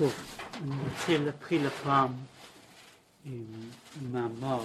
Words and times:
טוב, 0.00 0.12
אני 0.62 0.74
רוצה 0.88 1.18
להתחיל 1.18 1.66
הפעם 1.66 2.12
עם 3.24 3.44
מאמר 4.12 4.60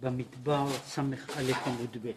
במדבר 0.00 0.66
ס"א 0.86 1.02
עמוד 1.66 1.96
ב'. 2.02 2.10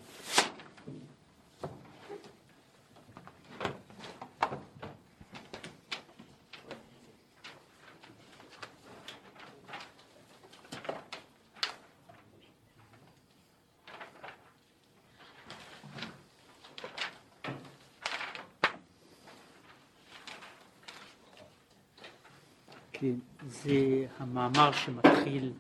כן, 23.02 23.16
זה 23.48 24.06
המאמר 24.42 24.72
שמתחיל 24.72 25.54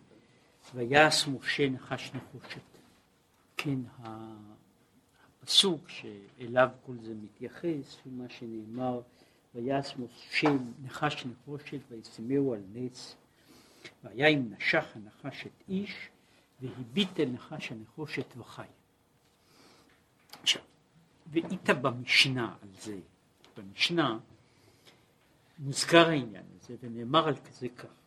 ויעש 0.75 1.27
משה 1.27 1.69
נחש 1.69 2.11
נחושת. 2.13 2.61
כן, 3.57 3.79
הפסוק 5.43 5.89
שאליו 5.89 6.69
כל 6.85 6.93
זה 7.01 7.13
מתייחס 7.23 7.97
הוא 8.03 8.13
מה 8.13 8.29
שנאמר 8.29 9.01
ויעש 9.55 9.93
משה 9.97 10.49
נחש 10.83 11.25
נחושת 11.25 11.79
וישימהו 11.89 12.53
על 12.53 12.61
נץ 12.73 13.15
והיה 14.03 14.27
אם 14.27 14.53
נשך 14.57 14.85
הנחש 14.95 15.45
את 15.45 15.63
איש 15.69 16.09
והביט 16.61 17.19
אל 17.19 17.29
נחש 17.29 17.71
הנחושת 17.71 18.37
וחי. 18.37 18.67
עכשיו, 20.41 20.61
ואית 21.31 21.69
במשנה 21.69 22.55
על 22.61 22.69
זה, 22.79 22.99
במשנה 23.57 24.19
מוזכר 25.59 26.09
העניין 26.09 26.43
הזה 26.55 26.75
ונאמר 26.81 27.27
על 27.27 27.35
כזה 27.35 27.69
כך. 27.69 28.00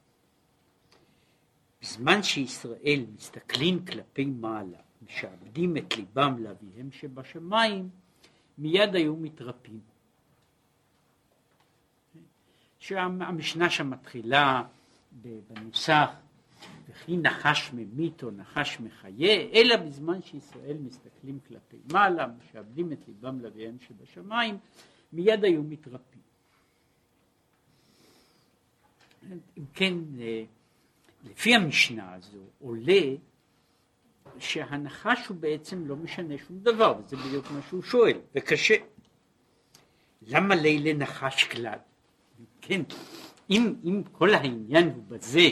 בזמן 1.85 2.23
שישראל 2.23 3.05
מסתכלים 3.17 3.85
כלפי 3.85 4.25
מעלה, 4.25 4.79
משעבדים 5.03 5.77
את 5.77 5.97
ליבם 5.97 6.39
לאביהם 6.39 6.91
שבשמיים, 6.93 7.89
מיד 8.59 8.95
היו 8.95 9.17
מתרפים. 9.17 9.81
שהמשנה 12.79 13.71
שם 13.71 13.91
מתחילה 13.91 14.63
בנוסח 15.23 16.11
וכי 16.89 17.17
נחש 17.17 17.71
ממית 17.73 18.23
או 18.23 18.31
נחש 18.31 18.81
מחיה, 18.81 19.51
אלא 19.53 19.77
בזמן 19.77 20.23
שישראל 20.23 20.77
מסתכלים 20.81 21.39
כלפי 21.49 21.77
מעלה, 21.93 22.27
משעבדים 22.27 22.93
את 22.93 22.99
ליבם 23.09 23.41
לאביהם 23.41 23.77
שבשמיים, 23.81 24.59
מיד 25.13 25.45
היו 25.45 25.63
מתרפים. 25.63 26.21
אם 29.59 29.65
כן, 29.75 29.95
אה, 30.21 30.45
לפי 31.25 31.55
המשנה 31.55 32.15
הזו 32.15 32.39
עולה 32.59 33.03
שהנחש 34.39 35.27
הוא 35.27 35.37
בעצם 35.37 35.87
לא 35.87 35.97
משנה 35.97 36.35
שום 36.49 36.59
דבר, 36.59 36.95
וזה 36.99 37.17
בדיוק 37.17 37.51
מה 37.51 37.61
שהוא 37.69 37.83
שואל, 37.83 38.19
וקשה. 38.35 38.75
למה 40.23 40.55
לילה 40.55 40.93
נחש 40.93 41.45
כלל? 41.45 41.79
כן, 42.61 42.83
אם, 43.51 43.75
אם 43.85 44.03
כל 44.13 44.35
העניין 44.35 44.91
הוא 44.91 45.05
בזה 45.09 45.49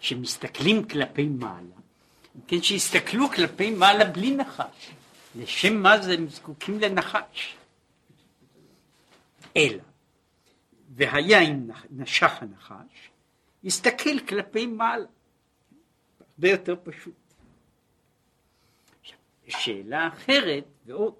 שמסתכלים 0.00 0.88
כלפי 0.88 1.28
מעלה, 1.28 1.76
כן, 2.46 2.62
שיסתכלו 2.62 3.28
כלפי 3.30 3.70
מעלה 3.70 4.04
בלי 4.04 4.36
נחש, 4.36 4.90
לשם 5.36 5.82
מה 5.82 6.02
זה 6.02 6.12
הם 6.12 6.28
זקוקים 6.28 6.80
לנחש? 6.80 7.56
אלא 9.56 9.82
והיה 10.96 11.40
אם 11.40 11.68
נשך 11.90 12.32
הנחש, 12.40 13.10
יסתכל 13.64 14.20
כלפי 14.28 14.66
מעלה. 14.66 15.06
הרבה 16.20 16.48
יותר 16.48 16.76
פשוט. 16.82 17.14
שאלה 19.48 20.08
אחרת 20.08 20.64
ועוד, 20.86 21.14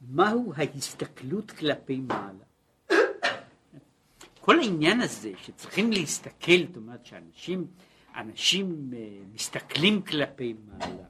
מהו 0.00 0.52
ההסתכלות 0.56 1.50
כלפי 1.50 2.00
מעלה? 2.00 2.44
כל 4.40 4.58
העניין 4.58 5.00
הזה 5.00 5.32
שצריכים 5.36 5.92
להסתכל, 5.92 6.66
זאת 6.66 6.76
אומרת 6.76 7.06
שאנשים 7.06 7.66
אנשים 8.16 8.90
אה, 8.96 8.98
מסתכלים 9.32 10.02
כלפי 10.02 10.54
מעלה, 10.66 11.04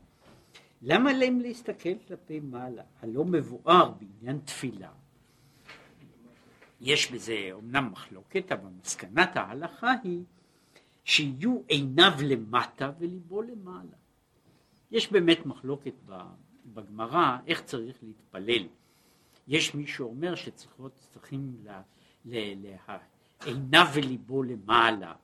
למה 0.83 1.13
להם 1.13 1.41
להסתכל 1.41 1.95
כלפי 2.09 2.41
מעלה? 2.41 2.83
הלא 3.03 3.25
מבואר 3.25 3.91
בעניין 3.91 4.39
תפילה 4.45 4.91
יש 6.83 7.13
בזה 7.13 7.49
אומנם 7.53 7.89
מחלוקת, 7.93 8.53
אבל 8.53 8.71
מסקנת 8.81 9.37
ההלכה 9.37 9.93
היא 10.03 10.23
שיהיו 11.05 11.63
עיניו 11.69 12.13
למטה 12.23 12.91
וליבו 12.99 13.43
למעלה. 13.43 13.97
יש 14.91 15.13
באמת 15.13 15.47
מחלוקת 15.47 15.95
בגמרא 16.67 17.37
איך 17.47 17.63
צריך 17.63 17.97
להתפלל. 18.03 18.67
יש 19.49 19.75
מי 19.75 19.87
שאומר 19.87 20.35
שצריכים 20.35 21.55
ל, 21.65 21.71
ל, 22.25 22.37
ל, 22.37 22.77
עיניו 23.45 23.87
וליבו 23.95 24.43
למעלה, 24.43 25.15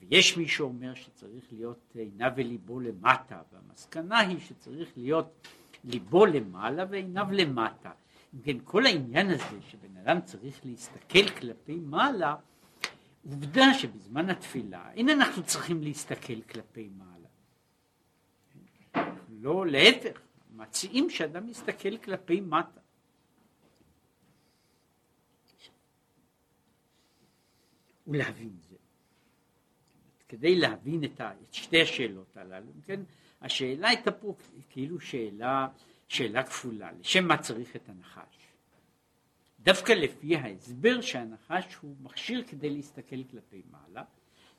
ויש 0.00 0.36
מי 0.36 0.48
שאומר 0.48 0.94
שצריך 0.94 1.44
להיות 1.52 1.92
עיניו 1.94 2.32
וליבו 2.36 2.80
למטה, 2.80 3.42
והמסקנה 3.52 4.18
היא 4.18 4.38
שצריך 4.40 4.88
להיות 4.96 5.48
ליבו 5.84 6.26
למעלה 6.26 6.84
ועיניו 6.90 7.26
למטה. 7.32 7.90
אם 8.34 8.40
כן, 8.42 8.56
כל 8.64 8.86
העניין 8.86 9.30
הזה 9.30 9.60
שבן 9.68 9.96
אדם 9.96 10.20
צריך 10.20 10.60
להסתכל 10.64 11.28
כלפי 11.28 11.80
מעלה, 11.80 12.36
עובדה 13.24 13.74
שבזמן 13.74 14.30
התפילה 14.30 14.92
אין 14.92 15.08
אנחנו 15.08 15.42
צריכים 15.42 15.82
להסתכל 15.82 16.42
כלפי 16.42 16.88
מעלה. 16.96 17.28
לא, 19.30 19.66
להפך, 19.66 20.20
מציעים 20.50 21.10
שאדם 21.10 21.48
יסתכל 21.48 21.98
כלפי 21.98 22.40
מטה. 22.40 22.80
ולהבין 28.06 28.56
זה. 28.68 28.76
כדי 30.28 30.56
להבין 30.56 31.04
את, 31.04 31.20
את 31.20 31.54
שתי 31.54 31.82
השאלות 31.82 32.36
הללו, 32.36 32.72
כן, 32.86 33.00
השאלה 33.40 33.88
הייתה 33.88 34.12
פה 34.12 34.34
כאילו 34.70 35.00
שאלה 35.00 35.68
שאלה 36.08 36.42
כפולה, 36.42 36.92
לשם 36.92 37.28
מה 37.28 37.38
צריך 37.38 37.76
את 37.76 37.88
הנחש? 37.88 38.46
דווקא 39.60 39.92
לפי 39.92 40.36
ההסבר 40.36 41.00
שהנחש 41.00 41.74
הוא 41.74 41.96
מכשיר 42.00 42.44
כדי 42.46 42.70
להסתכל 42.70 43.24
כלפי 43.30 43.62
מעלה, 43.70 44.04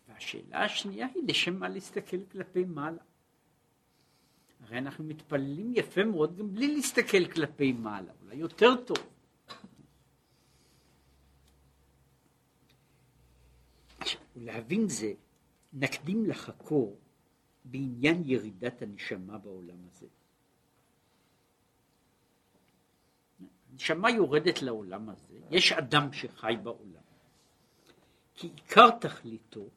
והשאלה 0.07 0.63
השנייה 0.63 1.07
היא 1.15 1.23
לשם 1.27 1.59
מה 1.59 1.69
להסתכל 1.69 2.25
כלפי 2.31 2.63
מעלה. 2.63 3.01
הרי 4.59 4.77
אנחנו 4.77 5.03
מתפללים 5.03 5.71
יפה 5.75 6.03
מאוד 6.03 6.37
גם 6.37 6.53
בלי 6.53 6.75
להסתכל 6.75 7.31
כלפי 7.31 7.71
מעלה, 7.71 8.11
אולי 8.23 8.35
יותר 8.35 8.75
טוב. 8.85 8.97
ולהבין 14.35 14.89
זה, 14.89 15.13
נקדים 15.73 16.25
לחקור 16.25 16.97
בעניין 17.65 18.23
ירידת 18.25 18.81
הנשמה 18.81 19.37
בעולם 19.37 19.77
הזה. 19.89 20.07
הנשמה 23.77 24.11
יורדת 24.11 24.61
לעולם 24.61 25.09
הזה, 25.09 25.39
יש 25.51 25.71
אדם 25.71 26.13
שחי 26.13 26.55
בעולם, 26.63 27.01
כי 28.33 28.47
עיקר 28.47 28.89
תכליתו 28.89 29.67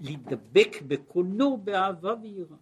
להידבק 0.00 0.82
בקונו 0.86 1.56
באהבה 1.56 2.14
ויראה. 2.22 2.56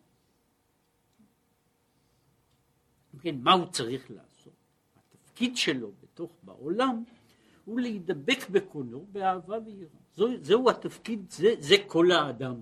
כן, 3.20 3.36
מה 3.42 3.52
הוא 3.52 3.66
צריך 3.66 4.10
לעשות? 4.10 4.52
התפקיד 4.96 5.56
שלו 5.56 5.92
בתוך 6.02 6.30
בעולם 6.42 7.04
הוא 7.64 7.80
להידבק 7.80 8.48
בקונו 8.50 9.06
באהבה 9.12 9.58
ויראה. 9.66 10.00
זו, 10.14 10.26
זהו 10.40 10.70
התפקיד, 10.70 11.30
זה, 11.30 11.54
זה 11.58 11.74
כל 11.86 12.10
האדם. 12.10 12.60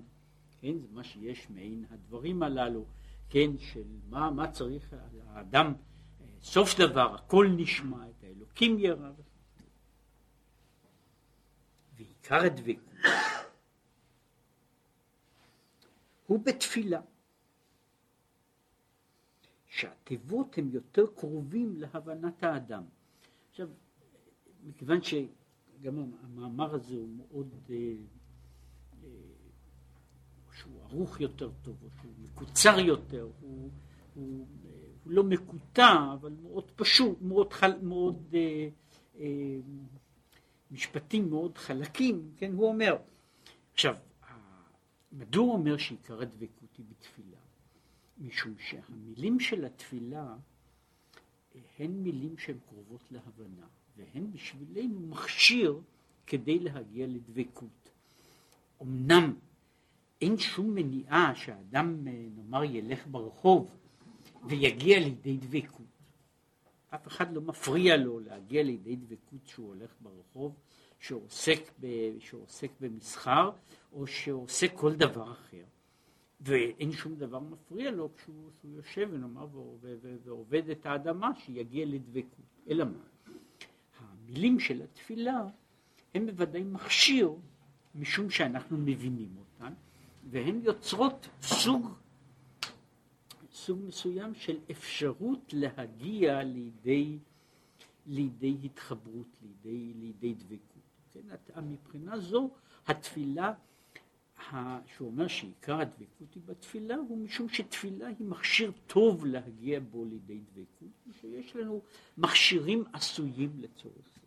כן, 0.61 0.79
זה 0.79 0.87
מה 0.91 1.03
שיש 1.03 1.49
מעין 1.49 1.85
הדברים 1.89 2.43
הללו, 2.43 2.85
כן, 3.29 3.57
של 3.57 3.83
מה, 4.09 4.31
מה 4.31 4.51
צריך 4.51 4.93
האדם 5.27 5.73
סוף 6.41 6.77
דבר 6.77 7.15
הכל 7.15 7.47
נשמע, 7.57 8.09
את 8.09 8.23
האלוקים 8.23 8.79
ירא. 8.79 9.11
ועיקר 11.97 12.45
הדבקות 12.45 12.83
הוא 16.27 16.45
בתפילה. 16.45 17.01
שהתיבות 19.69 20.57
הם 20.57 20.69
יותר 20.71 21.05
קרובים 21.15 21.75
להבנת 21.77 22.43
האדם. 22.43 22.83
עכשיו, 23.49 23.69
מכיוון 24.63 24.99
שגם 25.01 26.11
המאמר 26.23 26.75
הזה 26.75 26.95
הוא 26.95 27.09
מאוד, 27.17 27.53
אה, 27.69 27.75
אה, 29.03 29.09
שהוא 30.53 30.81
ערוך 30.83 31.21
יותר 31.21 31.51
טוב, 31.61 31.83
או 31.83 31.89
שהוא 32.01 32.11
מקוצר 32.19 32.79
יותר, 32.79 33.29
הוא, 33.41 33.69
הוא 34.13 34.47
לא 35.09 35.23
מקוטע, 35.23 36.13
אבל 36.13 36.33
מאוד 36.41 36.71
פשוט, 36.75 37.21
מאוד, 37.21 37.53
חל, 37.53 37.71
מאוד 37.81 38.23
אה, 38.33 38.69
אה, 39.19 39.25
משפטים 40.71 41.29
מאוד 41.29 41.57
חלקים, 41.57 42.31
כן, 42.37 42.53
הוא 42.53 42.67
אומר, 42.67 42.97
עכשיו, 43.73 43.95
מדוע 45.11 45.43
הוא 45.45 45.53
אומר 45.53 45.77
שעיקר 45.77 46.21
הדבקות 46.21 46.77
היא 46.77 46.85
בתפילה? 46.89 47.37
משום 48.17 48.53
שהמילים 48.59 49.39
של 49.39 49.65
התפילה 49.65 50.35
הן 51.79 51.91
מילים 51.91 52.37
שהן 52.37 52.57
קרובות 52.69 53.03
להבנה, 53.11 53.67
והן 53.97 54.31
בשבילנו 54.31 54.99
מכשיר 54.99 55.81
כדי 56.27 56.59
להגיע 56.59 57.07
לדבקות. 57.07 57.89
אמנם 58.81 59.33
אין 60.21 60.37
שום 60.37 60.75
מניעה 60.75 61.35
שאדם, 61.35 62.07
נאמר, 62.35 62.63
ילך 62.63 63.07
ברחוב 63.07 63.75
ויגיע 64.47 64.99
לידי 64.99 65.37
דבקות. 65.37 65.85
אף 66.89 67.07
אחד 67.07 67.33
לא 67.33 67.41
מפריע 67.41 67.97
לו 67.97 68.19
להגיע 68.19 68.63
לידי 68.63 68.95
דבקות 68.95 69.47
שהוא 69.47 69.67
הולך 69.67 69.95
ברחוב, 70.01 70.55
שעוסק, 70.99 71.59
ב, 71.79 71.87
שעוסק 72.19 72.71
במסחר, 72.79 73.51
או 73.93 74.07
שעושה 74.07 74.67
כל 74.67 74.95
דבר 74.95 75.31
אחר. 75.31 75.63
ואין 76.41 76.91
שום 76.91 77.15
דבר 77.15 77.39
מפריע 77.39 77.91
לו 77.91 78.09
כשהוא, 78.15 78.51
כשהוא 78.57 78.71
יושב 78.75 79.09
ונאמר 79.11 79.47
ועובד 80.23 80.69
את 80.69 80.85
האדמה 80.85 81.31
שיגיע 81.35 81.85
לדבקות. 81.85 82.45
אלא 82.69 82.85
מה? 82.85 83.33
המילים 83.99 84.59
של 84.59 84.81
התפילה 84.81 85.47
הם 86.13 86.25
בוודאי 86.25 86.63
מכשיר 86.63 87.31
משום 87.95 88.29
שאנחנו 88.29 88.77
מבינים 88.77 89.35
אותן 89.37 89.73
והן 90.29 90.61
יוצרות 90.63 91.29
סוג, 91.41 91.93
סוג 93.69 93.79
מסוים 93.87 94.35
של 94.35 94.57
אפשרות 94.71 95.53
להגיע 95.53 96.43
לידי, 96.43 97.17
לידי 98.07 98.57
התחברות, 98.63 99.27
לידי, 99.41 99.93
לידי 99.93 100.33
דבקות. 100.33 100.83
כן? 101.13 101.21
מבחינה 101.63 102.19
זו 102.19 102.49
התפילה 102.87 103.53
שהוא 104.51 105.07
אומר 105.07 105.27
שעיקר 105.27 105.81
הדבקות 105.81 106.33
היא 106.35 106.43
בתפילה, 106.45 106.95
הוא 106.95 107.17
משום 107.17 107.49
שתפילה 107.49 108.07
היא 108.07 108.27
מכשיר 108.27 108.71
טוב 108.87 109.25
להגיע 109.25 109.79
בו 109.79 110.05
לידי 110.05 110.39
דבקות, 110.39 110.89
ושיש 111.07 111.55
לנו 111.55 111.81
מכשירים 112.17 112.83
עשויים 112.93 113.51
לצורך 113.59 114.09
זה. 114.15 114.21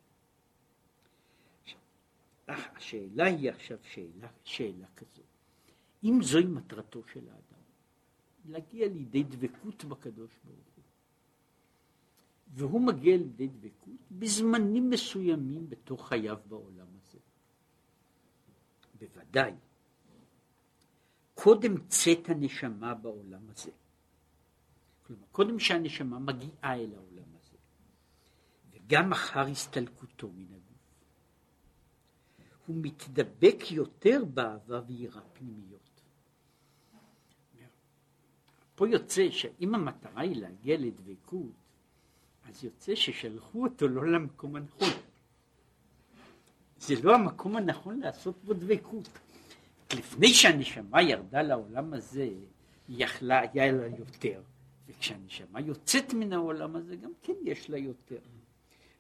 השאלה 2.49 3.25
היא 3.25 3.51
עכשיו 3.51 3.79
שאלה, 3.83 4.29
שאלה 4.45 4.87
כזו, 4.97 5.23
אם 6.05 6.19
זוהי 6.23 6.47
מטרתו 6.47 7.03
של 7.13 7.29
האדם, 7.29 7.52
להגיע 8.45 8.89
לידי 8.89 9.23
דבקות 9.23 9.85
בקדוש 9.85 10.31
ברוך 10.45 10.67
הוא, 10.77 10.85
והוא 12.55 12.81
מגיע 12.81 13.17
לידי 13.17 13.49
דבקות 13.49 14.01
בזמנים 14.11 14.91
מסוימים 14.91 15.71
בתוך 15.71 16.09
חייו 16.09 16.39
בעולם 16.49 16.87
הזה. 16.97 17.19
בוודאי 18.99 19.53
קודם 21.35 21.87
צאת 21.89 22.29
הנשמה 22.29 22.95
בעולם 22.95 23.51
הזה. 23.51 23.71
כלומר, 25.07 25.27
קודם 25.33 25.59
שהנשמה 25.59 26.19
מגיעה 26.19 26.77
אל 26.77 26.95
העולם 26.95 27.37
הזה, 27.39 27.57
וגם 28.71 29.13
אחר 29.13 29.47
הסתלקותו 29.47 30.29
מן 30.29 30.45
הגוף, 30.45 30.63
הוא 32.67 32.77
מתדבק 32.83 33.71
יותר 33.71 34.25
באהבה 34.25 34.81
ויראה 34.87 35.23
פנימיות. 35.33 35.82
פה 38.83 38.89
יוצא 38.89 39.31
שאם 39.31 39.75
המטרה 39.75 40.23
היא 40.23 40.37
להגיע 40.37 40.77
לדבקות, 40.79 41.53
אז 42.49 42.65
יוצא 42.65 42.95
ששלחו 42.95 43.65
אותו 43.65 43.89
לא 43.89 44.13
למקום 44.13 44.57
הנכון. 44.57 44.89
זה 46.79 46.95
לא 47.03 47.15
המקום 47.15 47.57
הנכון 47.57 48.01
לעשות 48.01 48.45
בו 48.45 48.55
דבקות. 48.55 49.09
לפני 49.97 50.29
שהנשמה 50.29 51.03
ירדה 51.03 51.43
לעולם 51.43 51.95
הזה, 51.95 52.23
היא 52.23 52.47
יכלה, 52.89 53.41
היה 53.53 53.73
לה 53.73 53.87
יותר. 53.87 54.43
וכשהנשמה 54.87 55.61
יוצאת 55.61 56.15
מן 56.15 56.33
העולם 56.33 56.77
הזה, 56.77 56.97
גם 56.97 57.13
כן 57.23 57.35
יש 57.43 57.71
לה 57.71 57.79
יותר. 57.79 58.21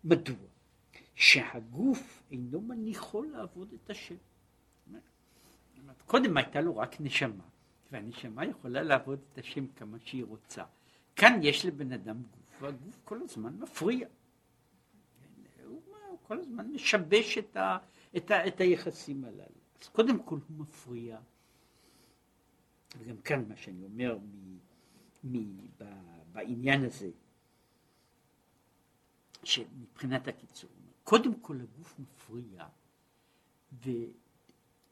מדוע? 0.04 0.36
שהגוף 1.14 2.22
אינו 2.30 2.60
מניחו 2.60 3.22
לעבוד 3.22 3.72
את 3.72 3.90
השם. 3.90 4.16
קודם 6.06 6.36
הייתה 6.36 6.60
לו 6.60 6.76
רק 6.76 7.00
נשמה, 7.00 7.44
והנשמה 7.92 8.44
יכולה 8.44 8.82
לעבוד 8.82 9.18
את 9.32 9.38
השם 9.38 9.66
כמה 9.66 9.98
שהיא 10.04 10.24
רוצה. 10.24 10.64
כאן 11.16 11.40
יש 11.42 11.66
לבן 11.66 11.92
אדם 11.92 12.22
גוף, 12.22 12.62
והגוף 12.62 13.00
כל 13.04 13.22
הזמן 13.22 13.56
מפריע. 13.58 14.08
הוא 15.64 16.18
כל 16.22 16.38
הזמן 16.38 16.66
משבש 16.66 17.38
את, 17.38 17.56
ה, 17.56 17.78
את, 18.16 18.30
ה, 18.30 18.46
את 18.46 18.60
היחסים 18.60 19.24
הללו. 19.24 19.60
אז 19.82 19.88
קודם 19.88 20.22
כל 20.22 20.38
הוא 20.48 20.58
מפריע, 20.58 21.18
וגם 22.98 23.16
כאן 23.16 23.48
מה 23.48 23.56
שאני 23.56 23.84
אומר 23.84 24.18
מ, 24.18 24.58
מ, 25.24 25.56
ב, 25.78 25.84
בעניין 26.32 26.84
הזה, 26.84 27.10
שמבחינת 29.44 30.28
הקיצור, 30.28 30.70
קודם 31.04 31.40
כל 31.40 31.60
הגוף 31.60 31.98
מפריע, 31.98 32.66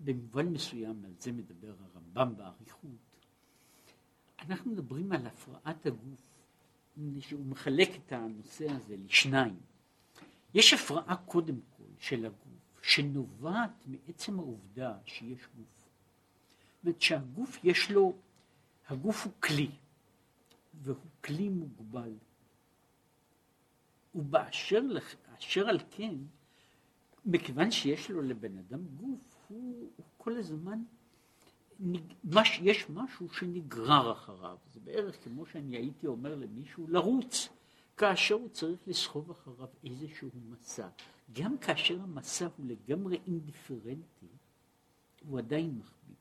ובמובן 0.00 0.49
מסוים 0.49 1.05
על 1.05 1.12
זה 1.19 1.32
מדבר 1.32 1.75
הרמב"ם 1.81 2.37
באריכות, 2.37 3.17
אנחנו 4.38 4.70
מדברים 4.70 5.12
על 5.12 5.26
הפרעת 5.26 5.87
הגוף, 5.87 6.20
שהוא 7.20 7.47
מחלק 7.47 7.88
את 7.97 8.12
הנושא 8.12 8.70
הזה 8.70 8.97
לשניים. 8.97 9.61
יש 10.55 10.73
הפרעה 10.73 11.17
קודם 11.17 11.56
כל 11.76 11.85
של 11.99 12.26
הגוף. 12.26 12.50
שנובעת 12.82 13.85
מעצם 13.87 14.38
העובדה 14.38 14.99
שיש 15.05 15.49
גוף. 15.56 15.91
זאת 16.76 16.85
אומרת 16.85 17.03
שהגוף 17.03 17.58
יש 17.64 17.91
לו, 17.91 18.17
הגוף 18.88 19.25
הוא 19.25 19.32
כלי, 19.41 19.70
והוא 20.82 20.96
כלי 21.25 21.49
מוגבל. 21.49 22.12
ובאשר 24.14 24.82
אשר 25.38 25.69
על 25.69 25.79
כן, 25.91 26.14
מכיוון 27.25 27.70
שיש 27.70 28.11
לו 28.11 28.23
לבן 28.23 28.58
אדם 28.58 28.87
גוף, 28.87 29.30
הוא, 29.50 29.91
הוא 29.97 30.06
כל 30.17 30.37
הזמן, 30.37 30.82
מש, 32.25 32.61
יש 32.62 32.91
משהו 32.91 33.29
שנגרר 33.29 34.12
אחריו. 34.12 34.56
זה 34.73 34.81
בערך 34.81 35.25
כמו 35.25 35.47
שאני 35.47 35.76
הייתי 35.76 36.06
אומר 36.06 36.35
למישהו 36.35 36.87
לרוץ, 36.88 37.49
כאשר 37.97 38.35
הוא 38.35 38.49
צריך 38.49 38.81
לסחוב 38.87 39.31
אחריו 39.31 39.69
איזשהו 39.85 40.29
מסע. 40.50 40.88
גם 41.32 41.58
כאשר 41.58 42.00
המסע 42.00 42.49
הוא 42.56 42.67
לגמרי 42.67 43.20
אינדיפרנטי, 43.27 44.27
הוא 45.29 45.39
עדיין 45.39 45.70
מכביד. 45.79 46.17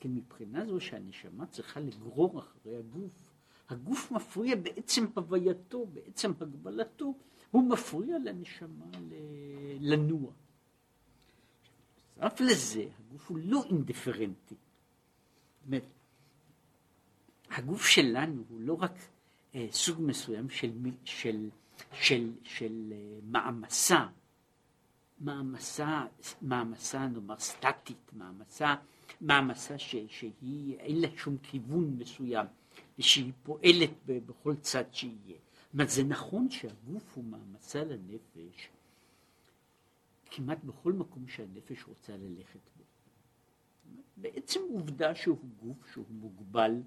כי 0.00 0.08
מבחינה 0.08 0.66
זו 0.66 0.80
שהנשמה 0.80 1.46
צריכה 1.46 1.80
לגרור 1.80 2.38
אחרי 2.38 2.76
הגוף, 2.76 3.32
הגוף 3.68 4.12
מפריע 4.12 4.56
בעצם 4.56 5.06
הווייתו, 5.14 5.86
בעצם 5.86 6.32
הגבלתו, 6.40 7.14
הוא 7.50 7.70
מפריע 7.70 8.18
לנשמה 8.18 8.86
לנוע. 9.80 10.32
אף 12.26 12.40
לזה, 12.40 12.84
הגוף 12.98 13.30
הוא 13.30 13.38
לא 13.42 13.64
אינדיפרנטי. 13.70 14.54
זאת 14.54 15.66
אומרת, 15.66 15.84
הגוף 17.50 17.86
שלנו 17.86 18.44
הוא 18.48 18.60
לא 18.60 18.74
רק 18.80 18.92
אה, 19.54 19.66
סוג 19.70 19.98
מסוים 20.02 20.50
של, 20.50 20.72
של, 21.04 21.48
של, 21.92 22.32
של 22.44 22.92
אה, 22.92 23.18
מעמסה, 23.22 24.06
מעמסה, 25.20 26.04
מעמסה 26.42 27.06
נאמר 27.06 27.38
סטטית, 27.38 28.10
מעמסה, 28.12 28.74
מעמסה 29.20 29.78
ש, 29.78 29.96
שהיא 30.08 30.76
אין 30.78 31.00
לה 31.00 31.08
שום 31.16 31.36
כיוון 31.42 31.96
מסוים 31.98 32.46
ושהיא 32.98 33.32
פועלת 33.42 33.90
בכל 34.06 34.54
צד 34.56 34.84
שיהיה. 34.92 35.38
זאת 35.74 35.90
זה 35.90 36.04
נכון 36.04 36.50
שהגוף 36.50 37.12
הוא 37.14 37.24
מעמסה 37.24 37.84
לנפש 37.84 38.68
כמעט 40.30 40.64
בכל 40.64 40.92
מקום 40.92 41.28
שהנפש 41.28 41.84
רוצה 41.84 42.16
ללכת 42.16 42.60
בו. 42.76 42.84
בעצם 44.16 44.60
עובדה 44.70 45.14
שהוא 45.14 45.38
גוף 45.58 45.92
שהוא 45.92 46.04
מוגבל, 46.10 46.82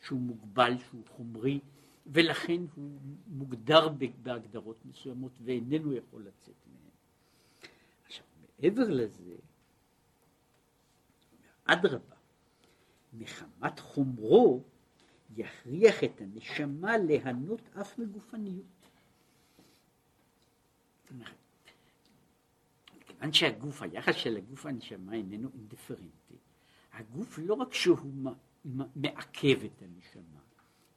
שהוא 0.00 0.20
מוגבל, 0.20 0.78
שהוא 0.78 1.02
חומרי, 1.08 1.60
ולכן 2.06 2.60
הוא 2.74 2.98
מוגדר 3.26 3.88
בהגדרות 4.22 4.84
מסוימות 4.84 5.32
ואיננו 5.44 5.94
יכול 5.94 6.22
לצאת 6.26 6.54
מהן. 6.66 6.90
מעבר 8.62 8.88
לזה, 8.88 9.36
אדרבה, 11.64 12.16
מחמת 13.12 13.80
חומרו 13.80 14.62
יכריח 15.36 16.04
את 16.04 16.20
הנשמה 16.20 16.98
ליהנות 16.98 17.60
אף 17.80 17.98
מגופניות. 17.98 18.64
כיוון 23.20 23.32
שהגוף, 23.32 23.82
היחס 23.82 24.14
של 24.14 24.36
הגוף 24.36 24.64
והנשמה 24.64 25.14
איננו 25.14 25.48
אינדיפרנטי, 25.54 26.36
הגוף 26.92 27.38
לא 27.38 27.54
רק 27.54 27.74
שהוא 27.74 27.96
מעכב 28.96 29.64
את 29.64 29.82
הנשמה, 29.82 30.40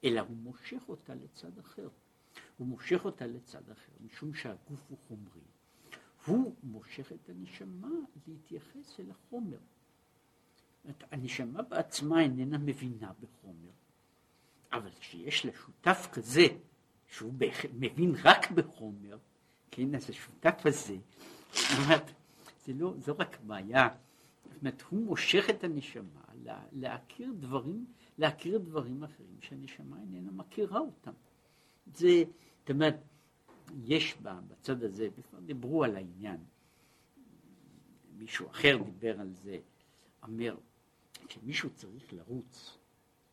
אלא 0.04 0.20
הוא 0.20 0.38
מושך 0.38 0.84
אותה 0.90 1.16
לצד 1.16 1.60
אחר. 1.60 1.90
הוא 2.58 2.68
מושך 2.68 3.06
אותה 3.06 3.28
לצד 3.28 3.70
אחר, 3.70 3.92
משום 4.06 4.34
שהגוף 4.34 4.80
הוא 4.90 4.98
חומרי. 5.08 5.42
הוא 6.26 6.56
מושך 6.64 7.12
את 7.12 7.30
הנשמה 7.30 7.92
להתייחס 8.28 9.00
אל 9.00 9.12
החומר. 9.12 9.58
הנשמה 11.12 11.62
בעצמה 11.62 12.22
איננה 12.22 12.58
מבינה 12.58 13.12
בחומר, 13.20 13.72
אבל 14.72 14.90
כשיש 15.00 15.46
לה 15.46 15.52
שותף 15.66 16.08
כזה, 16.12 16.46
שהוא 17.08 17.34
מבין 17.74 18.16
רק 18.24 18.52
בחומר, 18.52 19.18
כן, 19.72 19.96
אז 19.96 20.10
השותף 20.10 20.62
הזה, 20.66 20.98
זה 22.66 22.74
לא, 22.74 22.94
זו 23.00 23.16
רק 23.20 23.38
בעיה, 23.48 23.90
זאת 24.44 24.60
אומרת, 24.62 24.82
הוא 24.90 25.06
מושך 25.06 25.46
את 25.50 25.64
הנשמה 25.64 26.22
לה, 26.44 26.64
להכיר 26.72 27.34
דברים, 27.40 27.86
להכיר 28.18 28.58
דברים 28.58 29.04
אחרים 29.04 29.38
שהנשמה 29.42 29.98
איננה 30.00 30.32
מכירה 30.32 30.80
אותם. 30.80 31.12
זה, 31.96 32.24
זאת 32.60 32.70
אומרת, 32.70 32.96
יש 33.86 34.16
בצד 34.22 34.84
הזה, 34.84 35.08
בכלל 35.18 35.40
דיברו 35.46 35.84
על 35.84 35.96
העניין, 35.96 36.38
מישהו 38.18 38.50
אחר 38.50 38.78
דיבר 38.86 39.20
על 39.20 39.34
זה, 39.34 39.60
אומר, 40.24 40.56
כשמישהו 41.28 41.70
צריך 41.76 42.14
לרוץ 42.14 42.78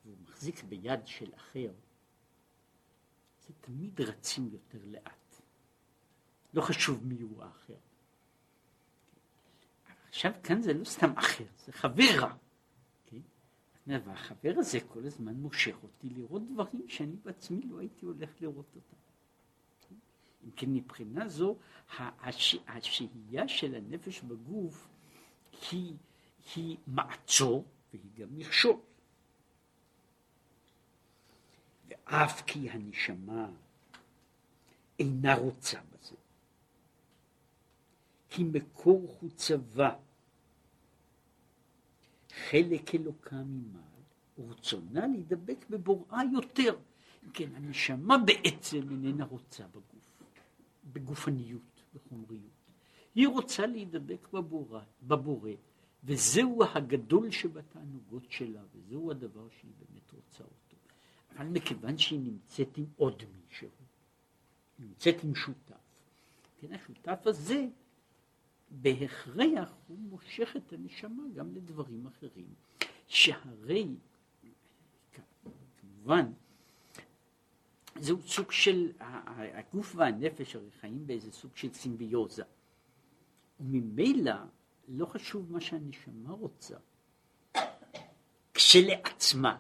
והוא 0.04 0.16
מחזיק 0.22 0.64
ביד 0.64 1.06
של 1.06 1.34
אחר, 1.34 1.72
זה 3.46 3.54
תמיד 3.60 4.00
רצים 4.00 4.48
יותר 4.52 4.78
לאט. 4.84 5.42
לא 6.54 6.62
חשוב 6.62 7.06
מי 7.06 7.20
הוא 7.20 7.42
האחר. 7.42 7.74
עכשיו 10.10 10.32
כאן 10.42 10.62
זה 10.62 10.72
לא 10.72 10.84
סתם 10.84 11.12
אחר, 11.16 11.44
זה 11.64 11.72
חבר 11.72 12.20
רע. 12.20 12.34
כן? 13.06 13.20
והחבר 13.86 14.52
הזה 14.56 14.78
כל 14.80 15.06
הזמן 15.06 15.34
מושך 15.34 15.76
אותי 15.82 16.08
לראות 16.08 16.42
דברים 16.52 16.88
שאני 16.88 17.16
בעצמי 17.24 17.60
לא 17.62 17.78
הייתי 17.78 18.06
הולך 18.06 18.30
לראות 18.40 18.66
אותם. 18.76 18.96
אם 20.44 20.50
כן, 20.50 20.74
מבחינה 20.74 21.28
זו, 21.28 21.56
הש... 21.98 22.56
השהייה 22.68 23.48
של 23.48 23.74
הנפש 23.74 24.20
בגוף 24.20 24.88
היא, 25.70 25.94
היא 26.54 26.76
מעצור 26.86 27.64
והיא 27.92 28.10
גם 28.14 28.28
מכשול. 28.30 28.76
ואף 31.88 32.42
כי 32.46 32.70
הנשמה 32.70 33.50
אינה 34.98 35.34
רוצה 35.34 35.80
בזה, 35.92 36.16
כי 38.30 38.44
מקור 38.44 39.16
חוצבה, 39.18 39.94
חלק 42.50 42.94
אלוקה 42.94 43.36
ממעל, 43.36 44.02
ורצונה 44.38 45.06
להידבק 45.06 45.66
בבוראה 45.70 46.20
יותר. 46.32 46.76
כן, 47.32 47.54
הנשמה 47.54 48.18
בעצם 48.18 48.90
איננה 48.90 49.24
רוצה 49.24 49.66
בגוף, 49.66 50.22
בגופניות, 50.92 51.82
בחומריות. 51.94 52.50
היא 53.14 53.28
רוצה 53.28 53.66
להידבק 53.66 54.28
בבורא, 54.32 54.80
בבורא, 55.02 55.50
וזהו 56.04 56.64
הגדול 56.74 57.30
שבתענוגות 57.30 58.32
שלה, 58.32 58.62
וזהו 58.74 59.10
הדבר 59.10 59.48
שהיא 59.60 59.72
באמת 59.78 60.12
רוצה 60.12 60.44
אותו. 60.44 60.76
אבל 61.36 61.46
מכיוון 61.46 61.98
שהיא 61.98 62.20
נמצאת 62.20 62.78
עם 62.78 62.86
עוד 62.96 63.22
מישהו, 63.36 63.68
נמצאת 64.78 65.24
עם 65.24 65.34
שותף, 65.34 65.74
כן, 66.60 66.72
השותף 66.72 67.26
הזה 67.26 67.66
בהכרח 68.70 69.74
הוא 69.88 69.98
מושך 69.98 70.56
את 70.56 70.72
הנשמה 70.72 71.22
גם 71.34 71.54
לדברים 71.54 72.06
אחרים, 72.06 72.54
שהרי 73.06 73.86
כמובן 75.80 76.32
זהו 77.98 78.22
סוג 78.22 78.52
של, 78.52 78.92
הגוף 78.98 79.92
והנפש 79.96 80.56
הרי 80.56 80.70
חיים 80.80 81.06
באיזה 81.06 81.32
סוג 81.32 81.56
של 81.56 81.72
סימביוזה, 81.72 82.42
וממילא 83.60 84.34
לא 84.88 85.06
חשוב 85.06 85.52
מה 85.52 85.60
שהנשמה 85.60 86.30
רוצה, 86.30 86.76
כשלעצמה, 88.54 89.58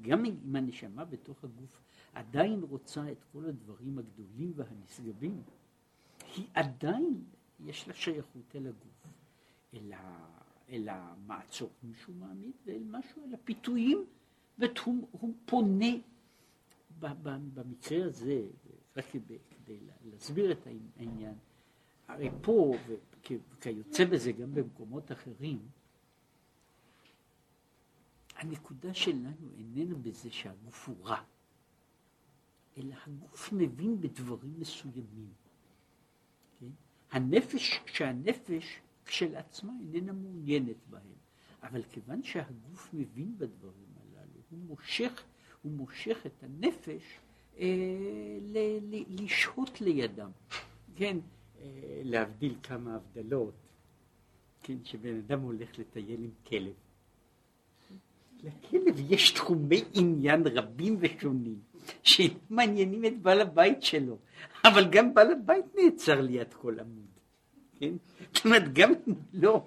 גם 0.00 0.24
אם 0.24 0.56
הנשמה 0.56 1.04
בתוך 1.04 1.44
הגוף 1.44 1.80
עדיין 2.12 2.60
רוצה 2.62 3.12
את 3.12 3.24
כל 3.32 3.44
הדברים 3.44 3.98
הגדולים 3.98 4.52
והנשגבים, 4.56 5.42
היא 6.36 6.46
עדיין 6.54 7.24
יש 7.66 7.88
לה 7.88 7.94
שייכות 7.94 8.56
אל 8.56 8.66
הגוף, 8.66 9.06
אל, 9.74 9.92
ה, 9.92 10.26
אל 10.68 10.88
המעצור 10.88 11.70
שהוא 11.94 12.16
מעמיד 12.16 12.52
ואל 12.66 12.82
משהו, 12.86 13.24
אל 13.28 13.34
הפיתויים, 13.34 14.04
והוא 14.58 15.08
הוא 15.10 15.34
פונה 15.44 15.94
במקרה 17.54 18.04
הזה, 18.06 18.46
רק 18.96 19.04
כדי 19.50 19.78
להסביר 20.04 20.52
את 20.52 20.66
העניין, 20.96 21.34
הרי 22.08 22.30
פה, 22.42 22.74
וכיוצא 23.52 24.04
בזה 24.04 24.32
גם 24.32 24.54
במקומות 24.54 25.12
אחרים, 25.12 25.58
הנקודה 28.36 28.94
שלנו 28.94 29.48
איננה 29.58 29.94
בזה 29.94 30.30
שהגוף 30.30 30.88
הוא 30.88 31.06
רע, 31.06 31.22
אלא 32.76 32.94
הגוף 33.06 33.52
מבין 33.52 34.00
בדברים 34.00 34.60
מסוימים. 34.60 35.41
הנפש, 37.12 37.80
שהנפש 37.86 38.80
כשלעצמה 39.04 39.72
איננה 39.80 40.12
מעוניינת 40.12 40.76
בהם, 40.90 41.02
אבל 41.62 41.82
כיוון 41.82 42.22
שהגוף 42.22 42.90
מבין 42.92 43.38
בדברים 43.38 43.92
הללו, 43.96 44.40
הוא 44.50 44.58
מושך, 44.58 45.22
הוא 45.62 45.72
מושך 45.72 46.26
את 46.26 46.42
הנפש 46.42 47.02
אה, 47.58 47.66
ל, 48.42 48.58
ל, 48.82 49.22
לשהות 49.22 49.80
לידם. 49.80 50.30
כן, 50.96 51.16
אה, 51.60 52.00
להבדיל 52.04 52.54
כמה 52.62 52.94
הבדלות, 52.94 53.54
כן, 54.62 54.76
שבן 54.84 55.18
אדם 55.18 55.40
הולך 55.40 55.78
לטייל 55.78 56.24
עם 56.24 56.30
כלב. 56.46 56.72
לכלב 58.42 58.96
יש 59.10 59.30
תחומי 59.30 59.84
עניין 59.94 60.46
רבים 60.46 60.96
ושונים, 61.00 61.60
שמעניינים 62.02 63.04
את 63.04 63.22
בעל 63.22 63.40
הבית 63.40 63.82
שלו, 63.82 64.18
אבל 64.64 64.84
גם 64.90 65.14
בעל 65.14 65.32
הבית 65.32 65.64
נעצר 65.74 66.20
ליד 66.20 66.54
כל 66.54 66.80
עמוד, 66.80 67.18
כן? 67.80 67.92
זאת 68.34 68.44
אומרת, 68.44 68.72
גם 68.72 68.92
לא, 69.32 69.64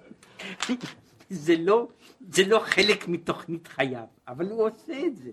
זה 1.30 1.56
לא, 1.56 1.88
זה 2.30 2.44
לא 2.46 2.58
חלק 2.58 3.08
מתוכנית 3.08 3.68
חייו, 3.68 4.06
אבל 4.28 4.50
הוא 4.50 4.68
עושה 4.68 5.06
את 5.06 5.16
זה, 5.16 5.30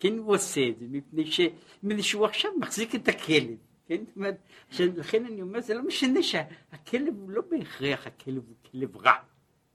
כן, 0.00 0.18
הוא 0.18 0.34
עושה 0.34 0.68
את 0.68 0.78
זה, 0.78 0.86
מפני, 0.90 1.26
ש, 1.26 1.40
מפני 1.82 2.02
שהוא 2.02 2.24
עכשיו 2.24 2.50
מחזיק 2.60 2.94
את 2.94 3.08
הכלב, 3.08 3.56
כן, 3.86 4.04
זאת 4.06 4.16
אומרת, 4.16 4.36
לכן 4.80 5.24
אני 5.26 5.42
אומר, 5.42 5.60
זה 5.60 5.74
לא 5.74 5.82
משנה 5.82 6.22
שהכלב 6.22 7.14
הוא 7.20 7.30
לא 7.30 7.42
בהכרח, 7.50 8.06
הכלב 8.06 8.42
הוא 8.48 8.56
כלב 8.70 8.96
רע, 8.96 9.12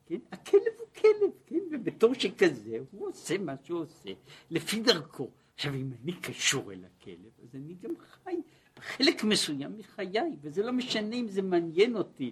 כן, 0.06 0.20
הכלב 0.32 0.62
הוא 0.80 0.88
כלב, 1.02 1.32
כן, 1.46 1.60
ובתור 1.72 2.14
שכזה, 2.14 2.78
הוא 2.92 3.08
עושה 3.08 3.38
מה 3.38 3.54
שהוא 3.64 3.80
עושה, 3.80 4.10
לפי 4.52 4.80
דרכו. 4.80 5.30
עכשיו, 5.56 5.76
אם 5.76 5.92
אני 6.04 6.14
קשור 6.22 6.74
אל 6.74 6.86
הכלב, 6.86 7.32
אז 7.44 7.56
אני 7.56 7.74
גם 7.74 7.94
חי 8.00 8.36
חלק 8.80 9.24
מסוים 9.24 9.78
מחיי, 9.78 10.38
וזה 10.42 10.64
לא 10.64 10.74
משנה 10.74 11.16
אם 11.16 11.28
זה 11.28 11.42
מעניין 11.42 11.96
אותי. 11.96 12.32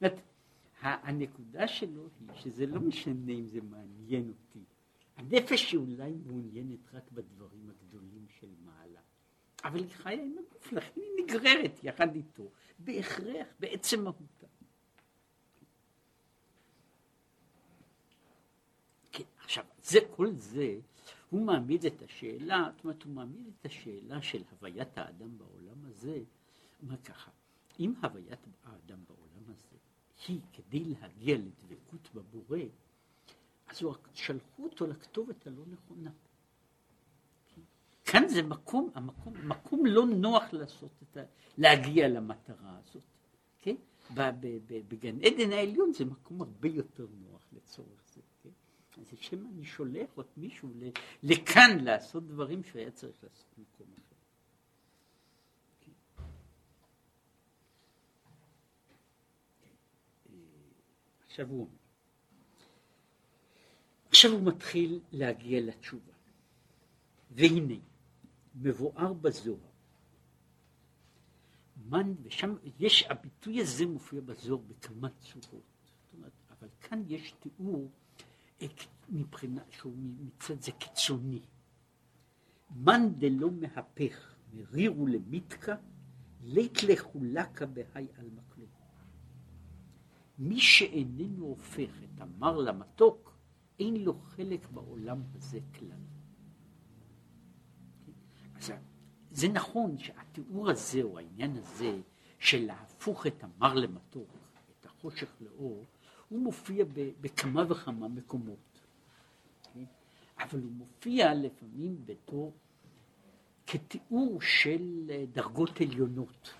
זאת 0.00 0.12
הנקודה 0.82 1.68
שלו 1.68 2.08
היא 2.20 2.28
שזה 2.36 2.66
לא 2.66 2.80
משנה 2.80 3.32
אם 3.32 3.46
זה 3.46 3.60
מעניין 3.60 4.28
אותי. 4.28 4.64
הנפש 5.16 5.72
היא 5.72 5.80
אולי 5.80 6.14
מעוניינת 6.26 6.94
רק 6.94 7.10
בדברים 7.12 7.70
הגדולים 7.70 8.26
של 8.40 8.48
מעלה, 8.64 9.00
אבל 9.64 9.78
היא 9.78 9.90
חיה 9.90 10.22
עם 10.22 10.36
הגוף, 10.38 10.72
לכן 10.72 11.00
היא 11.00 11.24
נגררת 11.24 11.80
יחד 11.82 12.14
איתו, 12.14 12.50
בהכרח, 12.78 13.46
בעצם 13.60 14.04
מהותה. 14.04 14.46
כן, 19.12 19.24
עכשיו, 19.44 19.64
זה, 19.82 19.98
כל 20.16 20.32
זה 20.32 20.78
הוא 21.30 21.42
מעמיד 21.42 21.86
את 21.86 22.02
השאלה, 22.02 22.70
זאת 22.76 22.84
אומרת, 22.84 23.02
הוא 23.02 23.12
מעמיד 23.12 23.46
את 23.46 23.66
השאלה 23.66 24.22
של 24.22 24.42
הוויית 24.50 24.98
האדם 24.98 25.38
בעולם 25.38 25.84
הזה, 25.84 26.22
אומר 26.82 26.96
ככה, 26.96 27.30
אם 27.80 27.94
הוויית 28.02 28.46
האדם 28.64 28.98
בעולם 29.08 29.50
הזה 29.50 29.76
היא 30.28 30.40
כדי 30.52 30.84
להגיע 30.84 31.36
לדבקות 31.38 32.08
בבורא, 32.14 32.58
אז 33.68 33.82
הוא, 33.82 33.94
שלחו 34.14 34.64
אותו 34.64 34.86
לכתובת 34.86 35.46
הלא 35.46 35.62
נכונה. 35.66 36.10
כאן 38.04 38.28
זה 38.28 38.42
מקום, 38.42 38.90
המקום, 38.94 39.34
מקום 39.48 39.86
לא 39.86 40.06
נוח 40.06 40.52
לעשות 40.52 40.90
את 41.02 41.16
ה... 41.16 41.20
להגיע 41.58 42.08
למטרה 42.08 42.78
הזאת, 42.78 43.02
כן? 43.58 43.76
בגן 44.88 45.16
עדן 45.24 45.52
העליון 45.52 45.92
זה 45.92 46.04
מקום 46.04 46.42
הרבה 46.42 46.68
יותר 46.68 47.06
נוח 47.20 47.42
לצורך 47.52 47.99
זה. 49.04 49.16
שמא 49.16 49.48
אני 49.48 49.64
שולח 49.64 50.10
עוד 50.14 50.26
מישהו 50.36 50.68
לכאן 51.22 51.78
לעשות 51.84 52.26
דברים 52.26 52.64
שהיה 52.64 52.90
צריך 52.90 53.24
לעשות 53.24 53.46
במקום 53.58 53.86
אחר. 53.92 54.16
כן. 55.80 56.22
עכשיו 61.26 61.48
הוא 61.48 61.60
אומר, 61.60 61.76
עכשיו 64.08 64.30
הוא 64.30 64.42
מתחיל 64.42 65.00
להגיע 65.12 65.60
לתשובה. 65.60 66.12
והנה, 67.30 67.74
מבואר 68.54 69.12
בזוהר, 69.12 69.70
מן, 71.88 72.14
ושם 72.22 72.54
יש, 72.78 73.02
הביטוי 73.02 73.60
הזה 73.60 73.86
מופיע 73.86 74.20
בזוהר 74.20 74.62
בכמה 74.62 75.08
צורות. 75.18 75.62
אבל 76.50 76.68
כאן 76.80 77.02
יש 77.06 77.32
תיאור 77.32 77.90
מבחינה, 79.08 79.62
שהוא 79.70 79.94
מצד 80.20 80.62
זה 80.62 80.72
קיצוני. 80.72 81.42
מן 82.76 83.14
דלא 83.18 83.50
מהפך, 83.50 84.34
מרירו 84.52 85.06
למיתקה, 85.06 85.74
לית 86.42 86.82
לחולקה 86.82 87.66
בהי 87.66 88.06
על 88.18 88.30
מקלו. 88.34 88.66
מי 90.38 90.60
שאיננו 90.60 91.44
הופך 91.44 92.02
את 92.04 92.20
המר 92.20 92.58
למתוק, 92.58 93.36
אין 93.78 93.96
לו 93.96 94.14
חלק 94.14 94.70
בעולם 94.70 95.22
הזה 95.34 95.58
כלל. 95.78 96.00
אז 98.56 98.72
זה 99.30 99.48
נכון 99.48 99.98
שהתיאור 99.98 100.70
הזה, 100.70 101.02
או 101.02 101.18
העניין 101.18 101.56
הזה, 101.56 102.00
של 102.38 102.66
להפוך 102.66 103.26
את 103.26 103.44
המר 103.44 103.74
למתוק, 103.74 104.28
את 104.70 104.86
החושך 104.86 105.36
לאור, 105.40 105.84
הוא 106.30 106.40
מופיע 106.40 106.84
בכמה 107.20 107.64
וכמה 107.68 108.08
מקומות. 108.08 108.58
אבל 110.38 110.60
הוא 110.62 110.72
מופיע 110.72 111.34
לפעמים 111.34 112.02
בתור, 112.06 112.52
כתיאור 113.66 114.40
של 114.40 115.10
דרגות 115.32 115.80
עליונות. 115.80 116.54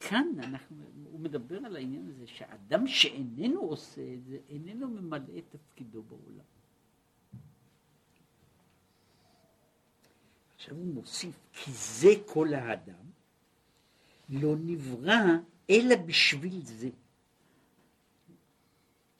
כאן 0.00 0.26
אנחנו, 0.38 0.76
הוא 1.10 1.20
מדבר 1.20 1.56
על 1.56 1.76
העניין 1.76 2.08
הזה 2.08 2.26
שאדם 2.26 2.86
שאיננו 2.86 3.60
עושה 3.60 4.14
את 4.14 4.24
זה, 4.24 4.38
איננו 4.48 4.88
ממלא 4.88 5.38
את 5.38 5.44
תפקידו 5.48 6.02
בעולם. 6.02 6.44
עכשיו 10.54 10.76
הוא 10.76 10.94
מוסיף, 10.94 11.34
כי 11.52 11.72
זה 11.72 12.08
כל 12.26 12.54
האדם, 12.54 13.04
לא 14.28 14.54
נברא 14.56 15.22
אלא 15.70 15.96
בשביל 15.96 16.60
זה. 16.64 16.90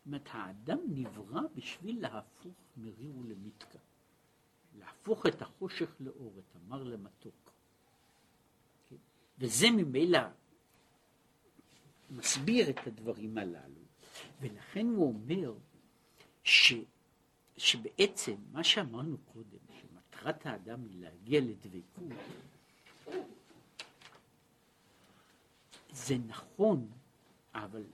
אומרת, 0.06 0.28
האדם 0.30 0.78
נברא 0.88 1.40
בשביל 1.54 2.02
להפוך 2.02 2.54
מריר 2.76 3.16
ולמיתקה. 3.16 3.78
להפוך 4.78 5.26
את 5.26 5.42
החושך 5.42 5.90
לאור, 6.00 6.32
את 6.38 6.56
המר 6.56 6.82
למתוק. 6.82 7.52
כן? 8.90 8.96
וזה 9.38 9.70
ממילא 9.70 10.20
מסביר 12.10 12.70
את 12.70 12.86
הדברים 12.86 13.38
הללו, 13.38 13.80
ולכן 14.40 14.86
הוא 14.86 15.08
אומר 15.08 15.54
ש, 16.44 16.74
שבעצם 17.56 18.34
מה 18.52 18.64
שאמרנו 18.64 19.16
קודם, 19.18 19.58
שמטרת 19.80 20.46
האדם 20.46 20.84
היא 20.84 21.02
להגיע 21.02 21.40
לדבקות, 21.40 22.18
זה 25.92 26.16
נכון, 26.26 26.88
אבל 27.54 27.84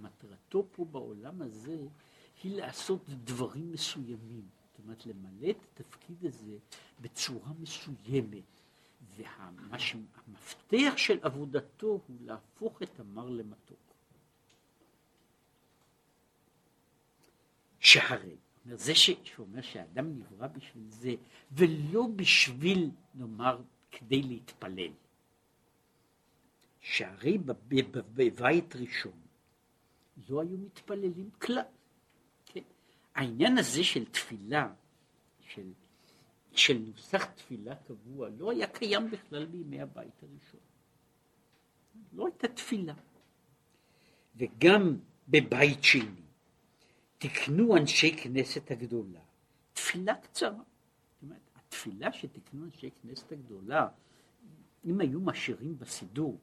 מטרתו 0.00 0.66
פה 0.72 0.84
בעולם 0.84 1.42
הזה 1.42 1.78
היא 2.42 2.56
לעשות 2.56 3.08
דברים 3.08 3.72
מסוימים. 3.72 4.48
זאת 4.64 4.78
אומרת, 4.84 5.06
למלא 5.06 5.50
את 5.50 5.80
התפקיד 5.80 6.26
הזה 6.26 6.56
בצורה 7.00 7.52
מסוימת. 7.58 8.62
והמפתח 9.16 10.92
של 10.96 11.18
עבודתו 11.22 11.86
הוא 11.86 12.16
להפוך 12.20 12.82
את 12.82 13.00
המר 13.00 13.28
למתוק. 13.30 13.78
שהרי, 17.80 18.36
זה 18.66 18.94
שאומר 18.94 19.62
שהאדם 19.62 20.18
נברא 20.18 20.46
בשביל 20.46 20.84
זה, 20.88 21.14
ולא 21.52 22.06
בשביל, 22.16 22.90
נאמר, 23.14 23.62
כדי 23.90 24.22
להתפלל. 24.22 24.92
שהרי 26.82 27.38
בבית 27.38 28.76
ראשון 28.76 29.20
לא 30.28 30.40
היו 30.40 30.58
מתפללים 30.58 31.30
כלל. 31.38 31.62
כן? 32.46 32.60
העניין 33.14 33.58
הזה 33.58 33.84
של 33.84 34.04
תפילה, 34.04 34.72
של 35.40 35.72
של 36.54 36.78
נוסח 36.78 37.24
תפילה 37.24 37.76
קבוע 37.76 38.28
לא 38.38 38.50
היה 38.50 38.66
קיים 38.66 39.10
בכלל 39.10 39.46
בימי 39.46 39.80
הבית 39.80 40.22
הראשון. 40.22 40.60
לא 42.12 42.26
הייתה 42.26 42.48
תפילה. 42.48 42.94
וגם 44.36 44.96
בבית 45.28 45.84
שני 45.84 46.22
תקנו 47.18 47.76
אנשי 47.76 48.16
כנסת 48.16 48.70
הגדולה 48.70 49.20
תפילה 49.72 50.14
קצרה. 50.14 50.62
התפילה 51.56 52.12
שתקנו 52.12 52.64
אנשי 52.64 52.90
כנסת 53.02 53.32
הגדולה, 53.32 53.88
אם 54.84 55.00
היו 55.00 55.20
משאירים 55.20 55.78
בסידור 55.78 56.40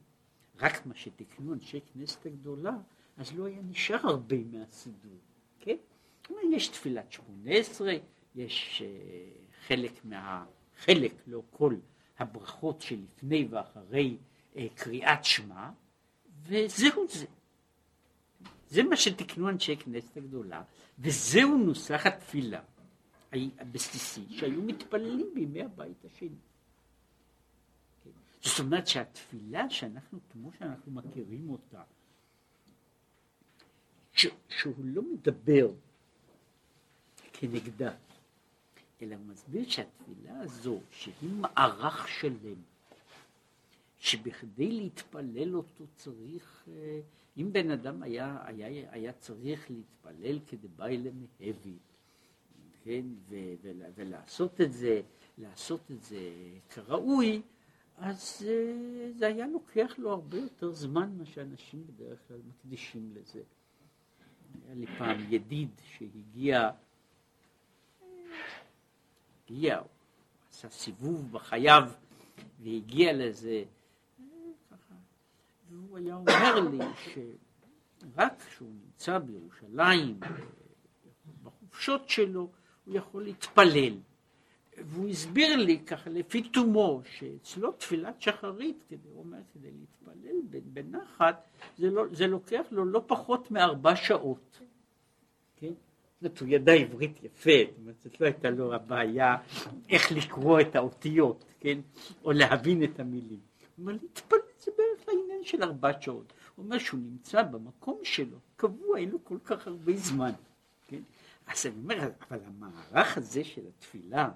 רק 0.61 0.85
מה 0.85 0.95
שתקנו 0.95 1.53
אנשי 1.53 1.79
כנסת 1.93 2.25
הגדולה, 2.25 2.77
אז 3.17 3.37
לא 3.37 3.45
היה 3.45 3.61
נשאר 3.61 3.99
הרבה 4.03 4.35
מהסידור, 4.51 5.17
כן? 5.59 5.75
יש 6.51 6.67
תפילת 6.67 7.11
שמונה 7.11 7.51
עשרה, 7.51 7.93
יש 8.35 8.81
uh, 8.81 9.67
חלק 9.67 10.05
מה... 10.05 10.45
חלק, 10.77 11.13
לא 11.27 11.41
כל, 11.51 11.75
הברכות 12.19 12.81
שלפני 12.81 13.47
ואחרי 13.49 14.17
אה, 14.55 14.67
קריאת 14.75 15.25
שמע, 15.25 15.69
וזהו 16.47 17.07
זה. 17.09 17.25
זה 18.69 18.83
מה 18.83 18.97
שתיקנו 18.97 19.49
אנשי 19.49 19.77
כנסת 19.77 20.17
הגדולה, 20.17 20.63
וזהו 20.99 21.57
נוסח 21.57 22.05
התפילה 22.05 22.61
הבסיסי 23.31 24.21
שהיו 24.29 24.61
מתפללים 24.61 25.29
בימי 25.33 25.63
הבית 25.63 26.05
השני. 26.05 26.29
זאת 28.41 28.59
אומרת 28.59 28.87
שהתפילה 28.87 29.69
שאנחנו, 29.69 30.19
כמו 30.31 30.51
שאנחנו 30.59 30.91
מכירים 30.91 31.49
אותה, 31.49 31.81
שהוא 34.49 34.75
לא 34.83 35.01
מדבר 35.01 35.71
כנגדה, 37.33 37.93
אלא 39.01 39.15
הוא 39.15 39.25
מסביר 39.25 39.69
שהתפילה 39.69 40.39
הזו, 40.41 40.79
שהיא 40.91 41.33
מערך 41.33 42.07
שלם, 42.07 42.61
שבכדי 43.99 44.71
להתפלל 44.71 45.55
אותו 45.55 45.85
צריך, 45.95 46.67
אה, 46.67 46.99
אם 47.37 47.53
בן 47.53 47.71
אדם 47.71 48.03
היה, 48.03 48.37
היה, 48.45 48.91
היה 48.91 49.13
צריך 49.13 49.71
להתפלל 49.71 50.39
כדבעי 50.47 50.97
למהבי, 50.97 51.77
כן, 52.83 53.05
ו, 53.29 53.35
ו, 53.61 53.71
ולעשות 53.95 54.61
את 54.61 54.73
זה, 54.73 55.01
לעשות 55.37 55.91
את 55.91 56.03
זה 56.03 56.19
כראוי, 56.69 57.41
אז 57.99 58.47
אה, 58.47 59.11
זה 59.17 59.27
היה 59.27 59.47
לוקח 59.47 59.93
לו 59.97 60.11
הרבה 60.11 60.37
יותר 60.37 60.71
זמן 60.71 61.09
מה 61.17 61.25
שאנשים 61.25 61.87
בדרך 61.87 62.19
כלל 62.27 62.37
מקדישים 62.47 63.13
לזה. 63.15 63.41
היה 64.65 64.75
לי 64.75 64.85
פעם 64.97 65.33
ידיד 65.33 65.69
שהגיע 65.83 66.71
הגיע, 69.49 69.81
עשה 70.49 70.69
סיבוב 70.69 71.31
בחייו 71.31 71.83
והגיע 72.63 73.13
לזה, 73.13 73.63
והוא 75.69 75.97
היה 75.97 76.15
אומר 76.15 76.59
לי 76.59 76.85
שרק 77.03 78.41
כשהוא 78.41 78.69
נמצא 78.69 79.17
בירושלים, 79.17 80.19
בחופשות 81.43 82.09
שלו, 82.09 82.49
הוא 82.85 82.95
יכול 82.95 83.23
להתפלל. 83.23 83.97
והוא 84.85 85.09
הסביר 85.09 85.55
לי 85.55 85.79
ככה 85.79 86.09
לפי 86.09 86.41
תומו, 86.41 87.01
שאצלו 87.17 87.71
תפילת 87.71 88.21
שחרית, 88.21 88.83
כדי, 88.89 89.09
הוא 89.13 89.23
אומר, 89.23 89.37
כדי 89.53 89.71
להתפלל 89.71 90.61
בנחת, 90.63 91.47
זה, 91.77 91.89
לא, 91.89 92.03
זה 92.11 92.27
לוקח 92.27 92.65
לו 92.71 92.85
לא 92.85 93.03
פחות 93.07 93.51
מארבע 93.51 93.95
שעות. 93.95 94.59
כן? 95.55 95.73
זאת 96.21 96.39
הוא 96.39 96.47
ידע 96.51 96.73
עברית 96.73 97.23
יפה, 97.23 97.51
זאת 97.69 97.79
אומרת, 97.79 97.95
זאת 98.01 98.21
לא 98.21 98.25
הייתה 98.25 98.49
לו 98.49 98.73
הבעיה 98.73 99.37
איך 99.89 100.11
לקרוא 100.11 100.61
את 100.61 100.75
האותיות, 100.75 101.45
כן? 101.59 101.79
או 102.23 102.31
להבין 102.31 102.83
את 102.83 102.99
המילים. 102.99 103.39
הוא 103.39 103.83
אומר, 103.83 103.93
להתפלל 104.01 104.39
זה 104.59 104.71
בערך 104.77 105.07
לעניין 105.07 105.43
של 105.43 105.63
ארבע 105.63 106.01
שעות. 106.01 106.33
הוא 106.55 106.65
אומר 106.65 106.77
שהוא 106.77 106.99
נמצא 106.99 107.43
במקום 107.43 107.99
שלו, 108.03 108.37
קבוע, 108.55 108.97
אין 108.97 109.09
לו 109.09 109.23
כל 109.23 109.37
כך 109.43 109.67
הרבה 109.67 109.95
זמן, 109.95 110.31
כן? 110.87 111.01
אז 111.47 111.65
אני 111.65 111.75
אומר, 111.83 112.09
אבל 112.29 112.39
המערך 112.45 113.17
הזה 113.17 113.43
של 113.43 113.61
התפילה, 113.67 114.29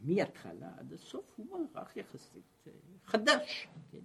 מההתחלה 0.00 0.70
עד 0.78 0.92
הסוף, 0.92 1.24
הוא 1.36 1.46
מערך 1.74 1.96
יחסית 1.96 2.66
אה, 2.66 2.72
חדש, 3.04 3.68
כן? 3.90 3.98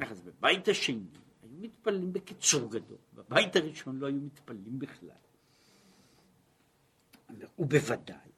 אז 0.00 0.20
בבית 0.20 0.68
השני 0.68 1.04
היו 1.42 1.58
מתפללים 1.60 2.12
בקיצור 2.12 2.70
גדול, 2.70 2.98
בבית 3.14 3.56
הראשון 3.56 3.98
לא 3.98 4.06
היו 4.06 4.20
מתפללים 4.20 4.78
בכלל. 4.78 5.08
ובוודאי, 7.58 8.30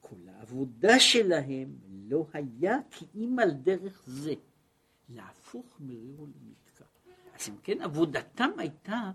כל 0.00 0.28
העבודה 0.28 1.00
שלהם 1.00 1.76
לא 1.88 2.26
היה 2.32 2.78
כי 2.90 3.06
אם 3.14 3.38
על 3.42 3.50
דרך 3.50 4.02
זה, 4.06 4.34
להפוך 5.08 5.66
מריר 5.80 6.20
למתקע. 6.20 6.84
אז 7.34 7.48
אם 7.48 7.56
כן, 7.62 7.80
עבודתם 7.80 8.50
הייתה 8.58 9.10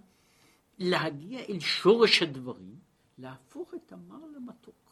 להגיע 0.78 1.40
אל 1.40 1.60
שורש 1.60 2.22
הדברים, 2.22 2.76
להפוך 3.18 3.74
את 3.74 3.92
המר 3.92 4.26
למתוק. 4.36 4.87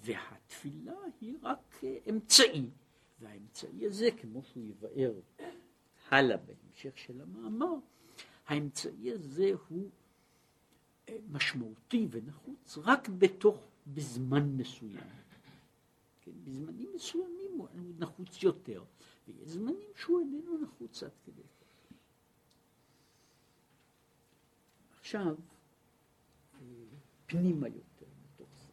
והתפילה 0.00 0.96
היא 1.20 1.36
רק 1.42 1.80
אמצעי, 2.10 2.70
והאמצעי 3.20 3.86
הזה, 3.86 4.08
כמו 4.20 4.42
שהוא 4.42 4.64
יבאר 4.64 5.12
הלאה 6.08 6.36
בהמשך 6.36 6.98
של 6.98 7.20
המאמר, 7.20 7.74
האמצעי 8.46 9.12
הזה 9.12 9.50
הוא 9.68 9.90
אה, 11.08 11.16
משמעותי 11.30 12.08
ונחוץ 12.10 12.78
רק 12.78 13.08
בתוך, 13.08 13.56
בזמן 13.86 14.56
מסוים. 14.56 15.06
כן, 16.20 16.32
בזמנים 16.44 16.90
מסוימים 16.94 17.52
הוא 17.56 17.68
נחוץ 17.98 18.42
יותר, 18.42 18.84
ויש 19.28 19.48
זמנים 19.48 19.88
שהוא 19.96 20.20
איננו 20.20 20.58
נחוץ 20.62 21.02
עד 21.02 21.10
כדי 21.24 21.42
כך. 21.42 21.94
עכשיו, 25.00 25.36
אה, 26.54 26.58
פנימה 27.26 27.68
יותר 27.68 28.06
מתוך 28.24 28.48
זה. 28.66 28.72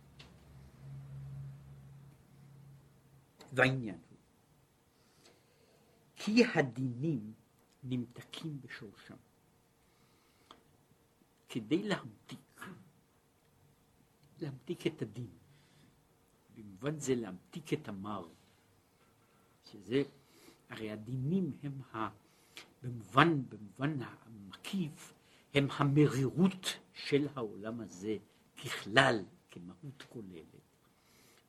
והעניין 3.53 3.99
הוא, 4.09 4.17
כי 6.15 6.45
הדינים 6.55 7.33
נמתקים 7.83 8.61
בשורשם. 8.61 9.15
כדי 11.49 11.83
להמתיק, 11.83 12.61
להמתיק 14.41 14.87
את 14.87 15.01
הדין. 15.01 15.29
במובן 16.55 16.99
זה 16.99 17.15
להמתיק 17.15 17.73
את 17.73 17.87
המר, 17.87 18.27
שזה, 19.63 20.03
הרי 20.69 20.91
הדינים 20.91 21.57
הם 21.63 21.81
ה... 21.93 22.09
במובן, 22.83 23.49
במובן 23.49 23.97
המקיף, 24.01 25.13
הם 25.53 25.67
המרירות 25.71 26.77
של 26.93 27.27
העולם 27.35 27.81
הזה 27.81 28.17
ככלל, 28.63 29.25
כמהות 29.51 30.03
כוללת. 30.09 30.66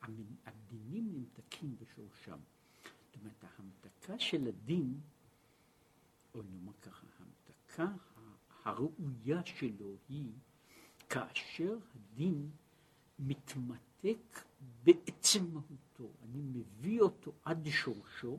הדינים 0.03 1.13
נמתקים 1.13 1.77
בשורשם. 1.77 2.39
זאת 3.07 3.17
אומרת, 3.21 3.45
ההמתקה 3.45 4.19
של 4.19 4.49
הדין, 4.49 5.01
או 6.35 6.43
נאמר 6.43 6.73
ככה, 6.73 7.07
ההמתקה 7.19 7.87
הראויה 8.65 9.45
שלו 9.45 9.97
היא 10.09 10.33
כאשר 11.09 11.79
הדין 11.95 12.51
מתמתק 13.19 14.45
בעצם 14.85 15.45
מהותו. 15.53 16.13
אני 16.23 16.43
מביא 16.43 17.01
אותו 17.01 17.33
עד 17.45 17.69
שורשו, 17.71 18.39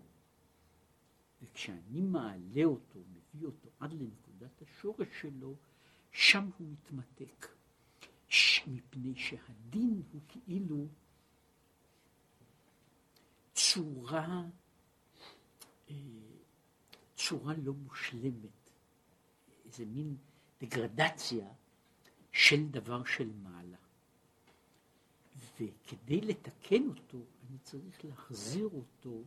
וכשאני 1.41 2.01
מעלה 2.01 2.63
אותו, 2.63 2.99
מביא 2.99 3.47
אותו 3.47 3.69
עד 3.79 3.93
לנקודת 3.93 4.61
השורש 4.61 5.07
שלו, 5.21 5.55
שם 6.11 6.49
הוא 6.57 6.67
מתמתק. 6.71 7.47
מפני 8.67 9.15
שהדין 9.15 10.01
הוא 10.11 10.21
כאילו 10.27 10.87
צורה, 13.73 14.43
אה, 15.89 15.95
צורה 17.15 17.53
לא 17.63 17.73
מושלמת. 17.73 18.69
איזה 19.65 19.85
מין 19.85 20.17
דגרדציה 20.61 21.47
של 22.31 22.67
דבר 22.67 23.03
של 23.03 23.31
מעלה. 23.43 23.77
וכדי 25.55 26.21
לתקן 26.21 26.87
אותו, 26.87 27.17
אני 27.17 27.57
צריך 27.63 28.05
להחזיר 28.05 28.69
אותו, 28.73 29.23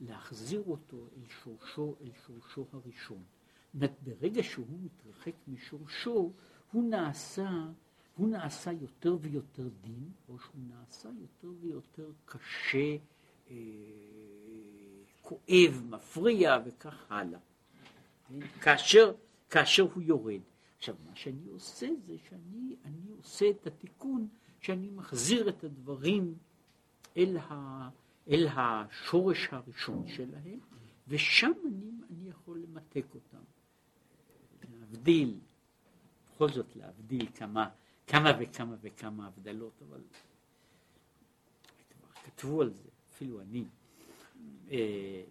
להחזיר 0.00 0.62
אותו 0.66 1.08
אל 1.16 1.28
שורשו, 1.28 1.94
אל 2.00 2.10
שורשו 2.26 2.66
הראשון. 2.72 3.24
זאת 3.74 3.90
ברגע 4.02 4.42
שהוא 4.42 4.66
מתרחק 4.82 5.34
משורשו, 5.48 6.32
הוא 6.72 6.90
נעשה, 6.90 7.50
הוא 8.16 8.28
נעשה 8.28 8.72
יותר 8.72 9.16
ויותר 9.20 9.68
דין, 9.80 10.12
או 10.28 10.38
שהוא 10.38 10.62
נעשה 10.68 11.08
יותר 11.20 11.52
ויותר 11.60 12.12
קשה, 12.24 12.96
כואב, 15.22 15.82
מפריע 15.90 16.58
וכך 16.64 17.04
הלאה. 17.10 17.40
כאשר 18.60 19.12
כאשר 19.50 19.82
הוא 19.94 20.02
יורד. 20.02 20.40
עכשיו, 20.78 20.94
מה 21.06 21.16
שאני 21.16 21.48
עושה 21.50 21.88
זה 22.06 22.16
שאני 22.28 22.76
אני 22.84 23.12
עושה 23.16 23.50
את 23.50 23.66
התיקון, 23.66 24.28
שאני 24.60 24.90
מחזיר 24.90 25.48
את 25.48 25.64
הדברים 25.64 26.34
אל, 27.16 27.36
ה, 27.36 27.88
אל 28.28 28.48
השורש 28.56 29.48
הראשון 29.50 30.08
שלהם, 30.08 30.58
ושם 31.08 31.52
אני, 31.66 31.90
אני 32.10 32.28
יכול 32.28 32.58
למתק 32.58 33.06
אותם. 33.14 33.44
להבדיל, 34.80 35.38
בכל 36.34 36.48
זאת 36.48 36.76
להבדיל 36.76 37.28
כמה, 37.34 37.68
כמה 38.06 38.32
וכמה 38.40 38.76
וכמה 38.80 39.26
הבדלות, 39.26 39.82
אבל 39.88 40.00
כבר 41.90 42.08
כתבו 42.24 42.62
על 42.62 42.70
זה, 42.70 42.88
אפילו 43.18 43.40
אני. 43.40 43.64
אה, 44.70 45.22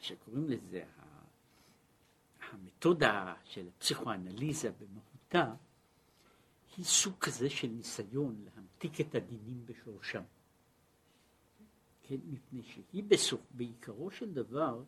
שקוראים 0.00 0.48
לזה, 0.48 0.84
המתודה 2.50 3.34
של 3.44 3.68
הפסיכואנליזה 3.68 4.70
במהותה, 4.70 5.54
היא 6.76 6.84
סוג 6.84 7.14
כזה 7.20 7.50
של 7.50 7.68
ניסיון 7.68 8.44
להמתיק 8.44 9.00
את 9.00 9.14
הדינים 9.14 9.66
בשורשם. 9.66 10.22
כן, 12.02 12.16
מפני 12.24 12.62
שהיא 12.62 13.04
בסוף, 13.08 13.40
בעיקרו 13.50 14.10
של 14.10 14.32
דבר, 14.32 14.82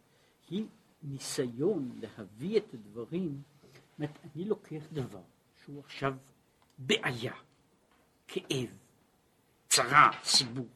היא 0.51 0.66
ניסיון 1.03 1.99
להביא 2.01 2.59
את 2.59 2.75
הדברים, 2.75 3.42
זאת 3.62 3.79
אומרת, 3.99 4.18
אני 4.25 4.44
לוקח 4.44 4.83
דבר 4.92 5.23
שהוא 5.64 5.81
עכשיו 5.81 6.14
בעיה, 6.79 7.35
כאב, 8.29 8.84
צרה, 9.75 10.11
סיבוך, 10.25 10.67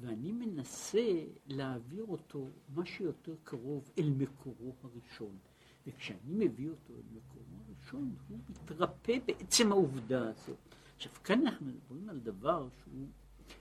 ואני 0.00 0.32
מנסה 0.32 1.24
להעביר 1.46 2.04
אותו 2.08 2.48
מה 2.74 2.86
שיותר 2.86 3.34
קרוב 3.44 3.90
אל 3.98 4.10
מקורו 4.10 4.74
הראשון. 4.82 5.38
וכשאני 5.86 6.18
מביא 6.46 6.68
אותו 6.70 6.92
אל 6.94 7.16
מקורו 7.16 7.44
הראשון, 7.66 8.14
הוא 8.28 8.38
מתרפא 8.48 9.18
בעצם 9.26 9.72
העובדה 9.72 10.28
הזאת. 10.28 10.56
עכשיו, 10.96 11.12
כאן 11.24 11.46
אנחנו 11.46 11.66
מדברים 11.66 12.08
על 12.08 12.20
דבר 12.20 12.68
שהוא 12.82 13.08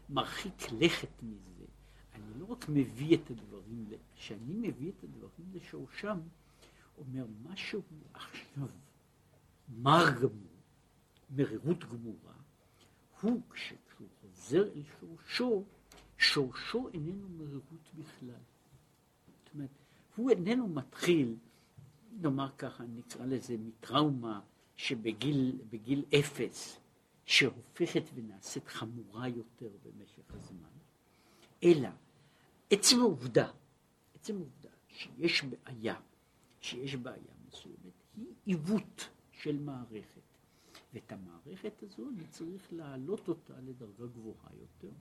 מרחיק 0.10 0.72
לכת 0.80 1.24
מזה. 1.24 1.66
אני 2.14 2.40
לא 2.40 2.46
רק 2.46 2.70
מביא 2.70 3.18
את 3.18 3.32
הדברים, 3.32 3.86
כשאני 4.16 4.54
מביא 4.54 4.92
את 4.98 5.04
הדברים 5.04 5.52
לשורשם, 5.54 6.20
אומר 6.98 7.26
משהו 7.44 7.82
עכשיו 8.14 8.68
מר 9.70 10.06
גמור, 10.22 10.60
מרירות 11.30 11.84
גמורה, 11.84 12.34
הוא 13.22 13.42
כשהוא 13.50 13.89
חוזר 14.40 14.64
אל 14.76 14.84
שורשו, 15.00 15.64
שורשו 16.18 16.90
איננו 16.94 17.30
מרירות 17.30 17.94
בכלל. 17.96 18.42
זאת 19.28 19.54
אומרת, 19.54 19.70
הוא 20.16 20.30
איננו 20.30 20.68
מתחיל, 20.68 21.36
נאמר 22.22 22.50
ככה, 22.58 22.84
נקרא 22.84 23.26
לזה 23.26 23.58
מטראומה 23.58 24.42
שבגיל 24.76 26.06
אפס, 26.20 26.80
שהופכת 27.26 28.04
ונעשית 28.14 28.68
חמורה 28.68 29.28
יותר 29.28 29.70
במשך 29.84 30.34
הזמן, 30.34 30.70
אלא 31.64 31.90
עצם 32.70 33.00
העובדה, 33.00 33.52
עצם 34.16 34.36
העובדה 34.36 34.70
שיש 34.88 35.44
בעיה, 35.44 35.96
שיש 36.62 36.96
בעיה 36.96 37.34
מסוימת, 37.48 38.04
היא 38.18 38.26
עיוות 38.46 39.10
של 39.32 39.60
מערכת. 39.60 40.29
ואת 40.94 41.12
המערכת 41.12 41.84
הזו 41.84 42.10
אני 42.10 42.28
צריך 42.28 42.74
להעלות 42.74 43.28
אותה 43.28 43.54
לדרגה 43.62 44.08
גבוהה 44.08 44.50
יותר. 44.60 44.92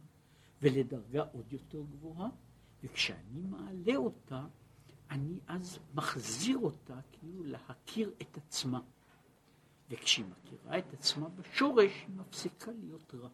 ולדרגה 0.63 1.25
עוד 1.33 1.53
יותר 1.53 1.83
גבוהה, 1.83 2.29
וכשאני 2.83 3.41
מעלה 3.43 3.97
אותה, 3.97 4.47
אני 5.11 5.39
אז 5.47 5.79
מחזיר 5.95 6.59
אותה 6.59 7.01
כאילו 7.13 7.45
להכיר 7.45 8.13
את 8.23 8.37
עצמה. 8.37 8.81
וכשהיא 9.91 10.27
מכירה 10.27 10.79
את 10.79 10.93
עצמה 10.93 11.29
בשורש, 11.29 11.93
היא 12.07 12.17
מפסיקה 12.17 12.71
להיות 12.73 13.15
רע. 13.15 13.29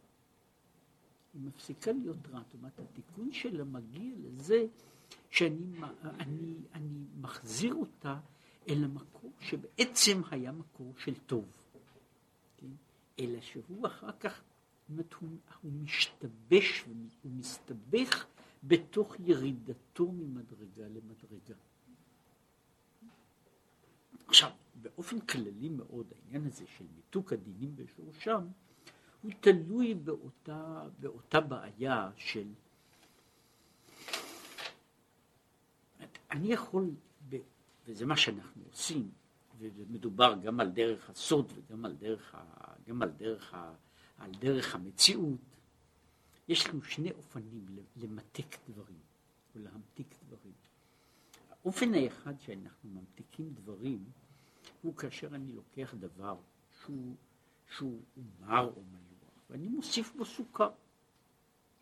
היא 1.35 1.43
מפסיקה 1.43 1.93
להיות 1.93 2.27
רע. 2.27 2.41
זאת 2.43 2.55
אומרת, 2.55 2.79
התיקון 2.81 3.33
שלה 3.33 3.65
מגיע 3.65 4.15
לזה 4.19 4.67
שאני 5.31 5.81
אני, 6.03 6.55
אני 6.75 7.05
מחזיר 7.21 7.75
אותה 7.75 8.21
אל 8.69 8.85
המקור 8.85 9.33
שבעצם 9.41 10.23
היה 10.31 10.53
מקור 10.53 10.95
של 10.97 11.15
טוב. 11.15 11.64
אלא 13.19 13.41
שהוא 13.41 13.87
אחר 13.87 14.13
כך 14.21 14.43
אומרת, 14.91 15.13
הוא, 15.13 15.73
משתבש 15.73 16.85
ומסתבך 17.25 18.27
בתוך 18.65 19.17
ירידתו 19.21 20.13
ממדרגה 20.13 20.89
למדרגה. 20.89 21.55
עכשיו, 24.27 24.51
באופן 24.75 25.21
כללי 25.21 25.69
מאוד, 25.69 26.13
העניין 26.13 26.47
הזה 26.47 26.65
של 26.79 26.85
מיתוק 26.97 27.33
הדינים 27.33 27.77
בשורשם, 27.77 28.47
הוא 29.23 29.33
תלוי 29.41 29.95
באותה, 29.95 30.89
באותה 31.01 31.41
בעיה 31.41 32.11
של... 32.17 32.53
אני 36.31 36.53
יכול, 36.53 36.91
וזה 37.87 38.07
מה 38.07 38.17
שאנחנו 38.17 38.63
עושים, 38.71 39.11
ומדובר 39.77 40.35
גם 40.43 40.61
על 40.61 40.71
דרך 40.71 41.11
הסוד 41.11 41.53
וגם 41.55 41.85
על 41.85 41.93
דרך, 41.93 42.35
ה, 42.35 42.75
גם 42.89 43.03
על 43.03 43.11
דרך 43.11 43.55
ה, 43.55 43.75
על 44.19 44.31
דרך 44.31 44.75
המציאות, 44.75 45.41
יש 46.49 46.69
לנו 46.69 46.83
שני 46.83 47.13
אופנים 47.13 47.67
למתק 47.97 48.57
דברים, 48.69 49.01
או 49.55 49.61
להמתיק 49.61 50.15
דברים. 50.27 50.53
האופן 51.51 51.95
האחד 51.95 52.41
שאנחנו 52.41 52.91
ממתיקים 52.91 53.55
דברים, 53.55 54.05
הוא 54.83 54.97
כאשר 54.97 55.35
אני 55.35 55.53
לוקח 55.53 55.95
דבר 55.95 56.37
שהוא, 56.83 57.15
שהוא 57.77 58.01
מר 58.41 58.73
או 58.77 58.83
מלוח, 58.83 59.51
ואני 59.51 59.69
מוסיף 59.69 60.13
בו 60.17 60.25
סוכר. 60.25 60.71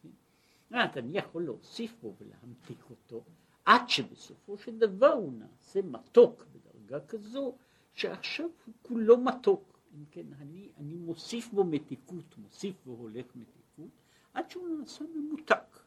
כן? 0.03 0.79
אני 0.97 1.19
יכול 1.19 1.45
להוסיף 1.45 1.95
בו 2.03 2.15
ולהמתיק 2.19 2.91
אותו, 2.91 3.25
עד 3.65 3.89
שבסופו 3.89 4.59
של 4.59 4.79
דבר 4.79 5.13
הוא 5.13 5.33
נעשה 5.33 5.83
מתוק 5.83 6.45
בדרגה 6.53 7.07
כזו, 7.07 7.57
שעכשיו 7.95 8.49
הוא 8.67 8.75
כולו 8.83 9.19
מתוק. 9.19 9.79
אם 9.95 10.05
כן, 10.11 10.27
אני, 10.41 10.69
אני 10.77 10.95
מוסיף 10.95 11.53
בו 11.53 11.65
מתיקות, 11.65 12.39
מוסיף 12.39 12.77
בו 12.85 12.93
הולך 12.93 13.27
מתיקות, 13.35 13.91
עד 14.35 14.51
שהוא 14.51 14.79
נעשה 14.79 15.05
ממותק. 15.15 15.79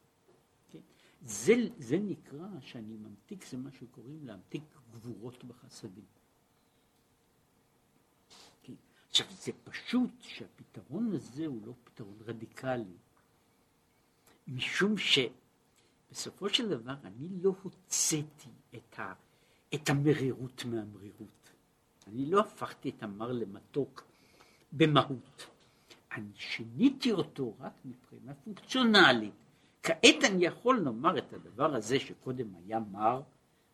כן? 0.70 0.80
זה, 1.22 1.54
זה 1.78 1.98
נקרא 2.00 2.48
שאני 2.62 2.98
ממתיק, 2.98 3.46
זה 3.46 3.58
מה 3.58 3.72
שקוראים 3.72 4.26
להמתיק 4.26 4.64
גבורות 4.92 5.44
בחסדים. 5.44 6.06
כן? 8.64 8.74
עכשיו, 9.10 9.28
זה 9.30 9.52
פשוט 9.64 10.12
שהפתרון 10.22 11.12
הזה 11.14 11.46
הוא 11.46 11.62
לא 11.66 11.74
פתרון 11.84 12.18
רדיקלי, 12.26 12.98
משום 14.48 14.96
שבסופו 14.98 16.50
של 16.50 16.70
דבר 16.70 16.96
אני 17.04 17.30
לא 17.42 17.56
הוצאתי 17.64 18.50
את, 18.76 19.00
ה, 19.00 19.14
את 19.76 19.90
המרירות 19.90 20.66
מהמרירות. 20.66 21.45
אני 22.08 22.26
לא 22.26 22.40
הפכתי 22.40 22.90
את 22.90 23.04
המר 23.04 23.32
למתוק 23.32 24.04
במהות. 24.72 25.48
אני 26.12 26.32
שיניתי 26.36 27.12
אותו 27.12 27.54
רק 27.60 27.74
מבחינה 27.86 28.34
פונקציונלית. 28.34 29.34
כעת 29.84 30.24
אני 30.24 30.46
יכול 30.46 30.80
לומר 30.80 31.18
את 31.18 31.34
הדבר 31.34 31.76
הזה 31.76 32.00
שקודם 32.00 32.56
היה 32.56 32.80
מר, 32.80 33.22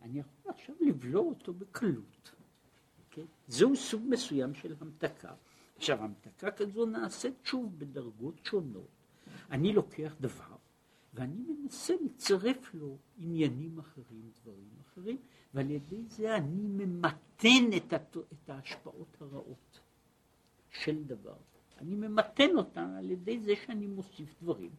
אני 0.01 0.19
יכול 0.19 0.51
עכשיו 0.51 0.75
לבלוע 0.81 1.23
אותו 1.23 1.53
בקלות. 1.53 2.31
Okay? 2.31 3.11
כן? 3.11 3.25
זהו 3.47 3.75
סוג 3.75 4.01
מסוים 4.09 4.53
של 4.53 4.75
המתקה. 4.81 5.33
עכשיו, 5.77 6.03
המתקה 6.03 6.51
כזו 6.51 6.85
נעשית 6.85 7.33
שוב 7.43 7.79
בדרגות 7.79 8.35
שונות. 8.43 8.87
אני 9.51 9.73
לוקח 9.73 10.15
דבר 10.21 10.55
ואני 11.13 11.35
מנסה 11.47 11.93
לצרף 12.05 12.73
לו 12.73 12.97
עניינים 13.17 13.79
אחרים, 13.79 14.31
דברים 14.41 14.69
אחרים, 14.81 15.17
ועל 15.53 15.71
ידי 15.71 16.03
זה 16.07 16.35
אני 16.35 16.67
ממתן 16.67 17.77
את, 17.77 17.93
הת... 17.93 18.17
את 18.17 18.49
ההשפעות 18.49 19.17
הרעות 19.21 19.79
של 20.69 21.03
דבר. 21.03 21.35
אני 21.81 21.95
ממתן 21.95 22.49
אותן 22.55 22.95
על 22.97 23.11
ידי 23.11 23.39
זה 23.39 23.53
שאני 23.65 23.87
מוסיף 23.87 24.35
דברים. 24.41 24.69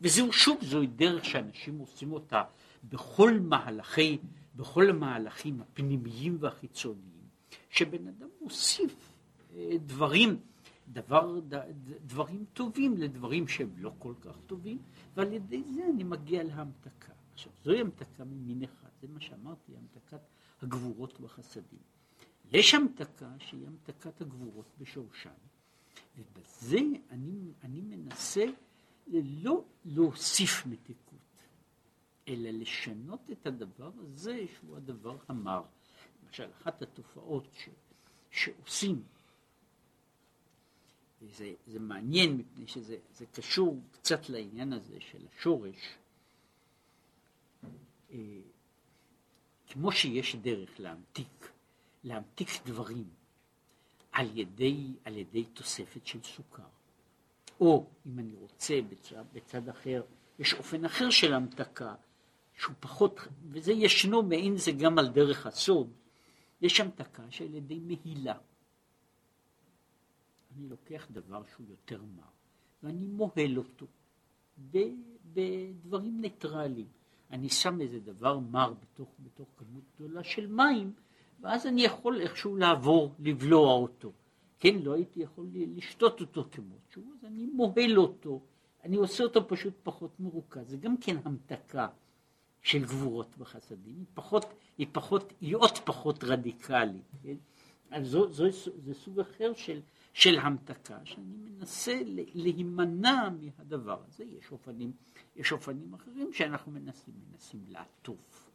וזהו 0.00 0.32
שוב, 0.32 0.58
זוהי 0.62 0.86
דרך 0.86 1.24
שאנשים 1.24 1.78
עושים 1.78 2.12
אותה 2.12 2.42
בכל 2.84 3.40
מהלכי, 3.40 4.18
בכל 4.56 4.90
המהלכים 4.90 5.60
הפנימיים 5.60 6.36
והחיצוניים, 6.40 7.22
שבן 7.70 8.08
אדם 8.08 8.28
מוסיף 8.40 9.12
אה, 9.56 9.70
דברים, 9.86 10.36
דבר, 10.92 11.40
דברים 12.06 12.44
טובים 12.52 12.96
לדברים 12.96 13.48
שהם 13.48 13.70
לא 13.76 13.92
כל 13.98 14.14
כך 14.20 14.36
טובים, 14.46 14.78
ועל 15.16 15.32
ידי 15.32 15.62
זה 15.74 15.82
אני 15.94 16.04
מגיע 16.04 16.42
להמתקה. 16.42 17.12
עכשיו, 17.32 17.52
זוהי 17.64 17.80
המתקה 17.80 18.24
ממין 18.24 18.62
אחד, 18.62 18.87
זה 19.00 19.08
מה 19.08 19.20
שאמרתי, 19.20 19.72
המתקת 19.76 20.20
הגבורות 20.62 21.20
והחסדים. 21.20 21.80
יש 22.50 22.74
המתקה 22.74 23.30
שהיא 23.38 23.66
המתקת 23.66 24.20
הגבורות 24.20 24.66
בשורשן, 24.78 25.30
ובזה 26.18 26.78
אני, 27.10 27.52
אני 27.64 27.80
מנסה 27.80 28.44
לא 29.12 29.64
להוסיף 29.84 30.66
מתיקות, 30.66 31.18
אלא 32.28 32.50
לשנות 32.50 33.20
את 33.32 33.46
הדבר 33.46 33.90
הזה 33.98 34.44
שהוא 34.56 34.76
הדבר 34.76 35.16
המר. 35.28 35.62
למשל, 36.24 36.50
אחת 36.62 36.82
התופעות 36.82 37.48
ש, 37.54 37.68
שעושים, 38.30 39.02
וזה 41.22 41.54
זה 41.66 41.80
מעניין 41.80 42.36
מפני 42.36 42.66
שזה 42.66 43.26
קשור 43.32 43.80
קצת 43.92 44.28
לעניין 44.28 44.72
הזה 44.72 45.00
של 45.00 45.26
השורש, 45.36 45.96
אה, 48.10 48.40
כמו 49.68 49.92
שיש 49.92 50.36
דרך 50.36 50.80
להמתיק, 50.80 51.52
להמתיק 52.04 52.48
דברים 52.66 53.08
על 54.12 54.38
ידי, 54.38 54.92
על 55.04 55.16
ידי 55.16 55.44
תוספת 55.44 56.06
של 56.06 56.22
סוכר, 56.22 56.62
או 57.60 57.86
אם 58.06 58.18
אני 58.18 58.34
רוצה 58.34 58.80
בצד, 58.90 59.24
בצד 59.32 59.68
אחר, 59.68 60.02
יש 60.38 60.54
אופן 60.54 60.84
אחר 60.84 61.10
של 61.10 61.34
המתקה, 61.34 61.94
שהוא 62.58 62.74
פחות, 62.80 63.20
וזה 63.50 63.72
ישנו 63.72 64.22
מעין 64.22 64.56
זה 64.56 64.72
גם 64.72 64.98
על 64.98 65.08
דרך 65.08 65.46
הסוד, 65.46 65.90
יש 66.60 66.80
המתקה 66.80 67.22
שעל 67.30 67.54
ידי 67.54 67.78
מהילה. 67.78 68.38
אני 70.56 70.68
לוקח 70.68 71.06
דבר 71.10 71.42
שהוא 71.54 71.66
יותר 71.70 72.02
מר, 72.02 72.22
ואני 72.82 73.04
מוהל 73.06 73.58
אותו 73.58 73.86
בדברים 75.32 76.20
ניטרליים. 76.20 76.97
אני 77.30 77.48
שם 77.48 77.80
איזה 77.80 78.00
דבר 78.00 78.38
מר 78.38 78.74
בתוך, 78.82 79.08
בתוך 79.20 79.48
כמות 79.56 79.82
גדולה 79.94 80.24
של 80.24 80.46
מים, 80.46 80.92
ואז 81.40 81.66
אני 81.66 81.82
יכול 81.82 82.20
איכשהו 82.20 82.56
לעבור, 82.56 83.14
לבלוע 83.18 83.72
אותו. 83.72 84.12
כן, 84.58 84.78
לא 84.82 84.94
הייתי 84.94 85.20
יכול 85.20 85.46
לשתות 85.52 86.20
אותו 86.20 86.44
כמו 86.50 86.74
שהוא, 86.90 87.04
אז 87.18 87.24
אני 87.24 87.46
מוהל 87.46 87.98
אותו, 87.98 88.40
אני 88.84 88.96
עושה 88.96 89.24
אותו 89.24 89.48
פשוט 89.48 89.74
פחות 89.82 90.20
מרוכז. 90.20 90.70
זה 90.70 90.76
גם 90.76 90.96
כן 90.96 91.16
המתקה 91.24 91.88
של 92.62 92.84
גבורות 92.84 93.36
בחסדים, 93.38 93.94
היא 93.98 94.06
פחות, 94.14 94.44
היא 94.78 94.86
פחות, 94.92 95.32
היא 95.40 95.56
עוד 95.56 95.78
פחות 95.78 96.24
רדיקלית. 96.24 97.04
כן? 97.22 97.36
אז 97.90 98.06
זו, 98.06 98.32
זו, 98.32 98.44
זה 98.76 98.94
סוג 98.94 99.20
אחר 99.20 99.52
של, 99.54 99.80
של 100.12 100.38
המתקה, 100.38 100.98
שאני 101.04 101.36
מנסה 101.36 102.00
להימנע 102.34 103.28
מהדבר 103.40 104.02
הזה. 104.06 104.24
יש 104.24 104.52
אופנים, 104.52 104.92
יש 105.36 105.52
אופנים 105.52 105.94
אחרים 105.94 106.32
שאנחנו 106.32 106.72
מנסים, 106.72 107.14
מנסים 107.30 107.64
לעטוף, 107.68 108.50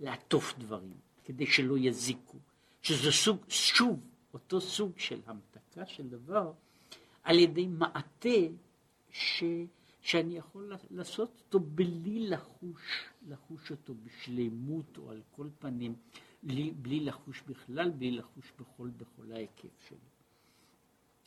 לעטוף 0.00 0.58
דברים, 0.58 0.96
כדי 1.24 1.46
שלא 1.46 1.78
יזיקו, 1.78 2.38
שזה 2.82 3.12
סוג, 3.12 3.38
שוב, 3.48 4.00
אותו 4.34 4.60
סוג 4.60 4.92
של 4.98 5.20
המתקה 5.26 5.86
של 5.86 6.08
דבר, 6.08 6.52
על 7.22 7.38
ידי 7.38 7.66
מעטה 7.66 8.38
ש, 9.10 9.44
שאני 10.00 10.36
יכול 10.36 10.72
לעשות 10.90 11.42
אותו 11.44 11.60
בלי 11.60 12.28
לחוש, 12.28 13.04
לחוש 13.28 13.70
אותו 13.70 13.94
בשלמות 13.94 14.98
או 14.98 15.10
על 15.10 15.22
כל 15.30 15.48
פנים, 15.58 15.94
בלי, 16.42 16.70
בלי 16.70 17.00
לחוש 17.00 17.42
בכלל, 17.46 17.90
בלי 17.90 18.10
לחוש 18.10 18.52
בכל, 18.60 18.90
בכל 18.96 19.32
ההיקף 19.32 19.88
שלו. 19.88 20.09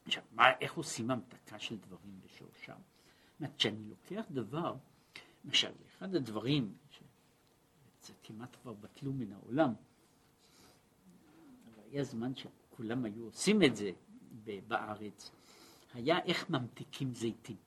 עכשיו, 0.06 0.24
מה, 0.32 0.44
איך 0.62 0.74
עושים 0.74 1.12
המתקה 1.12 1.60
של 1.60 1.78
דברים 1.78 2.20
בשורשם? 2.26 2.78
אומרת, 3.39 3.56
כשאני 3.58 3.89
לוקח 3.89 4.26
דבר, 4.32 4.76
למשל, 5.46 5.72
אחד 5.88 6.16
הדברים, 6.16 6.74
שזה 6.92 8.13
כמעט 8.24 8.56
כבר 8.62 8.74
בטלו 8.74 9.13
מן 9.13 9.32
העולם, 9.32 9.74
היה 11.92 12.04
זמן 12.04 12.32
שכולם 12.36 13.06
היו 13.06 13.24
עושים 13.24 13.63
את 13.63 13.76
זה 13.76 13.92
בארץ, 14.68 15.32
היה 15.94 16.20
איך 16.20 16.50
ממתיקים 16.50 17.13
זיתים. 17.13 17.58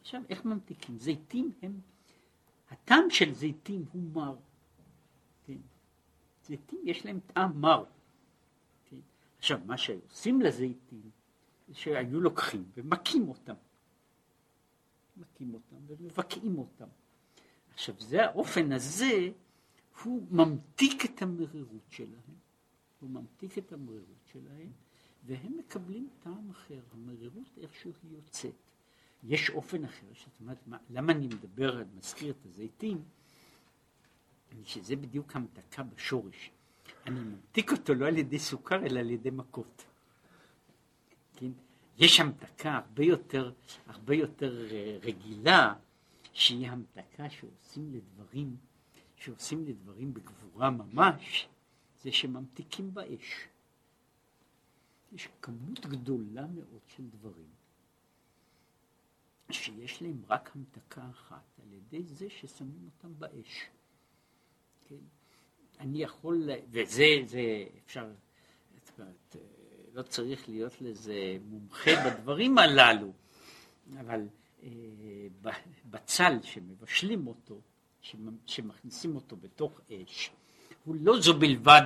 עכשיו, 0.00 0.22
איך 0.28 0.44
ממתיקים? 0.44 0.98
זיתים 0.98 1.52
הם, 1.62 1.80
הטעם 2.70 3.10
של 3.10 3.34
זיתים 3.34 3.84
הוא 3.92 4.02
מר. 4.02 4.36
כן? 5.46 5.58
זיתים 6.44 6.78
יש 6.84 7.06
להם 7.06 7.20
טעם 7.26 7.60
מר. 7.60 7.84
עכשיו, 9.38 9.60
מה 9.66 9.76
שעושים 9.78 10.40
לזיתים, 10.40 11.10
שהיו 11.72 12.20
לוקחים 12.20 12.64
ומכים 12.76 13.28
אותם. 13.28 13.54
מכים 15.16 15.54
אותם 15.54 15.76
ומבקעים 15.86 16.58
אותם. 16.58 16.88
עכשיו, 17.74 17.94
זה 17.98 18.24
האופן 18.24 18.72
הזה, 18.72 19.30
הוא 20.02 20.26
ממתיק 20.30 21.04
את 21.04 21.22
המרירות 21.22 21.90
שלהם. 21.90 22.36
הוא 23.00 23.10
ממתיק 23.10 23.58
את 23.58 23.72
המרירות 23.72 24.26
שלהם, 24.32 24.72
והם 25.26 25.56
מקבלים 25.58 26.08
טעם 26.20 26.50
אחר. 26.50 26.80
המרירות 26.92 27.58
איכשהו 27.58 27.92
היא 28.02 28.12
יוצאת. 28.16 28.54
יש 29.24 29.50
אופן 29.50 29.84
אחר, 29.84 30.06
זאת 30.14 30.40
אומרת, 30.40 30.58
מה, 30.66 30.78
למה 30.90 31.12
אני 31.12 31.26
מדבר, 31.26 31.80
אני 31.80 31.90
מזכיר 31.96 32.30
את 32.30 32.46
הזיתים, 32.46 33.04
שזה 34.64 34.96
בדיוק 34.96 35.36
המתקה 35.36 35.82
בשורש. 35.82 36.50
אני 37.06 37.20
ממתיק 37.20 37.72
אותו 37.72 37.94
לא 37.94 38.06
על 38.06 38.18
ידי 38.18 38.38
סוכר, 38.38 38.86
אלא 38.86 39.00
על 39.00 39.10
ידי 39.10 39.30
מכות. 39.30 39.84
כן? 41.36 41.50
יש 41.98 42.20
המתקה 42.20 42.74
הרבה 42.74 43.04
יותר, 43.04 43.52
הרבה 43.86 44.14
יותר 44.14 44.66
אה, 44.70 44.98
רגילה, 45.02 45.74
שהיא 46.32 46.68
המתקה 46.68 47.30
שעושים 47.30 47.92
לדברים, 47.94 48.56
שעושים 49.16 49.64
לדברים 49.64 50.14
בגבורה 50.14 50.70
ממש, 50.70 51.48
זה 52.02 52.12
שממתיקים 52.12 52.94
באש. 52.94 53.48
יש 55.12 55.28
כמות 55.42 55.86
גדולה 55.86 56.46
מאוד 56.46 56.80
של 56.86 57.02
דברים 57.10 57.48
שיש 59.50 60.02
להם 60.02 60.22
רק 60.28 60.50
המתקה 60.54 61.10
אחת, 61.10 61.60
על 61.62 61.72
ידי 61.72 62.02
זה 62.02 62.30
ששמים 62.30 62.84
אותם 62.84 63.18
באש. 63.18 63.70
כן? 64.88 64.96
אני 65.80 66.02
יכול, 66.02 66.50
וזה, 66.70 67.06
זה 67.26 67.64
אפשר, 67.84 68.06
זאת 68.84 69.00
אומרת, 69.00 69.36
לא 69.94 70.02
צריך 70.02 70.48
להיות 70.48 70.80
לזה 70.80 71.38
מומחה 71.50 71.90
בדברים 72.06 72.58
הללו, 72.58 73.12
אבל 74.00 74.28
אה, 74.62 74.68
בצל 75.90 76.38
שמבשלים 76.42 77.26
אותו, 77.26 77.60
שמכניסים 78.46 79.16
אותו 79.16 79.36
בתוך 79.36 79.80
אש, 79.90 80.30
הוא 80.84 80.96
לא 81.00 81.20
זו 81.20 81.38
בלבד 81.38 81.82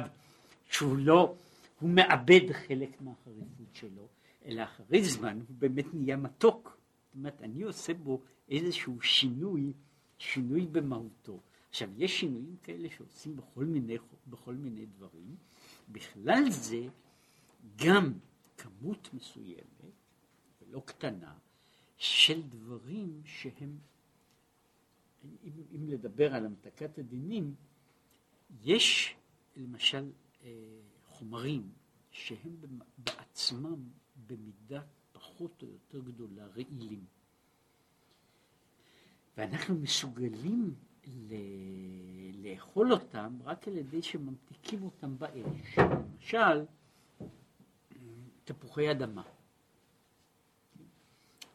שהוא 0.70 0.96
לא, 0.96 1.34
הוא 1.80 1.90
מאבד 1.90 2.52
חלק 2.52 3.00
מהחריפות 3.00 3.74
שלו, 3.74 4.08
אלא 4.46 4.62
אחרי 4.62 5.04
זמן 5.04 5.40
הוא 5.48 5.56
באמת 5.58 5.94
נהיה 5.94 6.16
מתוק. 6.16 6.78
זאת 7.06 7.14
אומרת, 7.14 7.42
אני 7.42 7.62
עושה 7.62 7.94
בו 7.94 8.20
איזשהו 8.48 9.00
שינוי, 9.00 9.72
שינוי 10.18 10.66
במהותו. 10.66 11.40
עכשיו, 11.70 11.90
יש 11.96 12.20
שינויים 12.20 12.56
כאלה 12.62 12.88
שעושים 12.90 13.36
בכל 13.36 13.64
מיני, 13.64 13.96
בכל 14.26 14.54
מיני 14.54 14.86
דברים, 14.86 15.36
בכלל 15.88 16.50
זה 16.50 16.88
גם 17.76 18.12
כמות 18.56 19.08
מסוימת, 19.14 19.94
ולא 20.60 20.82
קטנה, 20.86 21.38
של 21.96 22.42
דברים 22.42 23.22
שהם, 23.24 23.78
אם, 25.24 25.52
אם 25.74 25.88
לדבר 25.88 26.34
על 26.34 26.46
המתקת 26.46 26.98
הדינים, 26.98 27.54
יש 28.62 29.16
למשל 29.56 30.10
אה, 30.42 30.80
חומרים 31.04 31.72
שהם 32.10 32.56
בעצמם 32.98 33.88
במידה 34.26 34.82
פחות 35.12 35.62
או 35.62 35.68
יותר 35.68 36.00
גדולה 36.00 36.46
רעילים. 36.46 37.04
ואנחנו 39.36 39.74
מסוגלים 39.74 40.74
לאכול 42.42 42.92
אותם 42.92 43.38
רק 43.44 43.68
על 43.68 43.76
ידי 43.76 44.02
שממתיקים 44.02 44.82
אותם 44.82 45.18
באש. 45.18 45.78
למשל, 45.78 46.64
תפוחי 48.44 48.90
אדמה. 48.90 49.22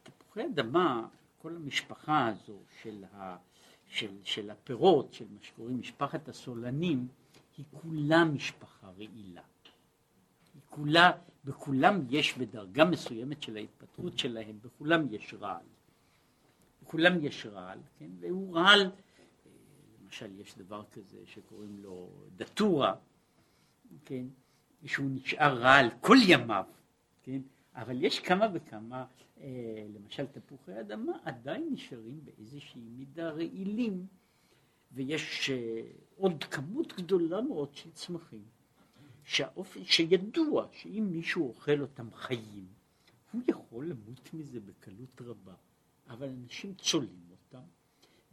תפוחי 0.02 0.46
אדמה, 0.46 1.08
כל 1.42 1.56
המשפחה 1.56 2.28
הזו 2.28 2.58
של, 2.82 3.04
ה, 3.14 3.36
של, 3.88 4.10
של 4.24 4.50
הפירות, 4.50 5.12
של 5.12 5.24
מה 5.30 5.38
שקוראים 5.42 5.80
משפחת 5.80 6.28
הסולנים, 6.28 7.08
היא 7.56 7.64
כולה 7.70 8.24
משפחה 8.24 8.90
רעילה. 8.96 9.42
היא 10.54 10.62
כולה, 10.70 11.10
בכולם 11.44 12.00
יש 12.10 12.38
בדרגה 12.38 12.84
מסוימת 12.84 13.42
של 13.42 13.56
ההתפתחות 13.56 14.18
שלהם, 14.18 14.58
בכולם 14.62 15.14
יש 15.14 15.34
רעל. 15.40 15.66
בכולם 16.82 17.24
יש 17.24 17.46
רעל, 17.46 17.78
כן? 17.98 18.10
והוא 18.20 18.56
רעל, 18.56 18.90
למשל 20.06 20.40
יש 20.40 20.58
דבר 20.58 20.84
כזה 20.92 21.18
שקוראים 21.24 21.78
לו 21.82 22.10
דטורה, 22.36 22.94
כן? 24.04 24.26
שהוא 24.84 25.10
נשאר 25.10 25.58
רעל 25.58 25.90
כל 26.00 26.16
ימיו, 26.26 26.64
כן? 27.22 27.40
אבל 27.74 28.04
יש 28.04 28.20
כמה 28.20 28.46
וכמה, 28.54 29.04
אה, 29.40 29.86
למשל 29.94 30.26
תפוחי 30.26 30.80
אדמה, 30.80 31.12
עדיין 31.24 31.68
נשארים 31.72 32.20
באיזושהי 32.24 32.80
מידה 32.80 33.30
רעילים, 33.30 34.06
ויש 34.92 35.50
אה, 35.50 35.82
עוד 36.16 36.44
כמות 36.44 36.92
גדולה 36.92 37.40
מאוד 37.40 37.74
של 37.74 37.90
צמחים, 37.90 38.44
שהאופן, 39.24 39.84
שידוע 39.84 40.66
שאם 40.72 41.08
מישהו 41.10 41.48
אוכל 41.48 41.80
אותם 41.80 42.08
חיים, 42.14 42.66
הוא 43.32 43.42
יכול 43.48 43.86
למות 43.86 44.34
מזה 44.34 44.60
בקלות 44.60 45.20
רבה, 45.20 45.54
אבל 46.08 46.28
אנשים 46.28 46.74
צולים 46.74 47.26
אותם, 47.30 47.66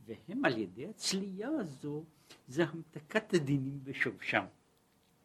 והם 0.06 0.46
על 0.46 0.58
ידי 0.58 0.88
הצלייה 0.88 1.50
הזו, 1.50 2.04
זה 2.48 2.64
המתקת 2.64 3.34
הדינים 3.34 3.80
בשורשם. 3.84 4.46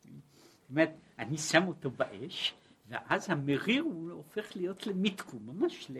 זאת 0.02 0.70
אומרת, 0.70 0.90
אני 1.18 1.38
שם 1.38 1.68
אותו 1.68 1.90
באש, 1.90 2.54
ואז 2.88 3.30
המריר 3.30 3.82
הוא 3.82 4.10
הופך 4.10 4.56
להיות 4.56 4.86
למיתקו, 4.86 5.38
ממש, 5.38 5.90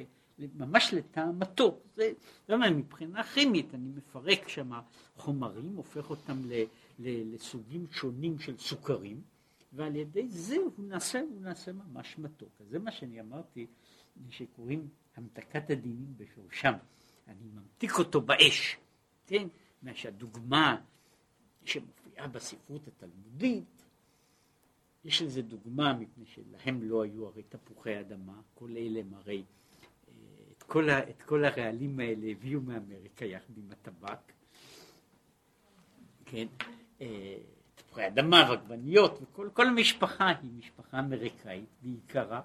ממש 0.55 0.95
לטעם 0.95 1.39
מתוק. 1.39 1.83
זה, 1.97 2.13
זה 2.49 2.55
אומר, 2.55 2.71
מבחינה 2.71 3.25
כימית 3.25 3.75
אני 3.75 3.89
מפרק 3.97 4.49
שם 4.49 4.71
חומרים, 5.17 5.77
הופך 5.77 6.11
אותם 6.11 6.39
ל, 6.45 6.53
ל, 6.99 7.35
לסוגים 7.35 7.87
שונים 7.91 8.39
של 8.39 8.59
סוכרים, 8.59 9.21
ועל 9.73 9.97
ידי 9.97 10.29
זה 10.29 10.57
הוא 10.57 10.73
נעשה, 10.79 11.21
הוא 11.21 11.41
נעשה 11.41 11.73
ממש 11.73 12.19
מתוק. 12.19 12.61
אז 12.61 12.67
זה 12.69 12.79
מה 12.79 12.93
שאני 12.93 13.21
אמרתי, 13.21 13.67
שקוראים 14.31 14.89
המתקת 15.17 15.71
הדינים 15.71 16.15
בשורשם. 16.17 16.73
אני 17.29 17.49
ממתיק 17.55 17.99
אותו 17.99 18.21
באש, 18.21 18.77
כן? 19.27 19.49
מה 19.83 19.95
שהדוגמה 19.95 20.81
שמופיעה 21.65 22.29
בספרות 22.29 22.89
התלמודית 22.89 23.85
יש 25.05 25.23
לזה 25.23 25.43
דוגמה 25.43 25.93
מפני 25.93 26.27
שלהם 26.27 26.83
לא 26.83 27.03
היו 27.03 27.27
הרי 27.27 27.43
תפוחי 27.43 28.01
אדמה, 28.01 28.41
כל 28.55 28.71
אלה 28.77 29.01
הם 29.01 29.15
הרי, 29.15 29.45
אה, 30.09 30.15
את 30.53 30.63
כל, 30.63 30.91
ה, 30.91 31.11
את 31.11 31.23
כל 31.23 31.45
הרעלים 31.45 32.01
האלה 32.01 32.27
הביאו 32.27 32.61
מאמריקה 32.61 33.25
יחד 33.25 33.59
עם 33.59 33.71
הטבק, 33.71 34.33
כן, 36.25 36.47
אה, 37.01 37.37
תפוחי 37.75 38.07
אדמה 38.07 38.47
ועגבניות 38.51 39.19
וכל 39.23 39.51
כל 39.53 39.67
המשפחה 39.67 40.29
היא 40.29 40.51
משפחה 40.59 40.99
אמריקאית 40.99 41.69
בעיקרה, 41.83 42.41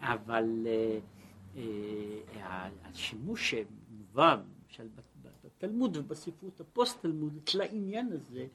אבל 0.00 0.66
אה, 0.66 0.98
השימוש 2.84 3.54
שמובא 4.10 4.42
למשל 4.62 4.88
בתלמוד 5.44 5.96
ובספרות 5.96 6.60
הפוסט 6.60 7.00
תלמודית 7.02 7.54
לעניין 7.54 8.12
הזה 8.12 8.46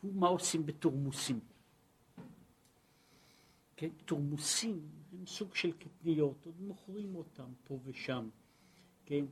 הוא 0.00 0.14
מה 0.14 0.28
עושים 0.28 0.66
בתורמוסים. 0.66 1.40
כן, 3.76 3.88
תורמוסים 4.04 4.88
הם 5.12 5.26
סוג 5.26 5.54
של 5.54 5.72
קטניות, 5.72 6.46
עוד 6.46 6.60
מוכרים 6.60 7.14
אותם 7.14 7.52
פה 7.64 7.78
ושם, 7.84 8.28
כן, 9.06 9.24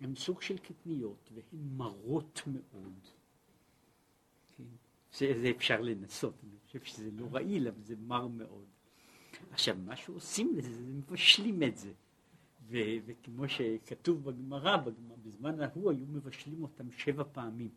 הם 0.00 0.16
סוג 0.16 0.42
של 0.42 0.58
קטניות 0.58 1.30
והן 1.34 1.76
מרות 1.76 2.42
מאוד. 2.46 3.08
כן, 4.56 4.64
זה, 5.12 5.40
זה 5.40 5.50
אפשר 5.56 5.80
לנסות, 5.80 6.34
אני 6.44 6.58
חושב 6.66 6.84
שזה 6.84 7.10
לא 7.10 7.26
רעיל, 7.32 7.68
אבל 7.68 7.82
זה 7.82 7.94
מר 7.96 8.26
מאוד. 8.26 8.66
עכשיו, 9.50 9.76
מה 9.84 9.96
שעושים 9.96 10.56
לזה, 10.56 10.72
זה 10.72 10.92
מבשלים 10.92 11.62
את 11.62 11.76
זה. 11.76 11.92
ו- 12.68 12.96
וכמו 13.06 13.48
שכתוב 13.48 14.24
בגמרא, 14.24 14.76
בזמן 15.24 15.60
ההוא 15.60 15.90
היו 15.90 16.06
מבשלים 16.06 16.62
אותם 16.62 16.92
שבע 16.92 17.24
פעמים. 17.32 17.70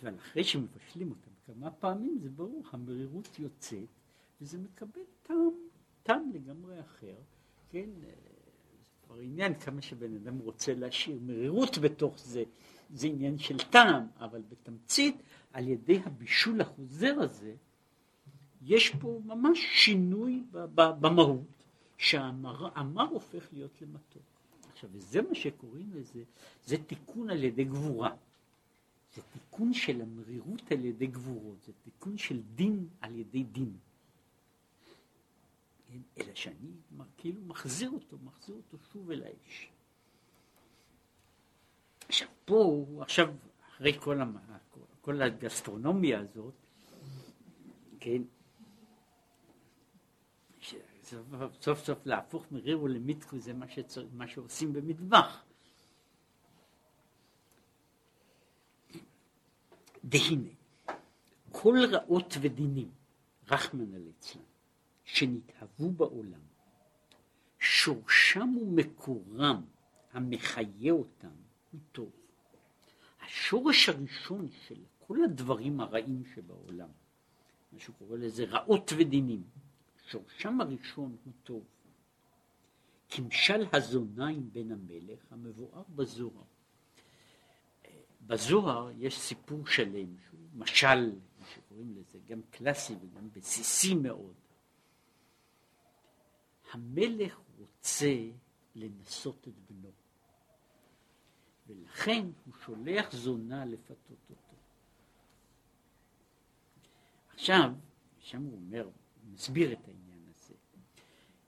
אבל 0.00 0.14
אחרי 0.16 0.44
שמבשלים 0.44 1.10
אותם 1.10 1.30
כמה 1.46 1.70
פעמים, 1.70 2.18
זה 2.22 2.30
ברור, 2.30 2.62
המרירות 2.70 3.38
יוצאת, 3.38 3.88
וזה 4.40 4.58
מקבל 4.58 5.00
טעם, 5.22 5.50
טעם 6.02 6.30
לגמרי 6.34 6.80
אחר, 6.80 7.14
כן, 7.70 7.88
זה 8.00 8.90
כבר 9.06 9.18
עניין 9.18 9.54
כמה 9.54 9.82
שבן 9.82 10.16
אדם 10.16 10.38
רוצה 10.38 10.74
להשאיר 10.74 11.18
מרירות 11.22 11.78
בתוך 11.78 12.18
זה, 12.18 12.44
זה 12.94 13.06
עניין 13.06 13.38
של 13.38 13.58
טעם, 13.58 14.06
אבל 14.18 14.42
בתמצית, 14.48 15.16
על 15.52 15.68
ידי 15.68 16.00
הבישול 16.04 16.60
החוזר 16.60 17.20
הזה, 17.20 17.54
יש 18.62 18.94
פה 19.00 19.20
ממש 19.24 19.58
שינוי 19.72 20.42
במהות, 20.76 21.55
שהמר 21.98 23.08
הופך 23.10 23.48
להיות 23.52 23.82
למתוק. 23.82 24.22
עכשיו, 24.72 24.90
וזה 24.92 25.22
מה 25.22 25.34
שקוראים 25.34 25.90
לזה, 25.94 26.22
זה 26.64 26.76
תיקון 26.84 27.30
על 27.30 27.44
ידי 27.44 27.64
גבורה. 27.64 28.14
זה 29.14 29.22
תיקון 29.32 29.74
של 29.74 30.00
המרירות 30.00 30.72
על 30.72 30.84
ידי 30.84 31.06
גבורות, 31.06 31.62
זה 31.66 31.72
תיקון 31.84 32.18
של 32.18 32.42
דין 32.54 32.88
על 33.00 33.18
ידי 33.18 33.44
דין. 33.44 33.76
כן? 35.86 35.98
אלא 36.18 36.34
שאני 36.34 36.70
כאילו 37.16 37.42
מחזיר 37.42 37.90
אותו, 37.90 38.16
מחזיר 38.24 38.56
אותו 38.56 38.78
שוב 38.92 39.10
אל 39.10 39.22
האש. 39.22 39.68
עכשיו 42.08 42.28
פה, 42.44 42.86
עכשיו, 43.00 43.34
אחרי 43.68 44.00
כל, 44.00 44.20
המ... 44.20 44.36
כל 45.00 45.22
הגסטרונומיה 45.22 46.20
הזאת, 46.20 46.54
כן, 48.00 48.22
סוף 51.60 51.84
סוף 51.84 52.06
להפוך 52.06 52.46
מרירו 52.50 52.88
למיתקו 52.88 53.38
זה 53.38 53.52
מה, 53.52 53.68
שצר... 53.68 54.06
מה 54.12 54.28
שעושים 54.28 54.72
במטבח. 54.72 55.44
דהנה, 60.04 60.50
כל 61.52 61.78
רעות 61.92 62.34
ודינים, 62.40 62.90
רחמנא 63.50 63.96
ליצלן, 63.96 64.42
שנתהוו 65.04 65.90
בעולם, 65.90 66.40
שורשם 67.58 68.56
ומקורם 68.62 69.64
המחיה 70.12 70.92
אותם 70.92 71.34
הוא 71.72 71.80
טוב. 71.92 72.10
השורש 73.24 73.88
הראשון 73.88 74.48
של 74.66 74.76
כל 74.98 75.24
הדברים 75.24 75.80
הרעים 75.80 76.22
שבעולם, 76.34 76.88
מה 77.72 77.78
שהוא 77.78 77.96
קורא 77.96 78.16
לזה 78.16 78.44
רעות 78.44 78.92
ודינים, 78.96 79.42
שורשם 80.06 80.60
הראשון 80.60 81.16
הוא 81.24 81.32
טוב. 81.42 81.64
כמשל 83.08 83.66
הזוניים 83.72 84.52
בן 84.52 84.72
המלך 84.72 85.32
המבואר 85.32 85.82
בזוהר. 85.88 86.44
בזוהר 88.26 88.90
יש 88.96 89.18
סיפור 89.18 89.66
שלם, 89.66 90.16
שהוא 90.18 90.40
משל, 90.54 91.12
שקוראים 91.54 91.94
לזה, 91.96 92.18
גם 92.26 92.40
קלאסי 92.50 92.94
וגם 93.00 93.30
בסיסי 93.32 93.94
מאוד. 93.94 94.34
המלך 96.72 97.40
רוצה 97.58 98.14
לנסות 98.74 99.48
את 99.48 99.54
בנו, 99.70 99.92
ולכן 101.66 102.26
הוא 102.44 102.54
שולח 102.64 103.12
זונה 103.12 103.64
לפתות 103.64 104.30
אותו. 104.30 104.56
עכשיו, 107.34 107.72
שם 108.18 108.42
הוא 108.42 108.54
אומר, 108.54 108.88
מסביר 109.36 109.72
את 109.72 109.88
העניין 109.88 110.20
הזה. 110.28 110.54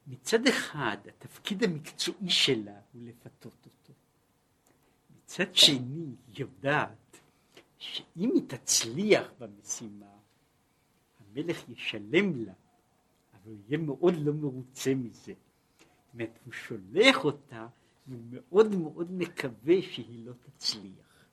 מצד 0.06 0.46
אחד, 0.46 0.96
התפקיד 1.08 1.64
המקצועי 1.64 2.30
שלה 2.30 2.80
הוא 2.92 3.02
לפתות 3.04 3.66
אותו. 3.66 3.92
מצד 5.16 5.54
שני, 5.54 6.14
היא 6.26 6.34
יודעת 6.38 7.20
שאם 7.78 8.30
היא 8.34 8.42
תצליח 8.46 9.32
במשימה, 9.38 10.06
המלך 11.20 11.68
ישלם 11.68 12.44
לה, 12.44 12.52
אבל 13.32 13.52
הוא 13.52 13.56
יהיה 13.68 13.78
מאוד 13.78 14.14
לא 14.18 14.32
מרוצה 14.32 14.94
מזה. 14.94 15.32
זאת 15.32 16.14
אומרת, 16.14 16.38
הוא 16.44 16.52
שולח 16.52 17.24
אותה, 17.24 17.66
והוא 18.06 18.22
מאוד 18.30 18.74
מאוד 18.74 19.12
מקווה 19.12 19.82
שהיא 19.82 20.26
לא 20.26 20.32
תצליח. 20.32 21.26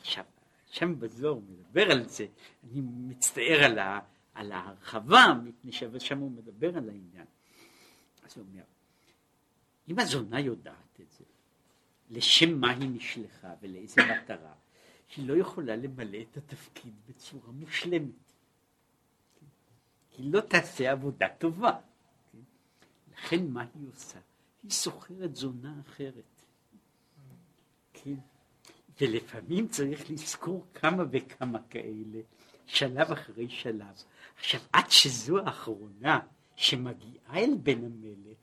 עכשיו, 0.00 0.24
שם 0.66 1.00
בזוהר 1.00 1.38
מדבר 1.48 1.90
על 1.90 2.08
זה, 2.08 2.26
אני 2.64 2.80
מצטער 2.80 3.64
על, 3.64 3.78
ה, 3.78 4.00
על 4.36 4.52
ההרחבה, 4.52 5.34
מפני 5.44 5.72
ששם 5.72 6.18
הוא 6.18 6.30
מדבר 6.30 6.76
על 6.76 6.88
העניין. 6.88 7.26
אז 8.24 8.36
הוא 8.36 8.46
אומר, 8.50 8.62
אם 9.88 9.98
הזונה 9.98 10.40
יודעת 10.40 11.00
את 11.00 11.10
זה, 11.18 11.24
לשם 12.10 12.60
מה 12.60 12.70
היא 12.70 12.90
נשלחה 12.90 13.54
ולאיזה 13.60 14.00
מטרה, 14.04 14.54
היא 15.16 15.28
לא 15.28 15.36
יכולה 15.36 15.76
למלא 15.76 16.18
את 16.30 16.36
התפקיד 16.36 16.92
בצורה 17.08 17.52
מושלמת. 17.52 18.32
היא 20.18 20.32
לא 20.32 20.40
תעשה 20.40 20.92
עבודה 20.92 21.26
טובה. 21.38 21.78
לכן 23.12 23.46
מה 23.46 23.66
היא 23.74 23.88
עושה? 23.88 24.18
היא 24.62 24.70
שוכרת 24.70 25.36
זונה 25.36 25.74
אחרת. 25.80 26.42
כן? 27.92 28.14
ולפעמים 29.00 29.68
צריך 29.68 30.10
לזכור 30.10 30.66
כמה 30.74 31.04
וכמה 31.10 31.58
כאלה, 31.70 32.20
שלב 32.66 33.12
אחרי 33.12 33.48
שלב. 33.48 34.02
עכשיו, 34.38 34.60
עד 34.72 34.90
שזו 34.90 35.38
האחרונה 35.38 36.18
שמגיעה 36.56 37.34
אל 37.34 37.54
בן 37.62 37.84
המלך, 37.84 38.38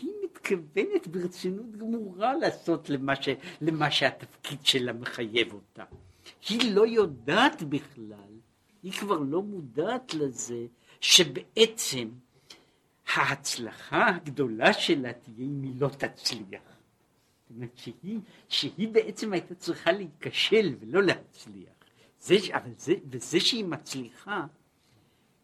היא 0.00 0.10
מתכוונת 0.24 1.06
ברצינות 1.06 1.76
גמורה 1.76 2.34
לעשות 2.34 2.90
למה, 2.90 3.22
ש, 3.22 3.28
למה 3.60 3.90
שהתפקיד 3.90 4.66
שלה 4.66 4.92
מחייב 4.92 5.52
אותה. 5.52 5.84
היא 6.48 6.74
לא 6.74 6.86
יודעת 6.86 7.62
בכלל, 7.62 8.38
היא 8.82 8.92
כבר 8.92 9.18
לא 9.18 9.42
מודעת 9.42 10.14
לזה, 10.14 10.66
שבעצם 11.00 12.08
ההצלחה 13.14 14.08
הגדולה 14.08 14.72
שלה 14.72 15.12
תהיה 15.12 15.46
אם 15.46 15.62
היא 15.62 15.72
לא 15.78 15.88
תצליח. 15.88 16.62
זאת 17.48 17.50
אומרת 17.56 17.76
שהיא, 17.76 18.18
שהיא 18.48 18.88
בעצם 18.88 19.32
הייתה 19.32 19.54
צריכה 19.54 19.92
להיכשל 19.92 20.74
ולא 20.80 21.02
להצליח. 21.02 21.72
זה, 22.20 22.34
אבל 22.50 22.70
זה, 22.76 22.94
וזה 23.10 23.40
שהיא 23.40 23.64
מצליחה, 23.64 24.46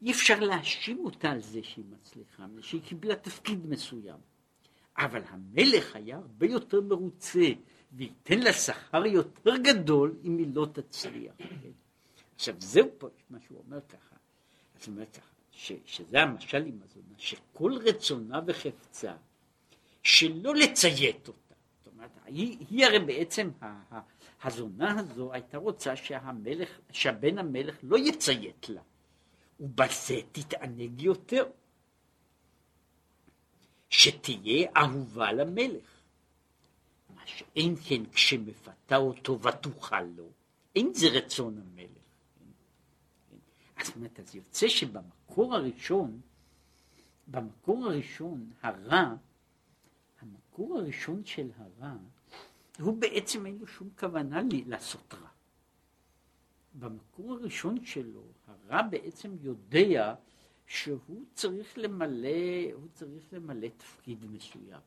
אי 0.03 0.13
אפשר 0.13 0.41
להאשים 0.41 1.05
אותה 1.05 1.31
על 1.31 1.41
זה 1.41 1.61
שהיא 1.63 1.85
מצליחה, 1.91 2.47
שהיא 2.61 2.83
קיבלה 2.83 3.17
תפקיד 3.17 3.67
מסוים. 3.67 4.19
אבל 4.99 5.23
המלך 5.29 5.97
היה 5.97 6.17
הרבה 6.17 6.47
יותר 6.47 6.81
מרוצה, 6.81 7.49
וייתן 7.93 8.39
לה 8.39 8.53
שכר 8.53 9.07
יותר 9.07 9.57
גדול 9.57 10.15
אם 10.25 10.39
היא 10.39 10.47
לא 10.55 10.67
תצליח. 10.73 11.35
כן? 11.39 11.71
עכשיו 12.35 12.55
זהו 12.59 12.89
פה 12.99 13.09
מה 13.31 13.39
שהוא 13.47 13.59
אומר 13.67 13.81
ככה, 13.89 14.17
אז 14.77 14.87
הוא 14.89 14.95
אומר 14.95 15.07
ככה, 15.07 15.33
ש, 15.51 15.73
שזה 15.85 16.23
המשל 16.23 16.67
עם 16.67 16.79
הזונה, 16.83 17.15
שכל 17.19 17.73
רצונה 17.85 18.41
וחפצה 18.47 19.15
שלא 20.03 20.55
לציית 20.55 21.29
אותה. 21.29 21.55
זאת 21.85 21.95
אומרת, 21.95 22.11
היא, 22.25 22.67
היא 22.71 22.87
הרי 22.87 22.99
בעצם, 22.99 23.51
הזונה 24.43 25.01
הזו 25.01 25.33
הייתה 25.33 25.59
רוצה 25.59 25.97
שהמלך, 25.97 26.81
שהבן 26.93 27.39
המלך 27.39 27.77
לא 27.83 27.99
יציית 27.99 28.69
לה, 28.69 28.83
ובזה 29.61 30.21
תתענג 30.33 31.03
יותר. 31.03 31.45
שתהיה 33.93 34.71
אהובה 34.77 35.33
למלך. 35.33 36.03
מה 37.15 37.23
שאין 37.27 37.75
כן 37.85 38.07
כשמפתה 38.13 38.97
אותו 38.97 39.41
ותוכל 39.43 40.03
לו, 40.03 40.31
אין 40.77 40.95
זה 40.95 41.09
רצון 41.09 41.59
המלך. 41.59 42.03
אז 43.77 43.93
אומרת, 43.97 44.21
אז 44.21 44.35
יוצא 44.35 44.69
שבמקור 44.69 45.55
הראשון, 45.55 46.21
במקור 47.27 47.85
הראשון, 47.85 48.51
הרע, 48.63 49.15
המקור 50.21 50.79
הראשון 50.79 51.25
של 51.25 51.51
הרע, 51.57 51.95
הוא 52.81 52.97
בעצם 52.99 53.47
אין 53.47 53.59
לו 53.59 53.67
שום 53.67 53.89
כוונה 53.99 54.43
לעשות 54.67 55.15
רע. 55.15 55.29
במקור 56.75 57.33
הראשון 57.33 57.85
שלו, 57.85 58.23
הרע 58.73 58.83
בעצם 58.83 59.37
יודע 59.41 60.14
שהוא 60.66 61.25
צריך 61.35 61.79
למלא, 61.79 62.73
הוא 62.75 62.89
צריך 62.93 63.33
למלא 63.33 63.68
תפקיד 63.77 64.25
מסוים. 64.31 64.81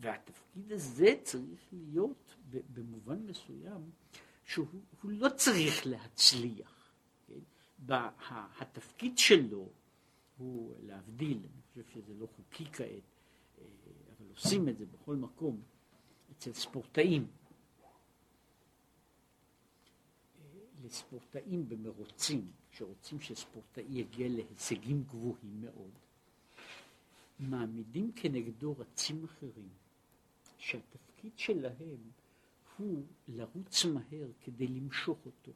והתפקיד 0.00 0.72
הזה 0.72 1.14
צריך 1.22 1.60
להיות 1.72 2.34
במובן 2.74 3.26
מסוים 3.26 3.90
שהוא 4.44 4.66
לא 5.04 5.28
צריך 5.28 5.86
להצליח. 5.86 6.92
כן? 7.26 7.38
בה, 7.78 8.10
התפקיד 8.58 9.18
שלו 9.18 9.68
הוא 10.36 10.74
להבדיל, 10.82 11.38
אני 11.38 11.62
חושב 11.68 11.94
שזה 11.94 12.14
לא 12.14 12.26
חוקי 12.36 12.64
כעת, 12.72 12.88
אה, 12.88 13.64
אבל 14.18 14.28
עושים 14.30 14.68
את 14.68 14.78
זה 14.78 14.86
בכל 14.86 15.16
מקום, 15.16 15.62
אצל 16.32 16.52
ספורטאים. 16.52 17.26
אה, 20.40 20.48
לספורטאים 20.84 21.68
במרוצים, 21.68 22.50
שרוצים 22.78 23.20
שספורטאי 23.20 23.84
יגיע 23.88 24.28
להישגים 24.28 25.02
גבוהים 25.02 25.60
מאוד, 25.60 25.90
מעמידים 27.38 28.12
כנגדו 28.16 28.74
רצים 28.78 29.24
אחרים, 29.24 29.68
שהתפקיד 30.58 31.32
שלהם 31.36 32.10
הוא 32.76 33.04
לרוץ 33.28 33.84
מהר 33.84 34.28
כדי 34.40 34.66
למשוך 34.66 35.18
אותו. 35.26 35.52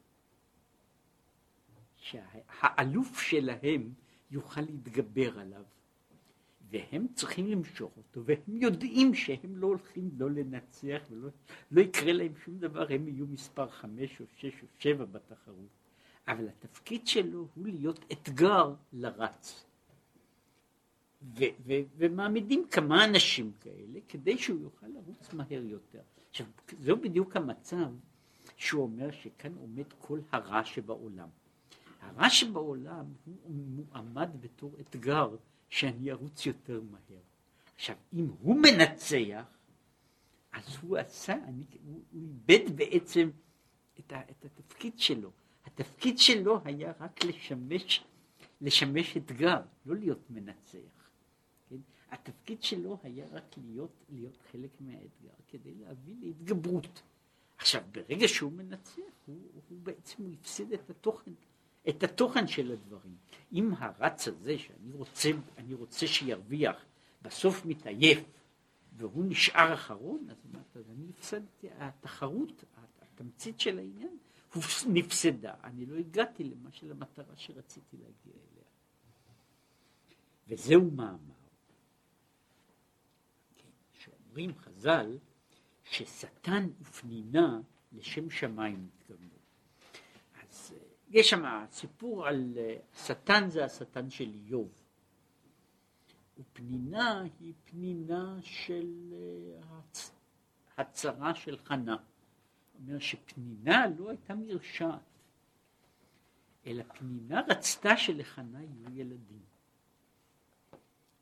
שהאלוף 1.97 3.21
שלהם 3.21 3.93
יוכל 4.31 4.61
להתגבר 4.61 5.39
עליו, 5.39 5.63
והם 6.69 7.07
צריכים 7.13 7.47
למשוך 7.47 7.97
אותו, 7.97 8.25
והם 8.25 8.57
יודעים 8.57 9.13
שהם 9.13 9.57
לא 9.57 9.67
הולכים 9.67 10.09
לא 10.17 10.31
לנצח 10.31 11.01
ולא 11.09 11.29
לא 11.71 11.81
יקרה 11.81 12.13
להם 12.13 12.33
שום 12.45 12.59
דבר, 12.59 12.93
הם 12.93 13.07
יהיו 13.07 13.27
מספר 13.27 13.69
חמש 13.69 14.21
או 14.21 14.25
שש 14.37 14.61
או 14.61 14.67
שבע 14.79 15.05
בתחרות. 15.05 15.82
אבל 16.27 16.47
התפקיד 16.47 17.07
שלו 17.07 17.47
הוא 17.55 17.67
להיות 17.67 18.05
אתגר 18.11 18.73
לרץ. 18.93 19.65
ו- 21.23 21.43
ו- 21.65 21.83
ומעמידים 21.97 22.67
כמה 22.71 23.05
אנשים 23.05 23.51
כאלה 23.59 23.99
כדי 24.09 24.37
שהוא 24.37 24.61
יוכל 24.61 24.87
לרוץ 24.87 25.33
מהר 25.33 25.63
יותר. 25.63 26.01
עכשיו, 26.29 26.47
זהו 26.79 26.97
בדיוק 26.97 27.35
המצב 27.35 27.91
שהוא 28.57 28.83
אומר 28.83 29.11
שכאן 29.11 29.55
עומד 29.55 29.93
כל 29.99 30.19
הרע 30.31 30.65
שבעולם. 30.65 31.29
הרע 32.01 32.29
שבעולם 32.29 33.05
הוא 33.25 33.55
מועמד 33.55 34.29
בתור 34.39 34.75
אתגר 34.79 35.35
שאני 35.69 36.11
ארוץ 36.11 36.45
יותר 36.45 36.81
מהר. 36.91 37.21
עכשיו, 37.75 37.95
אם 38.13 38.27
הוא 38.39 38.55
מנצח, 38.55 39.45
אז 40.51 40.77
הוא 40.81 40.97
עשה, 40.97 41.33
אני, 41.33 41.63
הוא, 41.85 42.01
איבד 42.13 42.75
בעצם 42.75 43.29
את, 43.99 44.11
ה, 44.11 44.21
את 44.31 44.45
התפקיד 44.45 44.99
שלו. 44.99 45.31
התפקיד 45.65 46.19
שלו 46.19 46.61
היה 46.65 46.93
רק 46.99 47.23
לשמש, 47.23 48.03
לשמש 48.61 49.17
אתגר, 49.17 49.61
לא 49.85 49.95
להיות 49.95 50.29
מנצח. 50.29 51.09
כן? 51.69 51.75
התפקיד 52.11 52.63
שלו 52.63 52.97
היה 53.03 53.25
רק 53.31 53.55
להיות, 53.57 54.03
להיות 54.09 54.37
חלק 54.51 54.69
מהאתגר 54.79 55.33
כדי 55.47 55.73
להביא 55.73 56.15
להתגברות. 56.19 57.01
עכשיו, 57.57 57.83
ברגע 57.91 58.27
שהוא 58.27 58.51
מנצח, 58.51 59.01
הוא, 59.25 59.37
הוא 59.69 59.79
בעצם 59.83 60.23
הוא 60.23 60.33
הפסיד 60.33 60.73
את 60.73 60.89
התוכן, 60.89 61.31
את 61.89 62.03
התוכן 62.03 62.47
של 62.47 62.71
הדברים. 62.71 63.15
אם 63.53 63.71
הרץ 63.77 64.27
הזה 64.27 64.59
שאני 64.59 64.93
רוצה, 64.93 65.29
רוצה 65.71 66.07
שירוויח, 66.07 66.85
בסוף 67.21 67.65
מתעייף, 67.65 68.23
והוא 68.97 69.25
נשאר 69.27 69.73
אחרון, 69.73 70.27
אז 70.75 70.89
אני 70.89 71.09
הפסדתי, 71.09 71.67
התחרות, 71.77 72.63
התמצית 73.01 73.59
של 73.59 73.79
העניין, 73.79 74.17
נפסדה, 74.87 75.53
אני 75.63 75.85
לא 75.85 75.95
הגעתי 75.95 76.43
למה 76.43 76.71
של 76.71 76.91
המטרה 76.91 77.35
שרציתי 77.35 77.97
להגיע 77.97 78.33
אליה. 78.33 78.63
וזהו 80.47 80.91
מאמר. 80.91 81.17
כן, 83.55 83.69
שאומרים 83.93 84.55
חז"ל 84.55 85.17
ששטן 85.83 86.69
ופנינה 86.81 87.59
לשם 87.91 88.29
שמיים 88.29 88.89
התכוונו. 88.93 89.37
אז 90.43 90.73
אה, 90.75 90.83
יש 91.09 91.29
שם 91.29 91.65
סיפור 91.71 92.27
על 92.27 92.53
אה, 92.57 92.75
שטן 93.05 93.49
זה 93.49 93.65
השטן 93.65 94.09
של 94.09 94.33
איוב. 94.33 94.71
ופנינה 96.39 97.23
היא 97.39 97.53
פנינה 97.65 98.37
של 98.41 99.13
אה, 99.13 99.99
הצרה 100.77 101.35
של 101.35 101.57
חנה. 101.57 101.95
אומר 102.79 102.99
שפנינה 102.99 103.85
לא 103.97 104.09
הייתה 104.09 104.35
מרשעת, 104.35 104.99
אלא 106.65 106.83
פנינה 106.83 107.41
רצתה 107.47 107.97
שלחנה 107.97 108.63
יהיו 108.63 108.99
ילדים. 108.99 109.43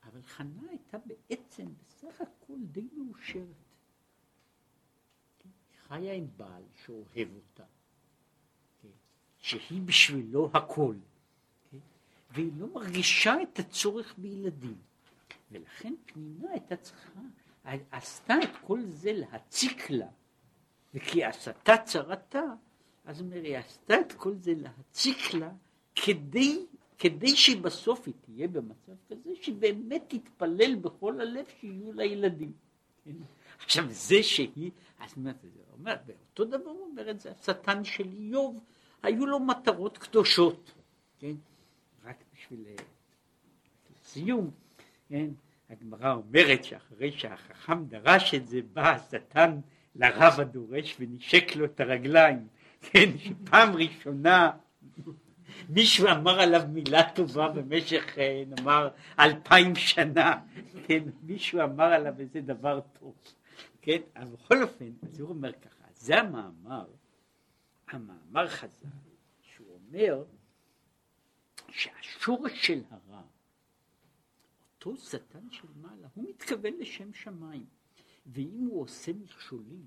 אבל 0.04 0.22
חנה 0.22 0.70
הייתה 0.70 0.98
בעצם 0.98 1.66
בסך 1.80 2.22
הכל 2.22 2.58
די 2.72 2.88
מאושרת. 2.98 3.46
היא 5.44 5.52
חיה 5.88 6.14
עם 6.14 6.28
בעל 6.38 6.64
שאוהב 6.86 7.28
אותה, 7.36 7.64
שהיא 9.38 9.82
בשבילו 9.82 10.50
הכל, 10.54 10.96
והיא 12.32 12.52
לא 12.58 12.74
מרגישה 12.74 13.42
את 13.42 13.60
הצורך 13.60 14.14
בילדים. 14.18 14.78
ולכן 15.52 15.94
פנינה 16.06 16.52
הייתה 16.52 16.76
צריכה, 16.78 17.20
עשתה 17.92 18.34
את 18.44 18.50
כל 18.68 18.82
זה 18.86 19.14
להציק 19.14 19.90
לה, 19.90 20.08
וכי 20.94 21.24
עשתה 21.24 21.78
צרתה, 21.78 22.44
אז 23.06 23.22
אומר, 23.22 23.44
היא 23.44 23.58
עשתה 23.58 24.00
את 24.00 24.14
כל 24.14 24.36
זה 24.36 24.54
להציק 24.58 25.34
לה, 25.34 25.52
כדי, 25.96 26.66
כדי 26.98 27.36
שבסוף 27.36 28.08
היא 28.08 28.14
תהיה 28.22 28.48
במצב 28.48 28.94
כזה, 29.10 29.30
שבאמת 29.42 30.04
תתפלל 30.08 30.76
בכל 30.76 31.22
הלב 31.22 31.46
שיהיו 31.60 31.94
לה 31.94 32.06
ילדים. 32.06 32.52
כן? 33.06 33.12
עכשיו 33.60 33.86
זה 33.90 34.24
שהיא, 34.24 34.72
אז 35.00 35.14
אומר, 35.74 35.96
באותו 36.06 36.46
דבר 36.46 36.70
הוא 36.70 36.86
אומר 36.92 37.12
את 37.12 37.20
זה, 37.20 37.32
השטן 37.32 37.84
של 37.84 38.08
איוב, 38.14 38.64
היו 39.04 39.26
לו 39.26 39.40
מטרות 39.40 39.98
קדושות, 39.98 40.72
כן? 41.20 41.36
רק 42.04 42.24
בשביל 42.34 42.66
סיום, 44.04 44.52
כן? 45.10 45.30
הגמרא 45.70 46.14
אומרת 46.14 46.64
שאחרי 46.64 47.12
שהחכם 47.12 47.86
דרש 47.86 48.34
את 48.34 48.48
זה, 48.48 48.60
בא 48.74 48.90
השטן 48.90 49.60
לרב 49.96 50.40
הדורש 50.40 50.96
ונשק 51.00 51.56
לו 51.56 51.66
את 51.66 51.80
הרגליים, 51.80 52.48
כן, 52.92 53.10
שפעם 53.18 53.76
ראשונה. 53.76 54.52
מישהו 55.70 56.08
אמר 56.08 56.42
עליו 56.42 56.62
מילה 56.70 57.12
טובה 57.12 57.50
במשך 57.50 58.18
אה, 58.18 58.44
נאמר 58.48 58.90
אלפיים 59.20 59.76
שנה, 59.76 60.40
כן, 60.88 61.04
מישהו 61.24 61.62
אמר 61.62 61.84
עליו 61.94 62.14
איזה 62.20 62.42
דבר 62.42 62.80
טוב, 63.00 63.16
כן, 63.82 64.02
אבל 64.16 64.36
בכל 64.36 64.64
אופן, 64.64 64.92
אז 65.04 65.20
הוא 65.20 65.30
אומר 65.30 65.52
ככה, 65.52 65.86
זה 65.94 66.20
המאמר, 66.20 66.86
המאמר 67.88 68.48
חז"ל, 68.48 68.88
שהוא 69.42 69.68
אומר 69.74 70.24
שהשורש 71.70 72.68
של 72.68 72.82
הרע, 72.90 73.22
אותו 74.76 74.98
שטן 74.98 75.50
של 75.52 75.68
מעלה, 75.82 76.08
הוא 76.14 76.30
מתכוון 76.30 76.74
לשם 76.80 77.14
שמיים. 77.14 77.81
ואם 78.26 78.68
הוא 78.70 78.82
עושה 78.82 79.14
מכשולים, 79.14 79.86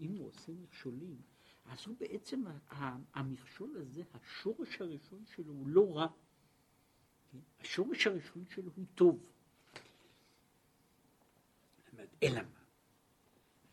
אם 0.00 0.10
הוא 0.10 0.28
עושה 0.28 0.52
מכשולים, 0.52 1.16
אז 1.64 1.86
הוא 1.86 1.96
בעצם, 2.00 2.44
המכשול 3.14 3.76
הזה, 3.76 4.02
השורש 4.14 4.80
הראשון 4.80 5.24
שלו 5.34 5.52
הוא 5.52 5.68
לא 5.68 5.96
רע. 5.96 6.08
כן? 7.32 7.38
השורש 7.60 8.06
הראשון 8.06 8.44
שלו 8.50 8.70
הוא 8.76 8.84
טוב. 8.94 9.18
אלא 12.22 12.42
מה? 12.42 12.60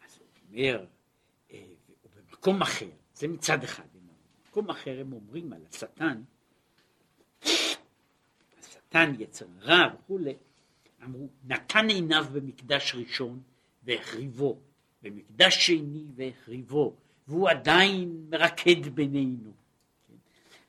אז 0.06 0.18
הוא 0.20 0.28
אומר, 0.50 0.86
אה, 1.52 1.74
במקום 2.16 2.62
אחר, 2.62 2.90
זה 3.14 3.28
מצד 3.28 3.64
אחד, 3.64 3.88
במקום 4.46 4.70
אחר 4.70 5.00
הם 5.00 5.14
אומרים 5.14 5.54
על 5.54 5.66
השטן, 5.66 6.24
השטן 8.60 9.14
יצר 9.20 9.46
רע 9.60 9.96
וכולי, 9.96 10.34
אמרו, 11.04 11.30
נתן 11.44 11.90
עיניו 11.90 12.26
במקדש 12.34 12.96
ראשון, 12.96 13.44
והחריבו, 13.86 14.60
במקדש 15.02 15.68
שני 15.68 16.06
והחריבו, 16.16 16.96
והוא 17.28 17.50
עדיין 17.50 18.28
מרקד 18.30 18.88
בינינו. 18.96 19.52
כן? 20.08 20.14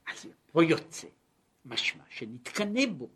אז 0.06 0.26
פה 0.52 0.64
יוצא, 0.64 1.08
משמע 1.64 2.04
שנתקנא 2.08 2.86
בו. 2.86 3.08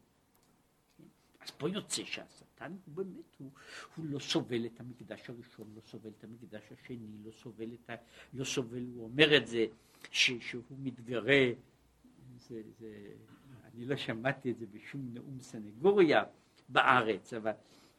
כן? 0.98 1.04
אז 1.40 1.50
פה 1.50 1.68
יוצא 1.68 2.04
שהשטן 2.04 2.72
הוא 2.86 2.94
באמת, 2.94 3.36
הוא, 3.38 3.50
הוא 3.96 4.06
לא 4.10 4.18
סובל 4.18 4.66
את 4.66 4.80
המקדש 4.80 5.30
הראשון, 5.30 5.72
לא 5.76 5.80
סובל 5.80 6.10
את 6.18 6.24
המקדש 6.24 6.62
השני, 6.72 7.06
לא 7.24 7.30
סובל 7.32 7.68
את 7.74 7.90
ה... 7.90 7.94
לא 8.34 8.44
סובל, 8.44 8.84
הוא 8.94 9.04
אומר 9.04 9.36
את 9.36 9.46
זה, 9.46 9.66
ש, 10.10 10.30
שהוא 10.40 10.62
מתגרה, 10.82 11.44
זה, 12.38 12.62
זה, 12.78 12.92
אני 13.74 13.84
לא 13.84 13.96
שמעתי 13.96 14.50
את 14.50 14.58
זה 14.58 14.66
בשום 14.72 15.10
נאום 15.14 15.40
סנגוריה 15.40 16.24
בארץ, 16.68 17.32
אבל 17.32 17.52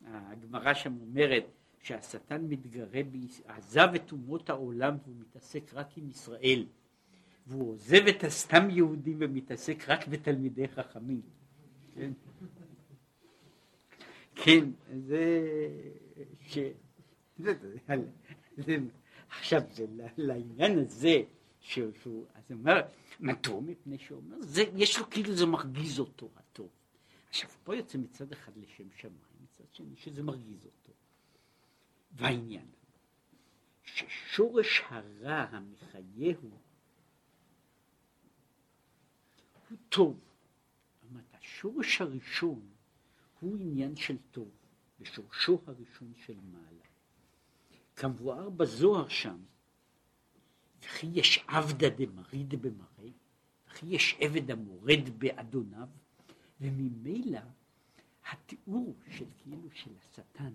הגמרא 0.05 0.73
שם 0.73 0.97
אומרת 1.01 1.43
שהשטן 1.81 2.45
מתגרה, 2.49 3.01
עזב 3.45 3.87
את 3.95 4.11
אומות 4.11 4.49
העולם 4.49 4.97
והוא 5.03 5.15
מתעסק 5.19 5.73
רק 5.73 5.97
עם 5.97 6.09
ישראל, 6.09 6.65
והוא 7.47 7.71
עוזב 7.71 8.07
את 8.07 8.23
הסתם 8.23 8.69
יהודים 8.69 9.17
ומתעסק 9.19 9.89
רק 9.89 10.07
בתלמידי 10.07 10.67
חכמים. 10.67 11.21
כן, 11.95 12.11
כן 14.35 14.69
זה... 15.07 15.45
ש... 16.41 16.57
זה, 17.37 17.53
עכשיו, 19.29 19.61
זה 19.73 19.85
לעניין 20.17 20.79
הזה, 20.79 21.21
שהוא, 21.59 21.91
אז 22.33 22.43
הוא 22.49 22.57
אומר, 22.59 22.81
מדוע? 23.19 23.61
מפני 23.61 23.97
שהוא 23.97 24.17
אומר, 24.17 24.37
זה, 24.41 24.63
יש 24.75 24.99
לו 24.99 25.09
כאילו 25.09 25.33
זה 25.33 25.45
מרגיז 25.45 25.99
אותו, 25.99 26.29
הטוב. 26.35 26.69
עכשיו, 27.29 27.49
פה 27.63 27.75
יוצא 27.75 27.97
מצד 27.97 28.31
אחד 28.31 28.51
לשם 28.57 28.83
שמיים, 28.95 29.17
מצד 29.43 29.63
שני 29.71 29.95
שזה 29.95 30.23
מרגיז 30.23 30.65
אותו. 30.65 30.80
והעניין 32.13 32.67
ששורש 33.83 34.81
הרע 34.89 35.45
המחיה 35.51 36.33
הוא, 36.41 36.51
טוב. 39.89 40.19
זאת 41.01 41.09
אומרת, 41.09 41.25
השורש 41.33 42.01
הראשון 42.01 42.69
הוא 43.39 43.57
עניין 43.59 43.95
של 43.95 44.17
טוב, 44.31 44.51
ושורשו 44.99 45.61
הראשון 45.67 46.13
של 46.25 46.37
מעלה. 46.51 46.85
כמבואר 47.95 48.49
בזוהר 48.49 49.07
שם, 49.09 49.37
וכי 50.79 51.07
יש 51.13 51.45
עבדא 51.47 51.89
דמריד 51.89 52.61
במראה, 52.61 53.09
וכי 53.67 53.85
יש 53.85 54.15
עבד 54.19 54.51
המורד 54.51 55.09
באדוניו, 55.17 55.87
וממילא 56.61 57.39
התיאור 58.31 58.95
של 59.09 59.25
כאילו 59.37 59.69
של 59.73 59.91
השטן 59.97 60.53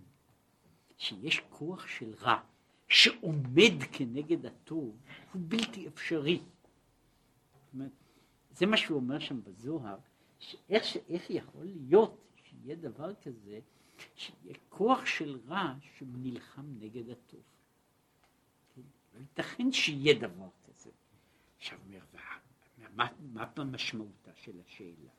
שיש 0.99 1.41
כוח 1.51 1.87
של 1.87 2.15
רע 2.21 2.41
שעומד 2.89 3.83
כנגד 3.93 4.47
הטוב 4.47 4.97
הוא 5.33 5.43
בלתי 5.45 5.89
אפשרי. 5.89 6.43
זה 8.51 8.67
מה 8.67 8.77
שהוא 8.77 8.97
אומר 8.97 9.19
שם 9.19 9.43
בזוהר, 9.43 9.99
שאיך, 10.39 10.85
שאיך 10.85 11.31
יכול 11.31 11.65
להיות 11.65 12.27
שיהיה 12.45 12.77
דבר 12.77 13.15
כזה, 13.15 13.61
שיהיה 14.15 14.55
כוח 14.69 15.07
של 15.07 15.39
רע 15.49 15.75
שנלחם 15.81 16.67
נגד 16.79 17.11
הטוב. 17.11 17.43
כן? 18.75 18.83
לא 19.15 19.21
ייתכן 19.21 19.73
שיהיה 19.73 20.15
דבר 20.15 20.49
כזה. 20.67 20.91
עכשיו, 21.57 21.79
מה, 22.95 23.07
מה 23.33 23.65
משמעותה 23.65 24.31
של 24.35 24.61
השאלה? 24.67 25.11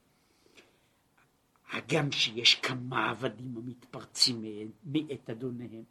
הגם 1.72 2.12
שיש 2.12 2.56
כמה 2.56 3.10
עבדים 3.10 3.58
המתפרצים 3.58 4.44
מאת 4.84 5.30
אדוניהם. 5.30 5.84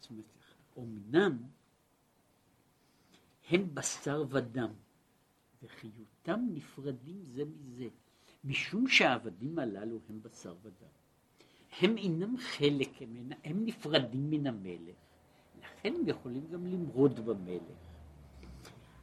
זאת 0.00 0.10
אומרת, 0.10 0.24
אמנם 0.78 1.42
הם 3.50 3.74
בשר 3.74 4.24
ודם, 4.30 4.72
וחיותם 5.62 6.40
נפרדים 6.54 7.24
זה 7.24 7.44
מזה, 7.44 7.88
משום 8.44 8.88
שהעבדים 8.88 9.58
הללו 9.58 9.98
הם 10.08 10.22
בשר 10.22 10.54
ודם. 10.62 10.88
הם 11.80 11.96
אינם 11.96 12.36
חלק, 12.38 13.02
הם, 13.02 13.16
אינם, 13.16 13.36
הם 13.44 13.64
נפרדים 13.64 14.30
מן 14.30 14.46
המלך, 14.46 14.96
לכן 15.58 15.94
הם 15.94 16.08
יכולים 16.08 16.46
גם 16.52 16.66
למרוד 16.66 17.20
במלך. 17.20 17.78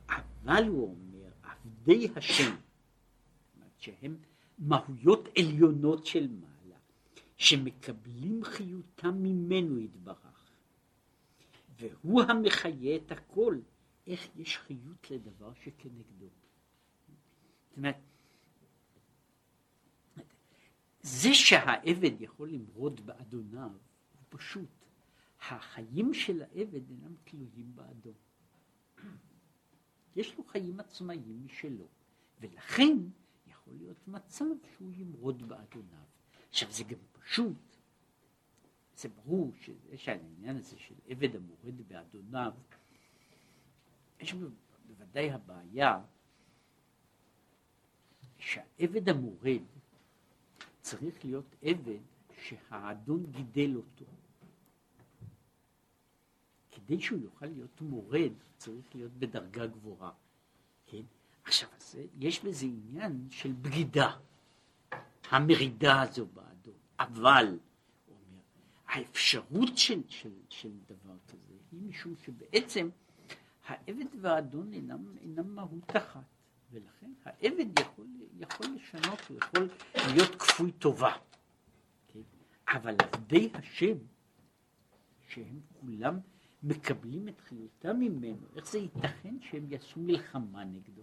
אבל 0.10 0.68
הוא 0.68 0.84
אומר, 0.84 1.30
עבדי 1.44 2.08
השם, 2.16 2.44
זאת 2.44 3.56
אומרת 3.56 3.72
שהם 3.78 4.18
מהויות 4.60 5.30
עליונות 5.38 6.06
של 6.06 6.28
מעלה, 6.28 6.78
שמקבלים 7.38 8.44
חיותם 8.44 9.24
ממנו 9.24 9.80
יתברך, 9.80 10.52
והוא 11.80 12.22
המחיה 12.22 12.96
את 12.96 13.12
הכל, 13.12 13.60
איך 14.08 14.28
יש 14.36 14.58
חיות 14.58 15.12
לדבר 15.12 15.54
שכנגדו. 15.54 16.30
זאת 17.70 17.78
אומרת, 17.78 17.98
זה 21.02 21.34
שהעבד 21.34 22.22
יכול 22.22 22.50
למרוד 22.50 23.06
באדוניו, 23.06 23.72
הוא 23.72 24.26
פשוט. 24.30 24.70
החיים 25.50 26.14
של 26.14 26.42
העבד 26.42 26.90
אינם 26.90 27.16
תלויים 27.24 27.76
באדון. 27.76 28.14
יש 30.16 30.38
לו 30.38 30.44
חיים 30.44 30.80
עצמאיים 30.80 31.46
משלו, 31.46 31.88
ולכן 32.40 32.98
יכול 33.74 33.86
להיות 33.86 34.08
מצב 34.08 34.46
שהוא 34.76 34.92
ימרוד 34.96 35.48
באדוניו. 35.48 36.06
עכשיו 36.50 36.72
זה 36.72 36.84
גם 36.84 36.98
פשוט, 37.12 37.58
זה 38.96 39.10
ברור 39.10 39.52
שיש 39.62 40.10
העניין 40.10 40.58
הזה 40.58 40.80
של 40.80 40.96
עבד 41.08 41.36
המורד 41.36 41.88
באדוניו, 41.88 42.54
יש 44.20 44.36
בוודאי 44.88 45.32
הבעיה 45.32 46.02
שהעבד 48.38 49.10
המורד 49.10 49.62
צריך 50.82 51.26
להיות 51.26 51.56
עבד 51.62 52.02
שהאדון 52.42 53.26
גידל 53.32 53.76
אותו. 53.76 54.06
כדי 56.72 57.02
שהוא 57.02 57.20
יוכל 57.20 57.46
להיות 57.46 57.82
מורד, 57.82 58.32
צריך 58.58 58.96
להיות 58.96 59.12
בדרגה 59.12 59.68
גבוהה. 59.68 60.12
כן? 60.86 61.04
עכשיו, 61.46 61.70
זה, 61.80 62.06
יש 62.20 62.44
בזה 62.44 62.66
עניין 62.66 63.28
של 63.30 63.52
בגידה, 63.52 64.12
המרידה 65.30 66.02
הזו 66.02 66.26
באדון. 66.26 66.74
אבל, 67.00 67.58
האפשרות 68.88 69.78
של, 69.78 70.02
של, 70.08 70.34
של 70.50 70.72
דבר 70.88 71.16
כזה 71.28 71.54
היא 71.72 71.82
משום 71.82 72.16
שבעצם 72.26 72.90
העבד 73.68 74.06
והאדון 74.22 74.74
אינם, 74.74 75.18
אינם 75.22 75.56
מהות 75.56 75.98
אחת, 75.98 76.24
ולכן 76.72 77.12
העבד 77.26 77.80
יכול, 77.80 78.08
יכול 78.40 78.68
לשנות, 78.76 79.20
הוא 79.30 79.38
יכול 79.38 79.70
להיות 79.96 80.36
כפוי 80.36 80.72
טובה. 80.72 81.14
כן? 82.08 82.20
אבל 82.68 82.96
עבדי 83.00 83.50
השם, 83.54 83.98
שהם 85.28 85.60
כולם 85.82 86.20
מקבלים 86.64 87.28
את 87.28 87.42
חיותם 87.42 88.00
ממנו, 88.00 88.48
איך 88.56 88.72
זה 88.72 88.78
ייתכן 88.78 89.36
שהם 89.42 89.72
יעשו 89.72 90.00
מלחמה 90.00 90.64
נגדו? 90.64 91.02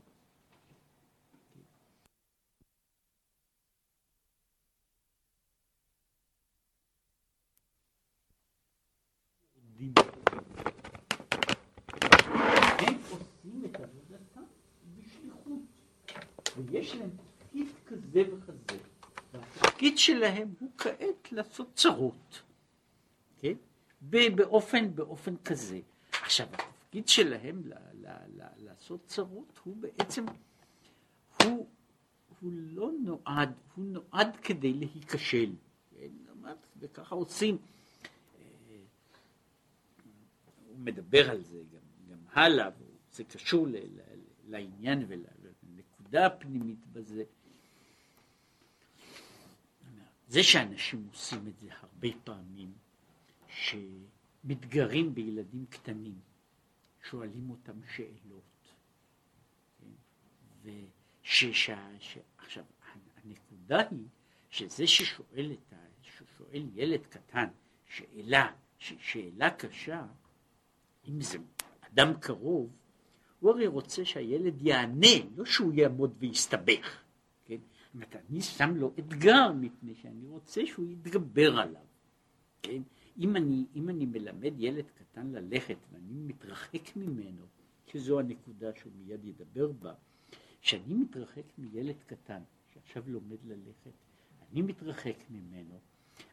הם 12.78 12.94
עושים 13.10 13.64
את 13.64 13.80
עבודתם 13.80 14.42
בשליחות, 14.96 15.60
ויש 16.56 16.94
להם 16.94 17.10
תפקיד 17.10 17.68
כזה 17.86 18.22
וכזה, 18.34 18.78
והתפקיד 19.32 19.98
שלהם 19.98 20.54
הוא 20.60 20.70
כעת 20.78 21.32
לעשות 21.32 21.70
צרות. 21.74 22.42
באופן, 24.00 24.94
באופן 24.94 25.36
כזה. 25.44 25.80
עכשיו, 26.22 26.46
התפקיד 26.52 27.08
שלהם 27.08 27.62
ל, 27.64 27.74
ל, 27.92 28.06
ל, 28.36 28.42
לעשות 28.56 29.06
צרות 29.06 29.60
הוא 29.64 29.76
בעצם, 29.76 30.26
הוא, 31.42 31.66
הוא 32.40 32.52
לא 32.52 32.90
נועד, 33.04 33.52
הוא 33.74 33.84
נועד 33.84 34.36
כדי 34.42 34.72
להיכשל. 34.72 35.52
כן? 35.90 36.08
וככה 36.80 37.14
עושים. 37.14 37.56
אה, 37.56 38.76
הוא 40.66 40.69
מדבר 40.84 41.30
על 41.30 41.42
זה 41.42 41.62
גם, 41.72 42.10
גם 42.10 42.18
הלאה, 42.32 42.68
זה 43.12 43.24
קשור 43.24 43.66
ל, 43.66 43.76
ל, 43.76 44.00
לעניין 44.48 45.04
ולנקודה 45.08 46.26
הפנימית 46.26 46.86
בזה. 46.86 47.24
זה 50.28 50.42
שאנשים 50.42 51.08
עושים 51.12 51.48
את 51.48 51.58
זה 51.58 51.68
הרבה 51.70 52.08
פעמים, 52.24 52.72
שמתגרים 53.48 55.14
בילדים 55.14 55.66
קטנים, 55.66 56.20
שואלים 57.10 57.50
אותם 57.50 57.80
שאלות. 57.94 58.72
כן? 59.80 59.86
וש... 61.24 61.70
עכשיו, 62.38 62.64
הנקודה 63.24 63.88
היא 63.90 64.06
שזה 64.50 64.86
ששואל 64.86 65.52
ה... 65.72 65.76
ששואל 66.02 66.66
ילד 66.74 67.06
קטן 67.06 67.48
שאלה, 67.86 68.52
ש... 68.78 68.92
שאלה 68.98 69.50
קשה, 69.50 70.06
אם 71.08 71.20
זה 71.20 71.38
אדם 71.80 72.12
קרוב, 72.20 72.76
הוא 73.40 73.50
הרי 73.50 73.66
רוצה 73.66 74.04
שהילד 74.04 74.62
יענה, 74.62 75.16
לא 75.36 75.44
שהוא 75.44 75.72
יעמוד 75.72 76.14
ויסתבך. 76.18 77.02
כן? 77.44 77.56
אומרת, 77.94 78.16
אני 78.16 78.42
שם 78.42 78.76
לו 78.76 78.92
אתגר 78.98 79.52
מפני 79.52 79.94
שאני 79.94 80.26
רוצה 80.26 80.66
שהוא 80.66 80.86
יתגבר 80.86 81.58
עליו. 81.58 81.82
כן? 82.62 82.82
אם 83.18 83.36
אני, 83.36 83.64
אם 83.74 83.88
אני 83.88 84.06
מלמד 84.06 84.52
ילד 84.58 84.84
קטן 84.94 85.26
ללכת 85.30 85.76
ואני 85.92 86.12
מתרחק 86.12 86.96
ממנו, 86.96 87.42
שזו 87.86 88.20
הנקודה 88.20 88.70
שהוא 88.74 88.92
מיד 88.96 89.24
ידבר 89.24 89.72
בה, 89.72 89.94
כשאני 90.62 90.94
מתרחק 90.94 91.44
מילד 91.58 91.96
קטן 92.06 92.42
שעכשיו 92.74 93.02
לומד 93.06 93.44
ללכת, 93.44 93.90
אני 94.52 94.62
מתרחק 94.62 95.16
ממנו, 95.30 95.78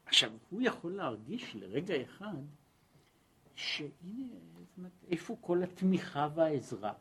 עכשיו 0.06 0.32
הוא 0.50 0.62
יכול 0.62 0.96
להרגיש 0.96 1.56
לרגע 1.56 2.02
אחד 2.02 2.44
שהנה, 3.58 4.28
זאת 4.58 4.78
אומרת, 4.78 4.92
איפה 5.12 5.36
כל 5.42 5.64
התמיכה 5.64 6.28
והעזרה? 6.36 6.94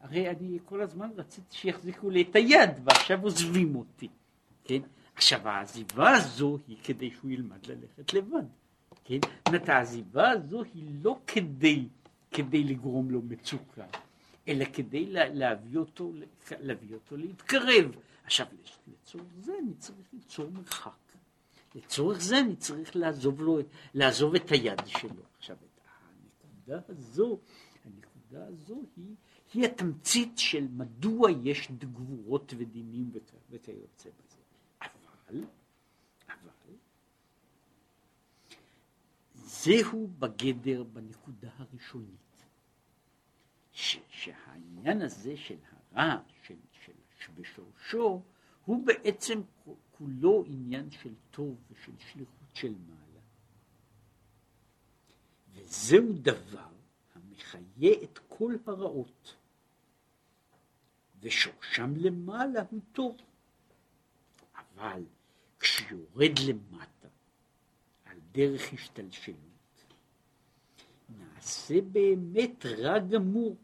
הרי 0.00 0.30
אני 0.30 0.58
כל 0.64 0.80
הזמן 0.80 1.10
רציתי 1.16 1.56
שיחזיקו 1.56 2.10
לי 2.10 2.22
את 2.22 2.36
היד 2.36 2.70
ועכשיו 2.84 3.22
עוזבים 3.22 3.76
אותי, 3.76 4.08
כן? 4.64 4.80
עכשיו 5.14 5.48
העזיבה 5.48 6.10
הזו 6.10 6.58
היא 6.68 6.76
כדי 6.84 7.10
שהוא 7.10 7.30
ילמד 7.30 7.66
ללכת 7.66 8.14
לבד. 8.14 8.44
כן? 9.04 9.18
זאת 9.22 9.48
אומרת, 9.48 9.68
העזיבה 9.68 10.30
הזו 10.30 10.62
היא 10.74 10.84
לא 11.02 11.18
כדי, 11.26 11.88
כדי 12.30 12.64
לגרום 12.64 13.10
לו 13.10 13.22
מצוקה, 13.22 13.86
אלא 14.48 14.64
כדי 14.72 15.06
להביא 15.10 15.78
אותו, 15.78 16.12
להביא 16.60 16.94
אותו 16.94 17.16
להתקרב. 17.16 17.90
עכשיו, 18.24 18.46
לצורך 18.88 19.24
זה 19.40 19.52
אני 19.62 19.74
צריך 19.74 20.06
ליצור 20.12 20.50
מרחק. 20.50 20.90
לצורך 21.74 22.20
זה 22.20 22.40
אני 22.40 22.56
צריך 22.56 22.96
לעזוב, 22.96 23.42
לו, 23.42 23.58
לעזוב 23.94 24.34
את 24.34 24.52
היד 24.52 24.80
שלו. 24.86 25.22
עכשיו, 25.38 25.56
הנקודה 26.70 26.82
הזו, 26.88 27.38
הנקודה 27.84 28.46
הזו 28.46 28.82
היא, 28.96 29.14
היא 29.54 29.64
התמצית 29.64 30.38
של 30.38 30.68
מדוע 30.70 31.30
יש 31.42 31.68
גבורות 31.78 32.54
ודינים 32.56 33.10
וכיוצא 33.50 34.10
בזה. 34.10 34.40
אבל 34.80 35.44
זהו 39.34 40.08
בגדר 40.18 40.82
בנקודה 40.82 41.50
הראשונית. 41.56 42.44
ש, 43.72 43.98
שהעניין 44.08 45.02
הזה 45.02 45.36
של 45.36 45.56
הרע, 45.92 46.16
של, 46.42 46.54
של 46.84 46.92
בשורשו, 47.34 48.22
הוא 48.64 48.86
בעצם 48.86 49.40
כולו 49.98 50.44
עניין 50.46 50.90
של 50.90 51.14
טוב 51.30 51.56
ושל 51.70 51.92
שליחות 51.98 52.54
של 52.54 52.74
מעלה. 52.88 52.99
וזהו 55.54 56.12
דבר 56.12 56.68
המחיה 57.14 57.92
את 58.02 58.18
כל 58.28 58.54
הרעות, 58.66 59.34
ושורשם 61.20 61.92
למעלה 61.96 62.62
הוא 62.70 62.80
טוב. 62.92 63.16
אבל 64.54 65.02
כשיורד 65.60 66.38
למטה 66.48 67.08
על 68.04 68.16
דרך 68.32 68.72
השתלשלות, 68.72 69.36
נעשה 71.18 71.80
באמת 71.80 72.66
רע 72.66 72.98
גמור 72.98 73.56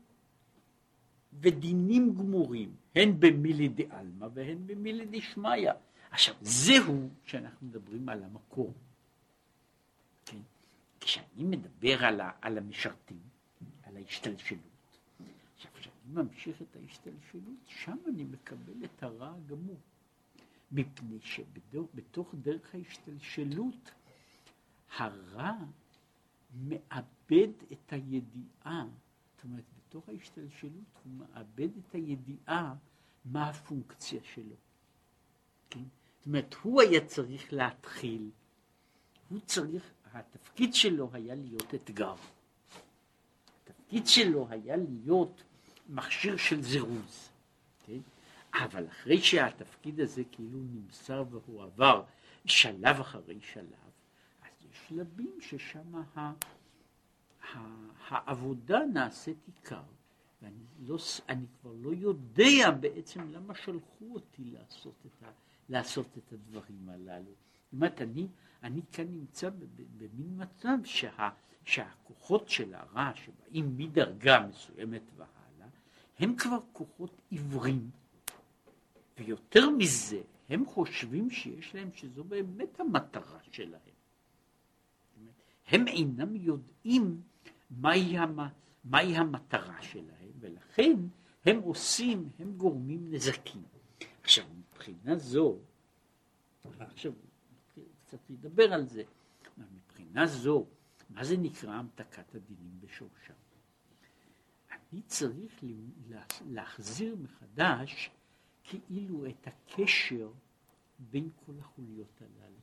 ודינים 1.41 2.14
גמורים, 2.14 2.76
הן 2.95 3.20
במילי 3.20 3.68
דעלמא 3.68 4.28
והן 4.34 4.66
במילי 4.66 5.07
דשמיא. 5.11 5.70
עכשיו, 6.11 6.34
זהו 6.41 7.09
שאנחנו 7.24 7.66
מדברים 7.66 8.09
על 8.09 8.22
המקור. 8.22 8.74
כשאני 11.07 11.45
מדבר 11.45 12.05
על, 12.05 12.21
ה, 12.21 12.31
על 12.41 12.59
המשרתים, 12.59 13.21
על 13.83 13.97
ההשתלשלות, 13.97 14.61
עכשיו, 15.57 15.73
כשאני 15.75 15.95
ממשיך 16.07 16.63
את 16.63 16.77
ההשתלשלות, 16.77 17.57
שם 17.67 17.97
אני 18.09 18.25
מקבל 18.25 18.85
את 18.85 19.03
הרע 19.03 19.35
הגמור. 19.35 19.81
מפני 20.73 21.19
שבתוך 21.21 22.35
דרך 22.35 22.75
ההשתלשלות, 22.75 23.91
הרע 24.97 25.53
מאבד 26.55 27.53
את 27.73 27.93
הידיעה, 27.93 28.87
זאת 29.37 29.45
אומרת, 29.45 29.65
בתוך 29.79 30.09
ההשתלשלות 30.09 31.01
הוא 31.05 31.13
מאבד 31.13 31.77
את 31.77 31.95
הידיעה 31.95 32.75
מה 33.25 33.49
הפונקציה 33.49 34.21
שלו. 34.35 34.57
כן? 35.71 35.85
זאת 36.19 36.27
אומרת, 36.27 36.55
הוא 36.63 36.83
היה 36.83 37.07
צריך 37.07 37.53
להתחיל, 37.53 38.31
הוא 39.29 39.41
צריך, 39.41 39.93
התפקיד 40.13 40.75
שלו 40.75 41.11
היה 41.13 41.35
להיות 41.35 41.75
אתגר. 41.75 42.15
התפקיד 43.63 44.07
שלו 44.07 44.47
היה 44.51 44.77
להיות 44.77 45.43
מכשיר 45.89 46.37
של 46.37 46.63
זירוז. 46.63 47.31
כן? 47.87 47.99
אבל 48.55 48.87
אחרי 48.89 49.23
שהתפקיד 49.23 50.01
הזה 50.01 50.23
כאילו 50.33 50.59
נמסר 50.59 51.25
והוא 51.31 51.63
עבר, 51.63 52.03
שלב 52.45 53.01
אחרי 53.01 53.41
שלב, 53.41 53.91
אז 54.43 54.51
יש 54.71 54.81
שלבים 54.89 55.39
ששם 55.41 55.95
ה, 56.17 56.33
העבודה 58.09 58.79
נעשית 58.93 59.37
עיקר, 59.47 59.83
ואני 60.43 60.65
לא, 60.79 60.99
אני 61.29 61.47
כבר 61.61 61.73
לא 61.77 61.91
יודע 61.91 62.71
בעצם 62.81 63.33
למה 63.33 63.55
שלחו 63.55 64.15
אותי 64.15 64.45
לעשות 64.45 65.07
את, 65.07 65.23
ה, 65.23 65.31
לעשות 65.69 66.19
את 66.19 66.33
הדברים 66.33 66.89
הללו. 66.89 67.25
זאת 67.25 67.73
אומרת, 67.73 68.03
אני, 68.03 68.29
אני 68.67 68.81
כאן 68.93 69.07
נמצא 69.11 69.51
במין 69.99 70.43
מצב 70.43 70.79
שה, 70.85 71.29
שהכוחות 71.64 72.49
של 72.49 72.75
הרע 72.75 73.11
שבאים 73.14 73.77
מדרגה 73.77 74.47
מסוימת 74.47 75.03
והלאה, 75.17 75.69
הם 76.19 76.37
כבר 76.37 76.59
כוחות 76.73 77.21
עיוורים. 77.31 77.91
ויותר 79.19 79.71
מזה, 79.71 80.21
הם 80.49 80.67
חושבים 80.67 81.31
שיש 81.31 81.75
להם, 81.75 81.91
שזו 81.95 82.25
באמת 82.25 82.81
המטרה 82.81 83.39
שלהם. 83.51 83.81
הם 85.67 85.89
אינם 85.89 86.37
יודעים 86.37 87.21
מהי, 87.71 88.19
המ, 88.19 88.39
מהי 88.85 89.17
המטרה 89.17 89.83
שלהם, 89.83 90.31
ולכן 90.41 90.97
הם 91.45 91.59
עושים, 91.59 92.29
הם 92.39 92.53
גורמים 92.57 93.11
נזקים. 93.11 93.62
עכשיו, 94.23 94.45
מבחינה 94.59 95.17
זו, 95.19 95.57
עכשיו, 96.79 97.12
קצת 98.17 98.31
לדבר 98.31 98.73
על 98.73 98.87
זה, 98.87 99.03
מבחינה 99.59 100.27
זו, 100.27 100.67
מה 101.11 101.25
זה 101.25 101.37
נקרא 101.37 101.75
המתקת 101.75 102.35
הדינים 102.35 102.81
בשורשם? 102.81 103.35
אני 104.71 105.03
צריך 105.03 105.64
להחזיר 106.47 107.17
מחדש 107.17 108.11
כאילו 108.64 109.27
את 109.27 109.47
הקשר 109.47 110.31
בין 110.99 111.31
כל 111.47 111.53
החוליות 111.61 112.21
הללו. 112.21 112.57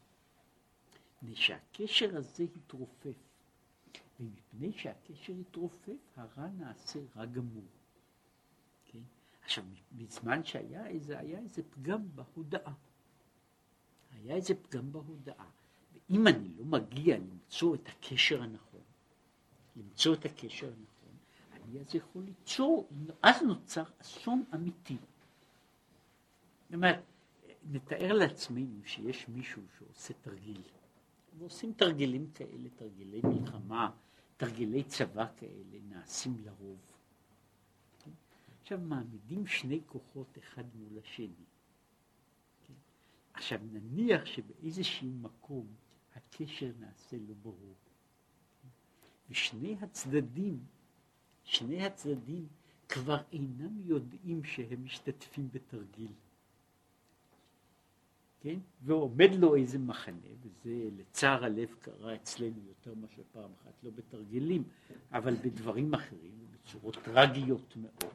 מפני 1.23 1.35
שהקשר 1.35 2.17
הזה 2.17 2.45
התרופף, 2.55 3.15
ומפני 4.19 4.71
שהקשר 4.71 5.33
התרופף, 5.41 5.97
הרע 6.15 6.47
נעשה 6.47 6.99
רע 7.15 7.25
גמור. 7.25 7.67
כן? 8.85 8.99
עכשיו, 9.43 9.63
בזמן 9.91 10.43
שהיה 10.43 10.87
איזה, 10.87 11.19
היה 11.19 11.39
איזה 11.39 11.63
פגם 11.69 12.15
בהודעה. 12.15 12.73
היה 14.23 14.35
איזה 14.35 14.53
פגם 14.55 14.91
בהודעה. 14.91 15.45
ואם 16.09 16.27
אני 16.27 16.49
לא 16.57 16.65
מגיע 16.65 17.17
למצוא 17.17 17.75
את 17.75 17.87
הקשר 17.87 18.41
הנכון, 18.41 18.81
למצוא 19.75 20.13
את 20.13 20.25
הקשר 20.25 20.67
הנכון, 20.67 21.17
אני 21.53 21.79
אז 21.79 21.95
יכול 21.95 22.23
ליצור, 22.23 22.89
אז 23.21 23.41
נוצר 23.41 23.83
אסון 24.01 24.43
אמיתי. 24.55 24.97
זאת 26.65 26.73
אומרת, 26.73 26.99
נתאר 27.71 28.13
לעצמנו 28.13 28.79
שיש 28.85 29.27
מישהו 29.27 29.61
שעושה 29.77 30.13
תרגיל, 30.21 30.61
ועושים 31.37 31.73
תרגילים 31.73 32.31
כאלה, 32.35 32.69
תרגילי 32.75 33.21
מלחמה, 33.23 33.91
תרגילי 34.37 34.83
צבא 34.83 35.27
כאלה, 35.37 35.79
נעשים 35.89 36.37
לרוב. 36.45 36.77
עכשיו 38.61 38.79
מעמידים 38.79 39.47
שני 39.47 39.79
כוחות 39.85 40.37
אחד 40.37 40.63
מול 40.75 40.99
השני. 40.99 41.45
עכשיו 43.33 43.59
נניח 43.71 44.25
שבאיזשהו 44.25 45.07
מקום 45.21 45.67
הקשר 46.15 46.71
נעשה 46.79 47.17
לא 47.27 47.33
ברור. 47.41 47.75
ושני 49.29 49.77
הצדדים, 49.81 50.59
שני 51.43 51.85
הצדדים 51.85 52.47
כבר 52.89 53.21
אינם 53.33 53.81
יודעים 53.85 54.43
שהם 54.43 54.85
משתתפים 54.85 55.49
בתרגיל. 55.51 56.11
כן? 58.39 58.59
ועומד 58.81 59.29
לו 59.39 59.55
איזה 59.55 59.79
מחנה, 59.79 60.27
וזה 60.41 60.89
לצער 60.97 61.43
הלב 61.43 61.75
קרה 61.79 62.15
אצלנו 62.15 62.61
יותר 62.67 62.93
מאשר 62.93 63.21
פעם 63.31 63.51
אחת, 63.61 63.83
לא 63.83 63.91
בתרגילים, 63.95 64.63
אבל 65.11 65.35
בדברים 65.35 65.93
אחרים, 65.93 66.47
בצורות 66.51 66.97
טרגיות 67.03 67.77
מאוד. 67.77 68.13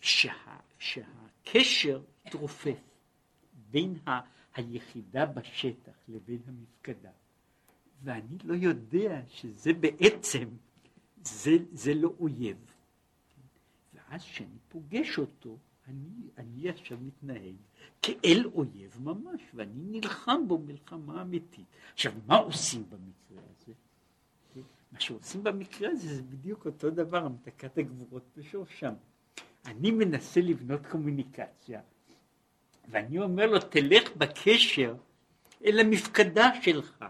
שה, 0.00 0.32
שהקשר 0.78 2.02
התרופף 2.26 2.89
בין 3.70 3.96
ה, 4.06 4.20
היחידה 4.54 5.26
בשטח 5.26 5.92
לבין 6.08 6.40
המפקדה, 6.46 7.10
ואני 8.02 8.36
לא 8.44 8.54
יודע 8.54 9.20
שזה 9.28 9.72
בעצם, 9.72 10.48
זה, 11.24 11.50
זה 11.72 11.94
לא 11.94 12.12
אויב. 12.20 12.56
ואז 13.94 14.24
כשאני 14.24 14.58
פוגש 14.68 15.18
אותו, 15.18 15.58
אני, 15.88 16.30
אני 16.38 16.68
עכשיו 16.68 16.98
מתנהג 17.00 17.54
כאל 18.02 18.50
אויב 18.54 18.96
ממש, 19.00 19.40
ואני 19.54 19.82
נלחם 19.84 20.48
בו 20.48 20.58
מלחמה 20.58 21.22
אמיתית. 21.22 21.66
עכשיו, 21.92 22.12
מה 22.26 22.36
עושים 22.36 22.84
במקרה 22.90 23.44
הזה? 23.50 23.72
מה 24.92 25.00
שעושים 25.00 25.44
במקרה 25.44 25.90
הזה 25.90 26.16
זה 26.16 26.22
בדיוק 26.22 26.66
אותו 26.66 26.90
דבר, 26.90 27.24
המתקת 27.24 27.78
הגבורות 27.78 28.22
בשורשם. 28.36 28.94
אני 29.66 29.90
מנסה 29.90 30.40
לבנות 30.40 30.86
קומוניקציה, 30.86 31.80
ואני 32.90 33.18
אומר 33.18 33.46
לו, 33.46 33.58
תלך 33.58 34.16
בקשר 34.16 34.94
אל 35.64 35.80
המפקדה 35.80 36.50
שלך. 36.62 37.04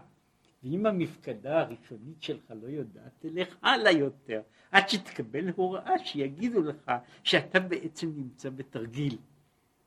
ואם 0.63 0.85
המפקדה 0.85 1.59
הראשונית 1.59 2.21
שלך 2.21 2.53
לא 2.61 2.67
יודעת, 2.67 3.11
תלך 3.19 3.55
הלאה 3.61 3.91
יותר, 3.91 4.41
עד 4.71 4.89
שתקבל 4.89 5.49
הוראה 5.55 6.05
שיגידו 6.05 6.61
לך 6.61 6.91
שאתה 7.23 7.59
בעצם 7.59 8.11
נמצא 8.15 8.49
בתרגיל, 8.49 9.17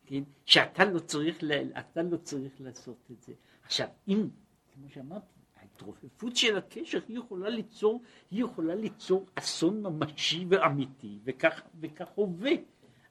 כן? 0.07 0.23
שאתה 0.45 0.85
לא 0.85 0.99
צריך, 0.99 1.45
אתה 1.79 2.03
לא 2.03 2.17
צריך 2.17 2.53
לעשות 2.61 3.11
את 3.11 3.23
זה. 3.23 3.33
עכשיו, 3.65 3.89
אם, 4.09 4.29
כמו 4.75 4.89
שאמרתי, 4.89 5.35
ההתרופפות 5.61 6.37
של 6.37 6.57
הקשר 6.59 6.99
היא 7.09 7.19
יכולה 7.19 7.49
ליצור, 7.49 8.03
היא 8.31 8.45
יכולה 8.45 8.75
ליצור 8.75 9.27
אסון 9.35 9.83
ממשי 9.83 10.47
ואמיתי, 10.49 11.19
וכך, 11.25 11.63
וכך 11.81 12.09
הווה. 12.15 12.53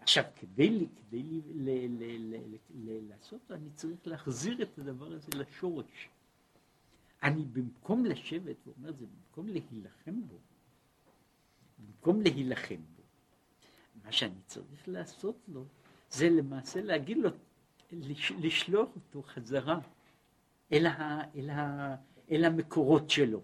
עכשיו, 0.03 0.23
כדי, 0.35 0.87
כדי 0.95 1.23
ל, 1.23 1.41
ל, 1.53 1.69
ל, 1.99 2.35
ל, 2.35 2.55
ל, 2.75 3.09
לעשות, 3.09 3.51
אני 3.51 3.69
צריך 3.75 4.07
להחזיר 4.07 4.61
את 4.61 4.77
הדבר 4.79 5.13
הזה 5.13 5.27
לשורש. 5.35 6.09
אני 7.23 7.43
במקום 7.43 8.05
לשבת, 8.05 8.55
הוא 8.65 8.73
אומר 8.77 8.93
זה, 8.93 9.05
במקום 9.05 9.47
להילחם 9.47 10.21
בו, 10.27 10.37
במקום 11.77 12.21
להילחם 12.21 12.81
בו, 12.95 13.03
מה 14.03 14.11
שאני 14.11 14.41
צריך 14.45 14.87
לעשות 14.87 15.35
לו, 15.47 15.65
זה 16.09 16.29
למעשה 16.29 16.81
להגיד 16.81 17.17
לו, 17.17 17.29
לש, 17.91 18.31
לשלוח 18.31 18.89
אותו 18.95 19.23
חזרה 19.23 19.79
אל, 20.73 20.85
ה, 20.85 21.21
אל, 21.35 21.49
ה, 21.49 21.95
אל 22.31 22.45
המקורות 22.45 23.09
שלו. 23.09 23.41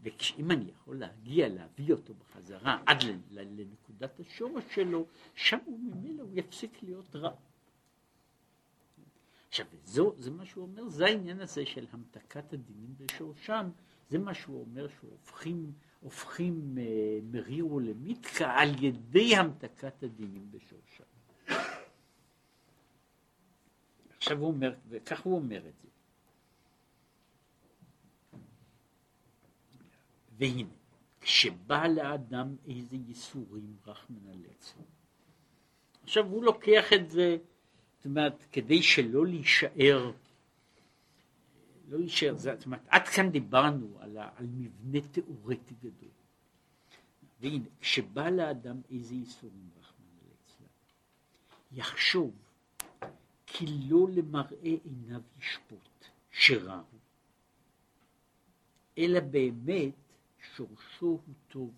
ואם 0.00 0.50
אני 0.50 0.70
יכול 0.70 0.98
להגיע, 0.98 1.48
להביא 1.48 1.92
אותו 1.92 2.14
בחזרה 2.14 2.82
עד 2.86 2.98
לנקודת 3.30 4.20
השורש 4.20 4.64
שלו, 4.74 5.06
שם 5.34 5.58
הוא 5.64 5.80
ממילא 5.80 6.22
הוא 6.22 6.30
יפסיק 6.34 6.82
להיות 6.82 7.16
רע. 7.16 7.34
עכשיו, 9.48 9.66
זו, 9.84 10.14
זה 10.18 10.30
מה 10.30 10.46
שהוא 10.46 10.64
אומר, 10.64 10.88
זה 10.88 11.06
העניין 11.06 11.40
הזה 11.40 11.66
של 11.66 11.86
המתקת 11.92 12.52
הדינים 12.52 12.94
בשורשם, 12.96 13.70
זה 14.10 14.18
מה 14.18 14.34
שהוא 14.34 14.60
אומר 14.60 14.88
שהופכים 14.88 15.72
הופכים 16.00 16.78
אה, 16.78 17.18
מרירו 17.22 17.80
למיתקה 17.80 18.50
על 18.50 18.84
ידי 18.84 19.36
המתקת 19.36 20.02
הדינים 20.02 20.50
בשורשם. 20.50 21.04
עכשיו 24.16 24.38
הוא 24.38 24.48
אומר, 24.48 24.74
וכך 24.88 25.20
הוא 25.20 25.34
אומר 25.34 25.68
את 25.68 25.74
זה. 25.82 25.87
והנה, 30.38 30.68
כשבא 31.20 31.86
לאדם 31.86 32.56
איזה 32.68 32.96
ייסורים 32.96 33.76
רחמנא 33.86 34.30
ליצלן. 34.30 34.82
עכשיו 36.02 36.26
הוא 36.26 36.44
לוקח 36.44 36.92
את 36.92 37.10
זה, 37.10 37.36
זאת 37.96 38.04
אומרת, 38.04 38.44
כדי 38.52 38.82
שלא 38.82 39.26
להישאר, 39.26 40.12
לא 41.88 41.98
להישאר, 41.98 42.36
זאת 42.36 42.64
אומרת, 42.64 42.80
עד 42.88 43.08
כאן 43.08 43.30
דיברנו 43.30 43.98
על, 44.00 44.18
על 44.18 44.46
מבנה 44.46 45.00
תיאורטי 45.12 45.74
גדול. 45.80 46.10
והנה, 47.40 47.68
כשבא 47.80 48.30
לאדם 48.30 48.80
איזה 48.90 49.14
ייסורים 49.14 49.68
רחמנא 49.80 50.20
ליצלן, 50.28 50.66
יחשוב 51.72 52.34
כי 53.46 53.66
לא 53.88 54.06
למראה 54.14 54.74
עיניו 54.84 55.20
ישפוט, 55.38 56.04
שרע 56.30 56.82
הוא, 56.90 57.00
אלא 58.98 59.20
באמת 59.20 60.07
שורשו 60.58 61.06
הוא 61.06 61.34
טוב, 61.48 61.74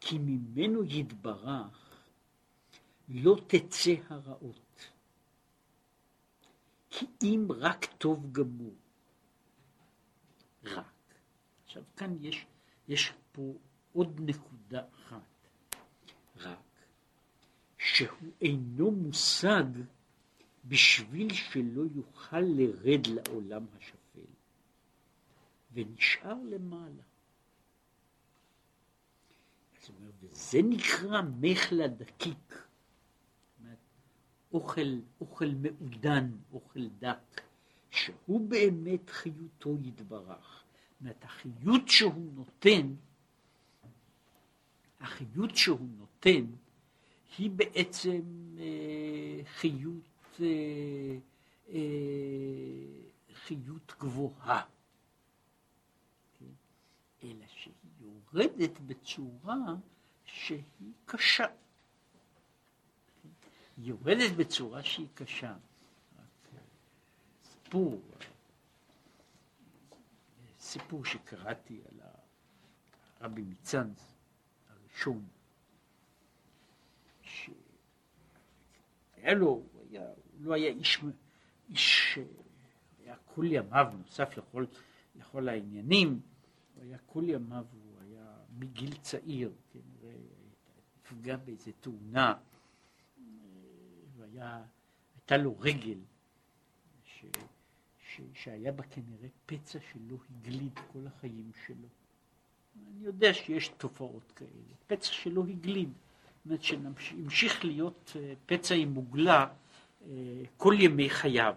כי 0.00 0.18
ממנו 0.18 0.84
יתברך 0.84 2.04
לא 3.08 3.36
תצא 3.46 3.94
הרעות, 4.08 4.90
כי 6.90 7.06
אם 7.22 7.46
רק 7.50 7.84
טוב 7.98 8.32
גמור, 8.32 8.74
רק. 10.64 11.14
עכשיו 11.64 11.82
כאן 11.96 12.16
יש, 12.20 12.46
יש 12.88 13.12
פה 13.32 13.54
עוד 13.92 14.20
נקודה 14.20 14.82
אחת, 14.94 15.46
רק. 16.36 16.58
שהוא 17.78 18.30
אינו 18.40 18.90
מושג 18.90 19.64
בשביל 20.64 21.32
שלא 21.32 21.82
יוכל 21.94 22.40
לרד 22.40 23.06
לעולם 23.06 23.66
השפל, 23.76 24.01
ונשאר 25.72 26.36
למעלה. 26.44 27.02
זאת 29.80 29.88
אומרת, 29.88 30.14
וזה 30.20 30.58
נקרא 30.62 31.22
מחלה 31.40 31.88
דקיק. 31.88 32.62
אוכל, 34.52 34.98
אוכל 35.20 35.48
מעודן, 35.54 36.30
אוכל 36.52 36.88
דק, 36.98 37.40
שהוא 37.90 38.48
באמת 38.48 39.10
חיותו 39.10 39.76
יתברך. 39.84 40.62
זאת 40.90 41.00
אומרת, 41.00 41.24
החיות 41.24 41.88
שהוא 41.88 42.32
נותן, 42.34 42.94
החיות 45.00 45.56
שהוא 45.56 45.88
נותן, 45.98 46.44
היא 47.38 47.50
בעצם 47.50 48.22
אה, 48.58 49.44
חיות, 49.44 50.40
אה, 50.40 50.46
אה, 51.68 51.80
חיות 53.34 53.92
גבוהה. 54.00 54.62
אלא 57.24 57.46
שהיא 57.46 57.74
יורדת 58.00 58.80
בצורה 58.86 59.56
שהיא 60.24 60.92
קשה. 61.06 61.46
היא 63.76 63.86
יורדת 63.86 64.32
בצורה 64.36 64.82
שהיא 64.82 65.08
קשה. 65.14 65.56
סיפור, 67.44 68.00
סיפור 70.58 71.04
שקראתי 71.04 71.80
על 71.88 72.00
הרבי 73.20 73.42
מצאנז 73.42 74.14
הראשון, 74.70 75.26
שהיה 77.22 77.54
לו, 79.34 79.46
הוא, 79.46 79.64
היה, 79.90 80.02
הוא 80.02 80.44
לא 80.44 80.54
היה 80.54 80.68
איש, 80.68 80.98
איש, 81.68 82.18
היה 82.98 83.16
כל 83.34 83.44
ימיו, 83.48 83.92
נוסף 83.98 84.36
לכל, 84.36 84.64
לכל 85.16 85.48
העניינים, 85.48 86.20
היה 86.82 86.98
כל 87.06 87.24
ימיו, 87.26 87.64
הוא 87.72 88.00
היה 88.00 88.36
מגיל 88.58 88.94
צעיר, 88.94 89.52
כנראה 89.70 90.16
נפגע 90.96 91.36
באיזה 91.36 91.72
תאונה, 91.80 92.34
והיה, 94.16 94.62
הייתה 95.14 95.36
לו 95.36 95.58
רגל 95.58 95.98
ש, 97.04 97.24
ש, 97.98 98.20
שהיה 98.34 98.72
בה 98.72 98.82
כנראה 98.82 99.28
פצע 99.46 99.78
שלא 99.92 100.16
הגליד 100.30 100.78
כל 100.92 101.06
החיים 101.06 101.50
שלו. 101.66 101.88
אני 102.86 103.04
יודע 103.04 103.34
שיש 103.34 103.68
תופעות 103.68 104.32
כאלה, 104.36 104.74
פצע 104.86 105.12
שלא 105.12 105.44
הגליד, 105.48 105.88
זאת 105.88 106.44
אומרת 106.44 106.62
שהמשיך 106.62 107.64
להיות 107.64 108.12
אה, 108.16 108.34
פצע 108.46 108.74
עם 108.74 108.88
מוגלה 108.88 109.48
אה, 110.02 110.42
כל 110.56 110.74
ימי 110.78 111.10
חייו. 111.10 111.54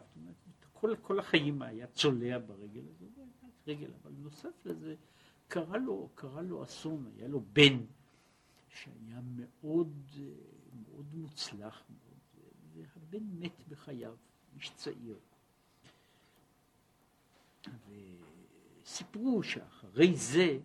כל, 0.73 0.95
כל 1.01 1.19
החיים 1.19 1.61
היה 1.61 1.87
צולע 1.87 2.39
ברגל 2.39 2.81
הזו, 2.89 3.05
רגל, 3.67 3.89
אבל 4.01 4.11
נוסף 4.17 4.65
לזה 4.65 4.95
קרה 5.47 5.77
לו, 5.77 6.09
קרה 6.15 6.41
לו 6.41 6.63
אסון, 6.63 7.11
היה 7.17 7.27
לו 7.27 7.41
בן 7.53 7.85
שהיה 8.69 9.21
מאוד, 9.35 9.93
מאוד 10.83 11.15
מוצלח, 11.15 11.83
והבן 12.73 13.23
מת 13.39 13.67
בחייו, 13.67 14.15
איש 14.55 14.71
צעיר. 14.75 15.19
וסיפרו 18.83 19.43
שאחרי 19.43 20.15
זה 20.15 20.59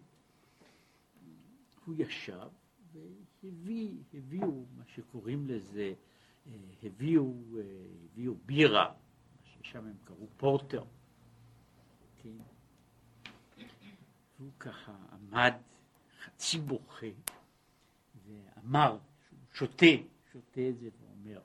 הוא 1.85 1.95
ישב 1.99 2.49
והביא, 2.93 4.03
הביאו 4.15 4.67
מה 4.77 4.85
שקוראים 4.87 5.47
לזה, 5.47 5.95
אה, 6.47 6.53
הביאו, 6.83 7.35
אה, 7.59 7.63
הביאו 8.05 8.35
בירה, 8.47 8.95
ששם 9.45 9.87
הם 9.87 9.97
קראו 10.05 10.27
פורטר. 10.37 10.85
כן? 12.23 12.37
והוא 14.41 14.53
ככה 14.59 14.93
עמד 15.13 15.53
חצי 16.25 16.59
בוכה 16.59 17.07
ואמר 18.27 18.99
שותה, 19.55 19.87
שותה 20.33 20.61
את 20.69 20.79
זה 20.79 20.89
ואומר, 21.01 21.41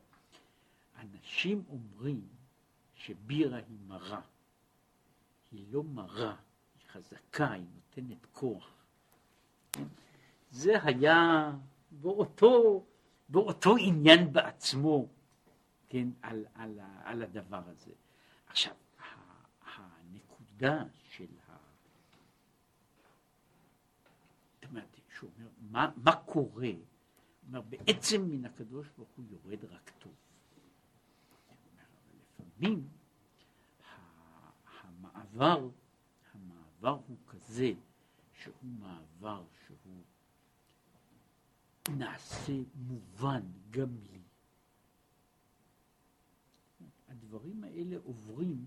אנשים 0.99 1.63
אומרים 1.69 2.27
שבירה 2.93 3.57
היא 3.57 3.77
מרה. 3.87 4.21
היא 5.51 5.65
לא 5.71 5.83
מרה, 5.83 6.35
היא 6.75 6.89
חזקה, 6.91 7.51
היא 7.51 7.65
נותנת 7.75 8.25
כוח. 8.31 8.69
כן? 9.71 9.83
זה 10.51 10.83
היה 10.83 11.51
באותו, 11.91 12.85
באותו 13.29 13.75
עניין 13.79 14.33
בעצמו, 14.33 15.07
כן, 15.89 16.07
על, 16.21 16.45
על, 16.53 16.79
על 17.03 17.21
הדבר 17.21 17.61
הזה. 17.67 17.91
עכשיו, 18.47 18.73
הנקודה 19.65 20.83
של 21.09 21.25
ה... 21.47 21.57
זאת 24.55 24.69
אומרת, 24.69 24.99
שהוא 25.15 25.29
אומר, 25.37 25.49
מה, 25.71 25.91
מה 25.95 26.15
קורה? 26.15 26.71
אומר, 27.47 27.61
בעצם 27.61 28.21
מן 28.21 28.45
הקדוש 28.45 28.87
ברוך 28.97 29.09
הוא 29.15 29.25
יורד 29.29 29.65
רק 29.65 29.91
טוב. 29.99 30.13
לפעמים 32.39 32.87
המעבר, 34.81 35.69
המעבר 36.33 36.99
הוא 37.07 37.17
כזה 37.27 37.73
שהוא 38.33 38.69
מעבר 38.79 39.43
שהוא 39.65 40.03
נעשה 41.89 42.53
מובן 42.75 43.41
גם 43.69 43.97
לי. 44.11 44.21
הדברים 47.07 47.63
האלה 47.63 47.97
עוברים 48.03 48.65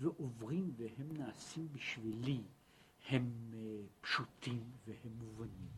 ועוברים 0.00 0.72
והם 0.76 1.12
נעשים 1.12 1.68
בשבילי, 1.72 2.42
הם 3.08 3.30
אה, 3.54 3.58
פשוטים 4.00 4.62
והם 4.86 5.12
מובנים. 5.20 5.68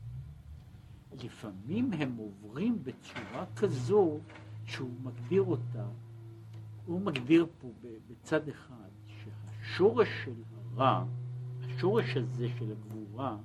לפעמים 1.24 1.92
הם 1.92 2.16
עוברים 2.16 2.84
בצורה 2.84 3.46
כזו 3.56 4.20
שהוא 4.64 4.90
מגדיר 5.02 5.42
אותה 5.42 5.86
הוא 6.90 7.00
מגדיר 7.00 7.46
פה 7.60 7.68
בצד 8.08 8.48
אחד 8.48 8.88
שהשורש 9.06 10.08
של 10.24 10.34
הרע, 10.74 11.04
השורש 11.60 12.16
הזה 12.16 12.48
של 12.58 12.72
הגבורה, 12.72 13.36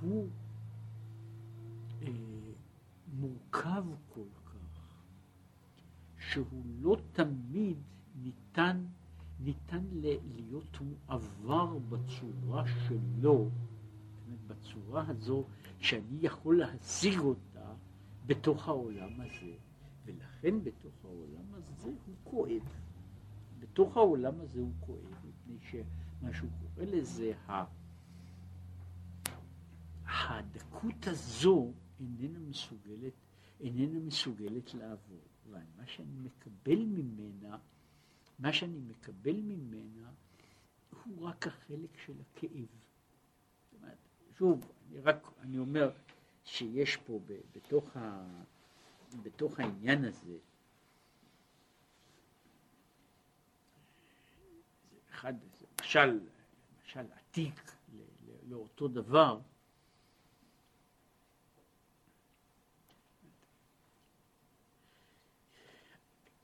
הוא 0.00 0.28
אה, 2.02 2.08
מורכב 3.12 3.84
כל 4.14 4.20
כך, 4.44 4.52
שהוא 6.18 6.64
לא 6.80 6.96
תמיד 7.12 7.76
ניתן, 8.22 8.84
ניתן 9.44 9.84
להיות 9.92 10.78
מועבר 10.80 11.78
בצורה 11.78 12.64
שלו, 12.66 13.50
בצורה 14.46 15.04
הזו 15.08 15.44
שאני 15.78 16.18
יכול 16.20 16.58
להשיג 16.58 17.18
אותה 17.18 17.74
בתוך 18.26 18.68
העולם 18.68 19.20
הזה. 19.20 19.52
ולכן 20.04 20.64
בתוך 20.64 21.04
העולם 21.04 21.54
הזה 21.54 21.88
הוא 22.06 22.14
כואב. 22.24 22.62
בתוך 23.58 23.96
העולם 23.96 24.40
הזה 24.40 24.60
הוא 24.60 24.72
כואב, 24.80 25.26
מפני 25.28 25.56
שמה 25.60 26.34
שהוא 26.34 26.50
קורא 26.74 26.86
לזה, 26.86 27.32
הדקות 30.06 31.06
הזו 31.06 31.72
איננה 32.00 32.38
מסוגלת, 32.38 33.12
איננה 33.60 34.00
מסוגלת 34.00 34.74
לעבור. 34.74 35.20
ומה 35.46 35.86
שאני 35.86 36.16
מקבל 36.18 36.78
ממנה, 36.84 37.58
מה 38.40 38.52
שאני 38.52 38.78
מקבל 38.78 39.36
ממנה, 39.36 40.10
הוא 41.04 41.26
רק 41.26 41.46
החלק 41.46 41.98
של 42.06 42.12
הכאב. 42.20 42.66
זאת 43.70 43.82
אומרת, 43.82 43.98
שוב, 44.38 44.72
אני 44.88 45.00
רק, 45.00 45.26
אני 45.40 45.58
אומר 45.58 45.90
שיש 46.44 46.96
פה 46.96 47.20
בתוך 47.54 47.96
ה... 47.96 48.26
בתוך 49.22 49.60
העניין 49.60 50.04
הזה, 50.04 50.38
זה 54.90 54.96
אחד, 55.10 55.34
זה 55.58 55.66
משל, 55.80 56.20
משל 56.84 57.06
עתיק 57.12 57.72
לאותו 58.48 58.88
דבר, 58.88 59.40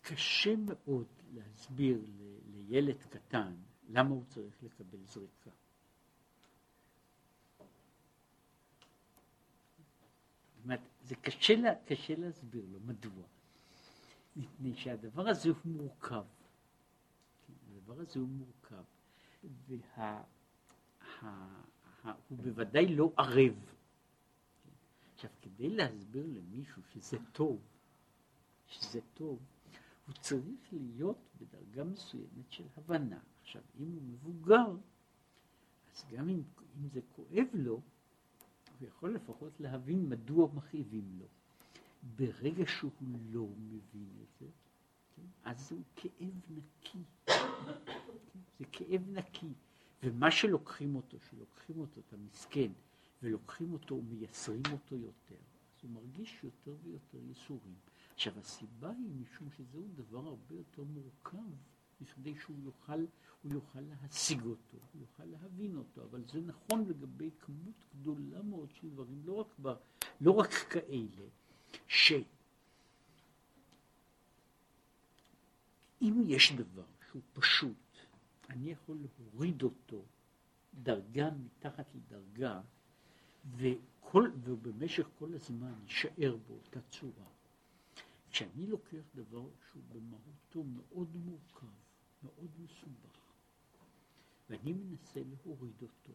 קשה 0.03 0.57
מאוד 0.57 1.16
להסביר 1.37 2.01
לילד 2.47 3.03
קטן 3.11 3.55
למה 3.89 4.11
הוא 4.11 4.25
צריך 4.29 4.63
לקבל 4.63 4.99
זריקה. 5.05 5.51
זה 11.07 11.15
קשה, 11.17 11.57
לה, 11.57 11.75
קשה 11.85 12.15
להסביר 12.17 12.65
לו 12.73 12.81
מדוע. 12.81 13.25
מפני 14.37 14.75
שהדבר 14.75 15.29
הזה 15.29 15.49
הוא 15.49 15.57
מורכב. 15.65 16.25
הדבר 17.71 18.01
הזה 18.01 18.21
הוא 18.21 18.29
מורכב. 18.29 18.85
וה... 19.69 20.23
ה, 21.23 21.27
ה, 22.05 22.13
הוא 22.29 22.39
בוודאי 22.39 22.87
לא 22.95 23.13
ערב. 23.17 23.55
עכשיו, 25.15 25.31
כדי 25.43 25.69
להסביר 25.69 26.27
למישהו 26.27 26.83
שזה 26.93 27.19
טוב, 27.33 27.61
שזה 28.67 29.01
טוב, 29.15 29.39
הוא 30.07 30.15
צריך 30.15 30.73
להיות 30.73 31.19
בדרגה 31.41 31.85
מסוימת 31.85 32.51
של 32.51 32.65
הבנה. 32.77 33.19
עכשיו, 33.43 33.63
אם 33.81 33.87
הוא 33.87 34.03
מבוגר, 34.03 34.77
אז 35.95 36.05
גם 36.11 36.29
אם, 36.29 36.43
אם 36.77 36.89
זה 36.89 37.01
כואב 37.17 37.47
לו, 37.55 37.81
הוא 38.81 38.89
יכול 38.89 39.15
לפחות 39.15 39.61
להבין 39.61 40.09
מדוע 40.09 40.49
מכאיבים 40.55 41.19
לו. 41.19 41.27
ברגע 42.17 42.65
שהוא 42.67 42.91
לא 43.31 43.47
מבין 43.59 44.09
את 44.23 44.39
זה, 44.41 44.47
כן, 45.17 45.23
אז 45.45 45.69
זהו 45.69 45.83
כאב 45.97 46.41
נקי. 46.51 46.99
זה 48.59 48.65
כאב 48.73 49.03
נקי. 49.09 49.53
ומה 50.03 50.31
שלוקחים 50.31 50.97
אותו, 50.97 51.17
שלוקחים 51.31 51.79
אותו, 51.79 52.01
את 52.01 52.13
המסכן, 52.13 52.73
ולוקחים 53.23 53.73
אותו 53.73 53.95
ומייסרים 53.95 54.63
אותו 54.73 54.97
יותר, 54.97 55.35
אז 55.77 55.83
הוא 55.83 55.91
מרגיש 55.91 56.45
יותר 56.45 56.77
ויותר 56.83 57.19
ייסורים. 57.29 57.75
עכשיו 58.17 58.33
הסיבה 58.39 58.91
היא 58.91 59.11
משום 59.21 59.49
שזהו 59.57 59.89
דבר 59.95 60.19
הרבה 60.19 60.55
יותר 60.55 60.83
מורכב 60.85 61.53
בכדי 62.01 62.35
שהוא 62.41 62.57
יוכל, 62.65 63.05
הוא 63.43 63.53
יוכל 63.53 63.81
להשיג 63.81 64.45
אותו, 64.45 64.77
הוא 64.93 65.01
יוכל 65.01 65.25
להבין 65.25 65.77
אותו, 65.77 66.03
אבל 66.03 66.25
זה 66.33 66.41
נכון 66.41 66.85
לגבי 66.89 67.31
כמות 67.41 67.75
גדולה 67.95 68.43
מאוד 68.43 68.69
של 68.81 68.91
דברים, 68.91 69.23
לא 69.25 69.33
רק, 69.33 69.47
ב, 69.63 69.73
לא 70.21 70.31
רק 70.33 70.51
כאלה, 70.51 71.27
שאם 71.87 72.25
יש 76.27 76.53
דבר 76.53 76.87
שהוא 77.11 77.23
פשוט, 77.33 77.77
אני 78.51 78.71
יכול 78.71 78.99
להוריד 79.19 79.63
אותו 79.63 80.03
דרגה 80.83 81.31
מתחת 81.31 81.87
לדרגה, 81.95 82.61
וכל, 83.57 84.31
ובמשך 84.45 85.07
כל 85.19 85.35
הזמן 85.35 85.75
יישאר 85.83 86.37
באותה 86.49 86.81
צורה. 86.91 87.36
כשאני 88.37 88.67
לוקח 88.67 89.03
דבר 89.15 89.49
שהוא 89.71 89.83
במהותו 89.89 90.65
מאוד 90.65 91.17
מורכב, 91.17 91.67
מאוד 92.23 92.51
מסובך, 92.59 93.19
ואני 94.51 94.73
מנסה 94.73 95.21
להוריד 95.21 95.83
אותו, 95.83 96.13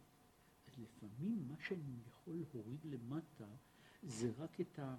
אז 0.68 0.74
לפעמים 0.80 1.46
מה 1.48 1.56
שאני 1.68 1.94
יכול 2.08 2.34
להוריד 2.54 2.80
למטה 2.86 3.46
זה 4.04 4.32
רק 4.38 4.62
את, 4.62 4.80
ה, 4.80 4.96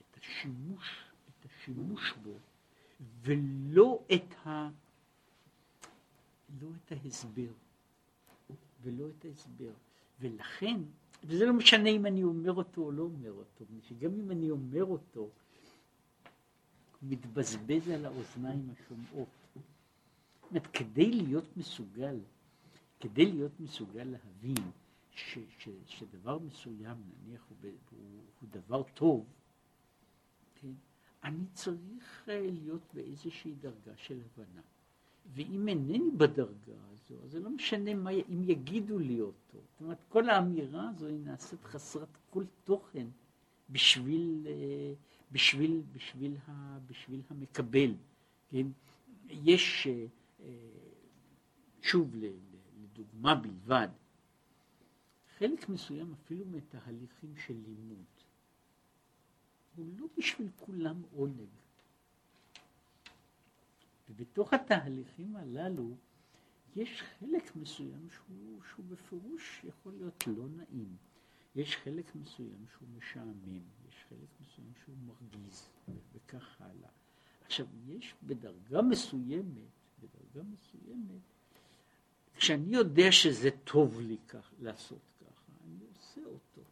את 0.00 0.16
השימוש, 0.16 1.04
את 1.28 1.46
השימוש 1.46 2.12
בו, 2.22 2.38
ולא 3.20 4.04
את, 4.14 4.46
ה, 4.46 4.68
לא 6.60 6.68
את 6.76 6.92
ההסבר, 6.92 7.52
ולא 8.82 9.08
את 9.10 9.24
ההסבר. 9.24 9.72
ולכן, 10.20 10.80
וזה 11.24 11.46
לא 11.46 11.52
משנה 11.52 11.88
אם 11.88 12.06
אני 12.06 12.22
אומר 12.22 12.52
אותו 12.52 12.82
או 12.82 12.92
לא 12.92 13.02
אומר 13.02 13.32
אותו, 13.32 13.64
שגם 13.82 14.14
אם 14.14 14.30
אני 14.30 14.50
אומר 14.50 14.84
אותו, 14.84 15.30
מתבזבז 17.02 17.88
על 17.88 18.04
האוזניים 18.04 18.70
השומעות. 18.70 19.28
זאת 19.54 20.50
אומרת, 20.50 20.66
כדי 20.66 21.10
להיות 21.12 21.56
מסוגל, 21.56 22.20
כדי 23.00 23.32
להיות 23.32 23.60
מסוגל 23.60 24.04
להבין 24.04 24.70
ש, 25.10 25.38
ש, 25.58 25.68
שדבר 25.86 26.38
מסוים, 26.38 26.96
נניח, 27.26 27.46
הוא, 27.48 27.70
הוא, 27.90 28.00
הוא 28.40 28.48
דבר 28.50 28.82
טוב, 28.94 29.24
כן? 30.60 30.72
אני 31.24 31.44
צריך 31.52 32.28
אה, 32.28 32.46
להיות 32.50 32.82
באיזושהי 32.94 33.54
דרגה 33.60 33.96
של 33.96 34.20
הבנה. 34.20 34.60
ואם 35.34 35.68
אינני 35.68 36.10
בדרגה 36.16 36.76
הזו, 36.90 37.14
אז 37.24 37.30
זה 37.30 37.40
לא 37.40 37.50
משנה 37.50 37.94
מה, 37.94 38.10
אם 38.10 38.42
יגידו 38.44 38.98
לי 38.98 39.20
אותו. 39.20 39.58
זאת 39.72 39.80
אומרת, 39.80 39.98
כל 40.08 40.30
האמירה 40.30 40.88
הזו 40.88 41.06
היא 41.06 41.18
נעשית 41.24 41.64
חסרת 41.64 42.18
כל 42.30 42.44
תוכן 42.64 43.06
בשביל, 43.70 44.46
אה, 44.46 44.92
בשביל, 45.32 45.82
בשביל, 45.92 46.36
ה, 46.46 46.78
בשביל 46.86 47.22
המקבל. 47.30 47.94
כן? 48.50 48.66
יש, 49.28 49.86
אה, 50.40 50.56
שוב 51.82 52.14
לדוגמה 52.82 53.34
בלבד, 53.34 53.88
חלק 55.38 55.68
מסוים 55.68 56.12
אפילו 56.12 56.44
מתהליכים 56.46 57.36
של 57.46 57.54
לימוד, 57.66 58.04
הוא 59.76 59.86
לא 59.98 60.06
בשביל 60.18 60.48
כולם 60.56 61.02
עונג. 61.14 61.48
ובתוך 64.10 64.52
התהליכים 64.52 65.36
הללו 65.36 65.96
יש 66.76 67.02
חלק 67.02 67.56
מסוים 67.56 68.08
שהוא, 68.10 68.62
שהוא 68.62 68.84
בפירוש 68.88 69.64
יכול 69.64 69.92
להיות 69.92 70.26
לא 70.26 70.48
נעים. 70.48 70.96
יש 71.54 71.76
חלק 71.76 72.16
מסוים 72.16 72.66
שהוא 72.72 72.88
משעמם, 72.96 73.60
יש 73.98 74.04
חלק 74.08 74.28
מסוים 74.40 74.72
שהוא 74.84 74.96
מרגיז, 75.06 75.68
וכך 76.14 76.60
הלאה. 76.60 76.90
עכשיו, 77.46 77.66
יש 77.88 78.14
בדרגה 78.22 78.82
מסוימת, 78.82 79.70
בדרגה 80.02 80.48
מסוימת, 80.48 81.20
כשאני 82.36 82.76
יודע 82.76 83.12
שזה 83.12 83.50
טוב 83.64 84.00
לי 84.00 84.16
כך, 84.28 84.50
לעשות 84.60 84.98
ככה, 85.20 85.52
אני 85.64 85.84
עושה 85.96 86.20
אותו. 86.24 86.62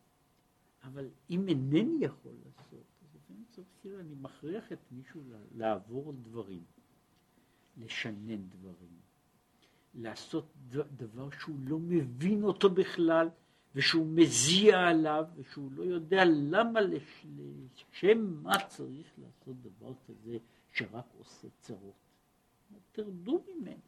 אבל 0.82 1.08
אם 1.30 1.48
אינני 1.48 2.04
יכול 2.04 2.32
לעשות, 2.44 2.84
אז 3.02 3.08
לפעמים 3.16 3.44
צריך, 3.50 3.66
כאילו, 3.82 4.00
אני 4.00 4.14
מכריח 4.20 4.72
את 4.72 4.78
מישהו 4.90 5.20
לעבור 5.54 6.12
דברים, 6.22 6.64
לשנן 7.78 8.48
דברים, 8.48 8.96
לעשות 9.94 10.46
דבר 10.96 11.28
שהוא 11.30 11.56
לא 11.68 11.78
מבין 11.78 12.42
אותו 12.42 12.70
בכלל, 12.70 13.28
ושהוא 13.74 14.06
מזיע 14.06 14.78
עליו, 14.78 15.24
ושהוא 15.36 15.72
לא 15.72 15.82
יודע 15.82 16.24
למה, 16.24 16.80
לשם 16.80 18.42
מה 18.42 18.66
צריך 18.68 19.06
לעשות 19.18 19.56
דבר 19.62 19.92
כזה 20.08 20.38
שרק 20.72 21.04
עושה 21.18 21.48
צרות. 21.60 21.94
תרדו 22.92 23.44
ממנו. 23.48 23.80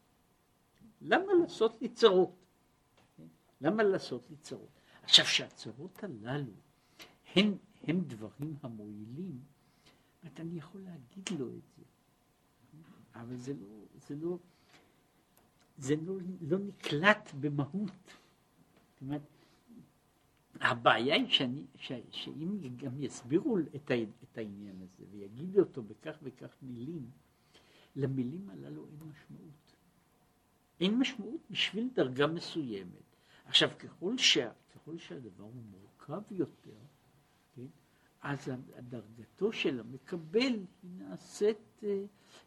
למה 1.00 1.32
לעשות 1.42 1.82
לי 1.82 1.88
צרות? 1.88 2.34
למה 3.60 3.82
לעשות 3.82 4.30
לי 4.30 4.36
צרות? 4.36 4.80
עכשיו, 5.02 5.26
שהצרות 5.26 6.04
הללו 6.04 6.52
הן, 7.34 7.54
הן 7.82 8.00
דברים 8.00 8.56
המועילים, 8.62 9.40
אני 10.40 10.58
יכול 10.58 10.80
להגיד 10.80 11.38
לו 11.38 11.48
את 11.48 11.62
זה, 11.76 11.82
אבל 13.14 13.36
זה 13.36 13.54
לא, 13.54 13.68
זה 14.08 14.14
לא, 14.14 14.38
זה 15.78 15.94
לא, 15.96 16.14
לא 16.40 16.58
נקלט 16.58 17.30
במהות. 17.40 17.90
זאת 18.92 19.02
אומרת, 19.02 19.22
הבעיה 20.60 21.14
היא 21.14 21.28
שאני, 21.28 21.66
ש, 21.76 21.92
שאם 22.10 22.58
גם 22.76 23.02
יסבירו 23.02 23.58
את, 23.58 23.90
ה, 23.90 23.94
את 24.22 24.38
העניין 24.38 24.76
הזה 24.82 25.04
ויגידו 25.10 25.60
אותו 25.60 25.82
בכך 25.82 26.18
וכך 26.22 26.56
מילים, 26.62 27.10
למילים 27.96 28.50
הללו 28.50 28.86
אין 28.86 29.08
משמעות. 29.10 29.76
אין 30.80 30.98
משמעות 30.98 31.40
בשביל 31.50 31.88
דרגה 31.94 32.26
מסוימת. 32.26 33.16
עכשיו, 33.44 33.70
ככל, 33.78 34.18
שה, 34.18 34.50
ככל 34.74 34.98
שהדבר 34.98 35.44
הוא 35.44 35.62
מורכב 35.70 36.22
יותר, 36.30 36.78
כן, 37.56 37.66
אז 38.22 38.50
דרגתו 38.88 39.52
של 39.52 39.80
המקבל 39.80 40.52
היא 40.82 40.90
נעשית, 40.98 41.82
אה, 41.82 42.04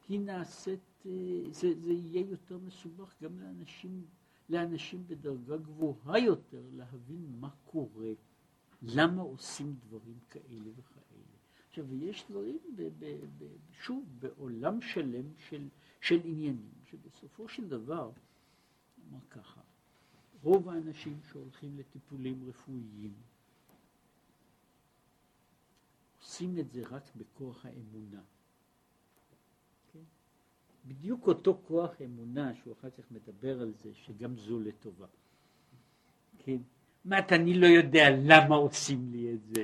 היא 0.10 0.20
נעשית, 0.20 1.06
אה, 1.06 1.12
זה, 1.52 1.74
זה 1.82 1.92
יהיה 1.92 2.26
יותר 2.30 2.58
מסובך 2.58 3.16
גם 3.22 3.40
לאנשים 3.40 4.06
לאנשים 4.52 5.08
בדרגה 5.08 5.58
גבוהה 5.58 6.20
יותר 6.20 6.64
להבין 6.72 7.26
מה 7.40 7.50
קורה, 7.66 8.12
למה 8.82 9.22
עושים 9.22 9.76
דברים 9.88 10.20
כאלה 10.30 10.70
וכאלה. 10.78 11.02
עכשיו, 11.70 11.94
יש 11.94 12.26
דברים, 12.30 12.60
ב, 12.76 12.82
ב, 13.00 13.06
ב, 13.38 13.46
שוב, 13.72 14.06
בעולם 14.20 14.82
שלם 14.82 15.26
של, 15.50 15.68
של 16.02 16.20
עניינים, 16.24 16.72
שבסופו 16.86 17.50
של 17.50 17.70
דבר, 17.70 18.12
נאמר 18.98 19.26
ככה, 19.30 19.62
רוב 20.44 20.70
האנשים 20.70 21.20
שהולכים 21.32 21.78
לטיפולים 21.78 22.50
רפואיים, 22.50 23.14
עושים 26.20 26.60
את 26.60 26.72
זה 26.72 26.84
רק 26.90 27.16
בכוח 27.16 27.66
האמונה. 27.66 28.22
בדיוק 30.86 31.28
אותו 31.28 31.62
כוח 31.68 31.92
אמונה 32.06 32.52
שהוא 32.56 32.74
אחר 32.80 32.90
כך 32.90 33.04
מדבר 33.12 33.62
על 33.62 33.74
זה, 33.84 33.90
שגם 33.94 34.38
זו 34.38 34.60
לטובה. 34.60 35.08
כן? 36.38 36.58
מה, 37.06 37.18
אני 37.32 37.54
לא 37.54 37.68
יודע 37.68 38.10
למה 38.10 38.56
עושים 38.56 39.12
לי 39.12 39.34
את 39.34 39.56
זה, 39.56 39.64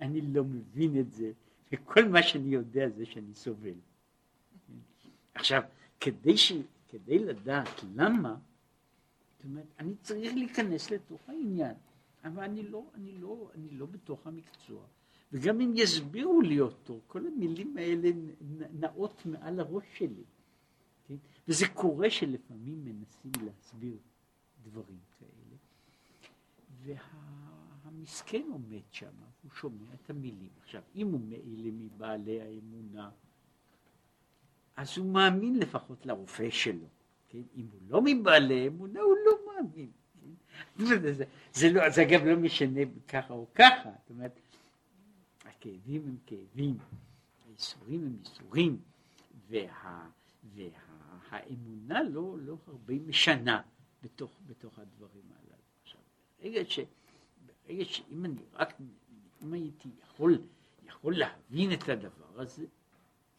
אני 0.00 0.20
לא 0.20 0.44
מבין 0.44 1.00
את 1.00 1.12
זה, 1.12 1.32
וכל 1.72 2.08
מה 2.08 2.22
שאני 2.22 2.54
יודע 2.54 2.88
זה 2.88 3.06
שאני 3.06 3.34
סובל. 3.34 3.74
עכשיו, 5.34 5.62
כדי, 6.00 6.36
ש... 6.36 6.52
כדי 6.88 7.18
לדעת 7.18 7.84
למה, 7.94 8.36
זאת 9.36 9.44
אומרת, 9.44 9.66
אני 9.78 9.94
צריך 10.02 10.34
להיכנס 10.34 10.90
לתוך 10.90 11.28
העניין, 11.28 11.74
אבל 12.24 12.42
אני 12.42 12.62
לא, 12.62 12.84
אני 12.94 13.12
לא, 13.12 13.50
אני 13.54 13.70
לא 13.70 13.86
בתוך 13.86 14.26
המקצוע. 14.26 14.82
וגם 15.32 15.60
אם 15.60 15.72
יסבירו 15.76 16.40
לי 16.40 16.60
אותו, 16.60 17.00
כל 17.06 17.26
המילים 17.26 17.76
האלה 17.76 18.10
נעות 18.80 19.26
מעל 19.26 19.60
הראש 19.60 19.84
שלי. 19.94 20.24
כן? 21.08 21.16
וזה 21.48 21.68
קורה 21.68 22.10
שלפעמים 22.10 22.84
מנסים 22.84 23.32
להסביר 23.46 23.96
דברים 24.62 24.98
כאלה, 25.18 25.56
והמסכן 27.84 28.42
וה, 28.48 28.52
עומד 28.52 28.82
שם, 28.90 29.12
הוא 29.42 29.50
שומע 29.52 29.94
את 29.94 30.10
המילים. 30.10 30.50
עכשיו, 30.62 30.82
אם 30.94 31.06
הוא 31.12 31.20
מאלה 31.20 31.70
מבעלי 31.72 32.40
האמונה, 32.40 33.10
אז 34.76 34.98
הוא 34.98 35.12
מאמין 35.12 35.58
לפחות 35.58 36.06
לרופא 36.06 36.50
שלו. 36.50 36.86
כן? 37.28 37.42
אם 37.56 37.66
הוא 37.72 37.80
לא 37.88 38.00
מבעלי 38.04 38.66
אמונה, 38.66 39.00
הוא 39.00 39.14
לא 39.26 39.32
מאמין. 39.46 39.90
כן? 40.20 40.84
זה, 40.84 41.24
זה, 41.52 41.70
לא, 41.70 41.90
זה 41.90 42.02
אגב 42.02 42.24
לא 42.24 42.36
משנה 42.36 42.80
ככה 43.08 43.34
או 43.34 43.46
ככה. 43.54 43.90
זאת 44.00 44.10
אומרת, 44.10 44.40
הכאבים 45.44 46.02
הם 46.06 46.16
כאבים, 46.26 46.78
הייסורים 47.46 48.06
הם 48.06 48.16
ייסורים, 48.18 48.78
וה, 49.48 50.08
והאמונה 51.34 52.02
לא, 52.02 52.36
לא 52.40 52.56
הרבה 52.66 52.94
משנה 52.98 53.62
בתוך, 54.02 54.40
בתוך 54.46 54.78
הדברים 54.78 55.22
הללו. 55.30 55.62
עכשיו, 55.82 56.00
ברגע 56.40 56.60
ש... 56.64 56.78
ברגע 57.66 57.84
שאם 57.84 58.24
אני 58.24 58.42
רק, 58.52 58.74
אם 59.42 59.52
הייתי 59.52 59.88
יכול, 60.02 60.38
יכול 60.86 61.18
להבין 61.18 61.72
את 61.72 61.88
הדבר 61.88 62.40
הזה, 62.40 62.66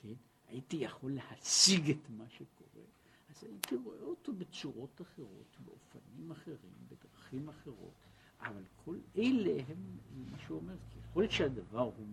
כן, 0.02 0.14
הייתי 0.48 0.76
יכול 0.76 1.12
להשיג 1.12 1.90
את 1.90 2.10
מה 2.10 2.30
שקורה, 2.30 2.86
אז 3.30 3.44
הייתי 3.44 3.76
רואה 3.76 4.02
אותו 4.02 4.34
בצורות 4.34 5.02
אחרות, 5.02 5.58
באופנים 5.66 6.32
אחרים, 6.32 6.74
בדרכים 6.88 7.50
אחרות, 7.50 7.94
אבל 8.40 8.64
כל 8.86 8.98
אלה 9.18 9.64
הם, 9.68 9.98
מה 10.32 10.40
שהוא 10.40 10.60
אומר, 10.60 10.76
ככל 11.12 11.30
שהדבר 11.30 11.80
הוא, 11.80 12.06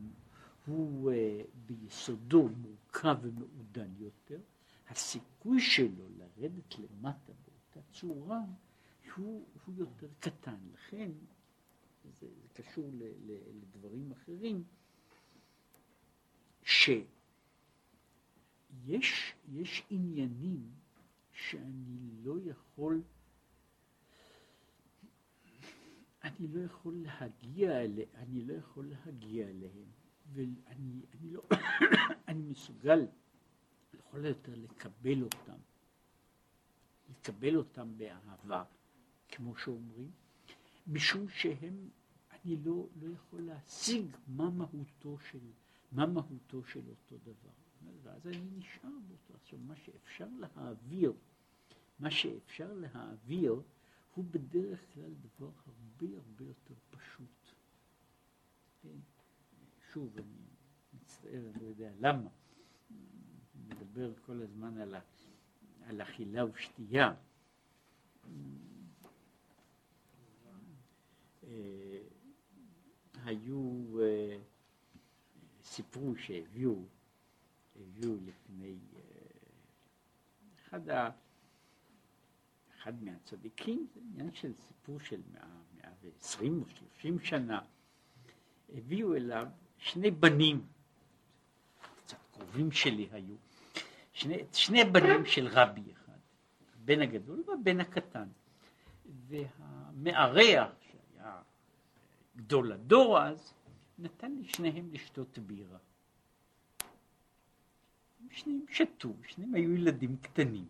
הוא 0.66 1.12
uh, 1.12 1.14
ביסודו 1.66 2.48
מורכב 2.48 3.16
ומעודן 3.22 3.88
יותר, 3.98 4.40
הסיכוי 4.92 5.60
שלו 5.60 6.08
לרדת 6.16 6.78
למטה 6.78 7.32
באותה 7.32 7.88
צורה 7.92 8.40
הוא, 9.16 9.46
הוא 9.64 9.74
יותר 9.78 10.08
קטן. 10.20 10.58
לכן 10.72 11.10
זה, 12.04 12.26
זה 12.42 12.48
קשור 12.52 12.90
ל, 12.92 13.02
ל, 13.02 13.38
לדברים 13.60 14.12
אחרים, 14.12 14.64
שיש 16.62 16.94
יש 19.48 19.82
עניינים 19.90 20.70
שאני 21.32 22.10
לא 22.22 22.34
יכול, 22.44 23.02
אני 26.24 26.48
לא 26.48 26.60
יכול 26.60 26.94
להגיע 26.94 27.80
אליהם, 27.80 28.08
אני 28.14 28.44
לא 28.44 28.52
יכול 28.52 28.86
להגיע 28.86 29.48
אליהם, 29.48 29.84
ואני 30.32 31.00
אני 31.12 31.32
לא, 31.32 31.42
אני 32.28 32.42
מסוגל 32.42 33.06
לכל 34.12 34.24
היותר 34.24 34.54
לקבל 34.54 35.22
אותם, 35.22 35.58
לקבל 37.10 37.56
אותם 37.56 37.98
באהבה, 37.98 38.64
כמו 39.28 39.56
שאומרים, 39.56 40.10
משום 40.86 41.28
שהם, 41.28 41.88
אני 42.30 42.56
לא, 42.56 42.86
לא 43.00 43.14
יכול 43.14 43.42
להשיג 43.42 44.16
מה 44.26 44.50
מהותו 44.50 45.18
של, 45.30 45.38
מה 45.92 46.06
מהותו 46.06 46.64
של 46.64 46.88
אותו 46.88 47.16
דבר. 47.22 47.50
ואז 48.02 48.26
אני 48.26 48.50
נשאר 48.58 48.90
באותו. 49.08 49.34
עכשיו, 49.42 49.58
מה 49.58 49.76
שאפשר 49.76 50.28
להעביר, 50.38 51.12
מה 51.98 52.10
שאפשר 52.10 52.72
להעביר, 52.72 53.62
הוא 54.14 54.24
בדרך 54.30 54.80
כלל 54.94 55.14
דבר 55.14 55.50
הרבה 55.66 56.16
הרבה 56.16 56.44
יותר 56.44 56.74
פשוט. 56.90 57.54
כן? 58.82 58.98
שוב, 59.92 60.18
אני 60.18 60.46
מצטער, 60.94 61.50
אני 61.54 61.62
לא 61.62 61.66
יודע 61.66 61.90
למה. 62.00 62.30
מדבר 63.68 64.12
כל 64.26 64.42
הזמן 64.42 64.78
על, 64.78 64.94
ה, 64.94 65.00
על 65.86 66.02
אכילה 66.02 66.44
ושתייה. 66.46 67.14
אה, 71.44 71.98
היו, 73.24 73.84
אה, 74.00 74.38
סיפרו 75.62 76.16
שהביאו, 76.16 76.82
הביאו 77.80 78.16
לפני 78.26 78.76
אה, 78.96 79.00
אחד, 80.62 80.88
ה, 80.88 81.10
אחד 82.78 83.02
מהצדיקים, 83.04 83.86
זה 83.94 84.00
עניין 84.00 84.32
של 84.34 84.52
סיפור 84.68 85.00
של 85.00 85.20
מאה 85.32 85.62
ועשרים 86.02 86.62
או 86.62 86.68
שלושים 86.68 87.20
שנה, 87.20 87.60
הביאו 88.74 89.14
אליו 89.14 89.46
שני 89.78 90.10
בנים, 90.10 90.66
קצת 91.96 92.16
קרובים 92.32 92.72
שלי 92.72 93.08
היו, 93.12 93.34
שני, 94.12 94.44
שני 94.52 94.84
בנים 94.84 95.26
של 95.26 95.48
רבי 95.48 95.92
אחד, 95.92 96.18
הבן 96.74 97.00
הגדול 97.00 97.44
והבן 97.46 97.80
הקטן, 97.80 98.28
והמארח 99.28 100.70
גדול 102.36 102.72
הדור 102.72 103.22
אז, 103.22 103.54
נתן 103.98 104.36
לשניהם 104.36 104.88
לשתות 104.92 105.38
בירה. 105.38 105.78
שניהם 108.30 108.64
שתו, 108.68 109.12
שניהם 109.28 109.54
היו 109.54 109.74
ילדים 109.74 110.16
קטנים. 110.16 110.66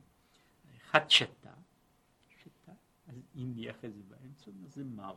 אחד 0.77 1.11
שתה, 1.11 1.53
שתה, 2.43 2.73
אז 3.07 3.15
הניח 3.35 3.85
את 3.85 3.95
זה 3.95 4.03
באמצע, 4.09 4.51
זה 4.67 4.85
מר. 4.85 5.17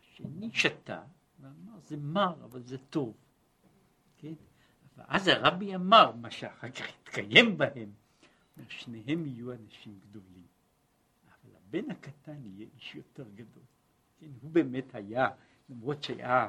השני 0.00 0.50
שתה, 0.52 1.02
ואמר 1.40 1.80
זה 1.80 1.96
מר, 1.96 2.44
אבל 2.44 2.62
זה 2.62 2.78
טוב. 2.78 3.14
כן? 4.18 4.34
ואז 4.98 5.28
הרבי 5.28 5.74
אמר, 5.74 6.12
מה 6.12 6.30
שאחר 6.30 6.70
כך 6.70 6.88
התקיים 6.88 7.58
בהם, 7.58 7.90
שניהם 8.68 9.26
יהיו 9.26 9.52
אנשים 9.52 9.98
גדולים, 10.08 10.46
אבל 11.26 11.52
הבן 11.56 11.90
הקטן 11.90 12.36
יהיה 12.44 12.66
איש 12.76 12.94
יותר 12.94 13.24
גדול. 13.34 13.62
כן, 14.20 14.26
הוא 14.42 14.50
באמת 14.50 14.94
היה, 14.94 15.28
למרות 15.70 16.02
שהיה 16.02 16.48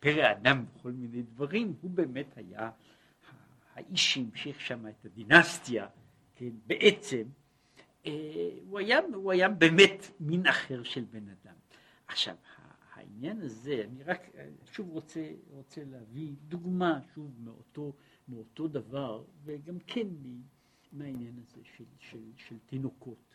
פרא 0.00 0.32
אדם 0.32 0.64
בכל 0.64 0.92
מיני 0.92 1.22
דברים, 1.22 1.74
הוא 1.80 1.90
באמת 1.90 2.36
היה 2.36 2.70
האיש 3.74 4.14
שהמשיך 4.14 4.60
שם 4.60 4.86
את 4.86 5.04
הדינסטיה, 5.04 5.86
כן, 6.34 6.50
בעצם, 6.66 7.22
אה, 8.06 8.12
הוא, 8.68 8.78
היה, 8.78 8.98
הוא 9.14 9.32
היה 9.32 9.48
באמת 9.48 10.10
מין 10.20 10.46
אחר 10.46 10.82
של 10.82 11.04
בן 11.10 11.28
אדם. 11.28 11.54
עכשיו, 12.06 12.34
העניין 13.04 13.40
הזה, 13.40 13.84
אני 13.84 14.02
רק 14.02 14.20
שוב 14.64 14.88
רוצה, 14.88 15.32
רוצה 15.50 15.84
להביא 15.84 16.34
דוגמה, 16.48 17.00
שוב, 17.14 17.40
מאותו, 17.40 17.92
מאותו 18.28 18.68
דבר, 18.68 19.24
וגם 19.44 19.78
כן 19.86 20.08
מהעניין 20.92 21.38
הזה 21.38 21.60
של, 21.76 21.84
של, 21.98 22.32
של 22.36 22.58
תינוקות. 22.66 23.34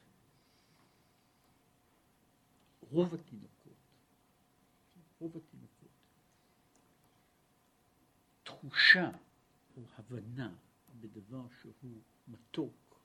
רוב 2.91 3.13
התינוקות 3.13 3.59
רוב 5.19 5.37
התינוקות. 5.37 5.89
תחושה 8.43 9.11
או 9.77 9.81
הבנה 9.97 10.55
בדבר 10.99 11.47
שהוא 11.61 12.01
מתוק, 12.27 13.01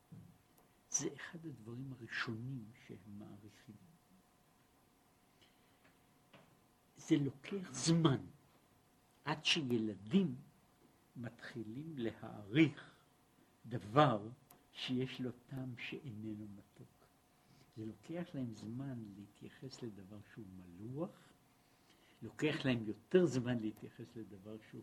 זה 0.91 1.09
אחד 1.15 1.47
הדברים 1.47 1.93
הראשונים 1.93 2.65
שהם 2.86 3.19
מעריכים. 3.19 3.74
זה 7.09 7.17
לוקח 7.17 7.73
זמן 7.73 8.19
עד 9.25 9.45
שילדים 9.45 10.35
מתחילים 11.17 11.95
להעריך 11.97 12.95
דבר 13.67 14.29
שיש 14.73 15.21
לו 15.21 15.31
טעם 15.47 15.75
שאיננו 15.79 16.47
מתוק. 16.57 17.07
זה 17.77 17.87
לוקח 17.87 18.35
להם 18.35 18.55
זמן 18.55 18.99
להתייחס 19.17 19.83
לדבר 19.83 20.17
שהוא 20.35 20.45
מלוח, 20.57 21.11
לוקח 22.23 22.65
להם 22.65 22.85
יותר 22.87 23.27
זמן 23.27 23.59
להתייחס 23.59 24.17
לדבר 24.17 24.57
שהוא, 24.71 24.83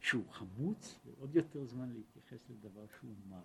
שהוא 0.00 0.32
חמוץ, 0.32 0.98
ועוד 1.06 1.36
יותר 1.36 1.64
זמן 1.64 1.92
להתייחס 1.92 2.50
לדבר 2.50 2.86
שהוא 3.00 3.14
מר. 3.28 3.42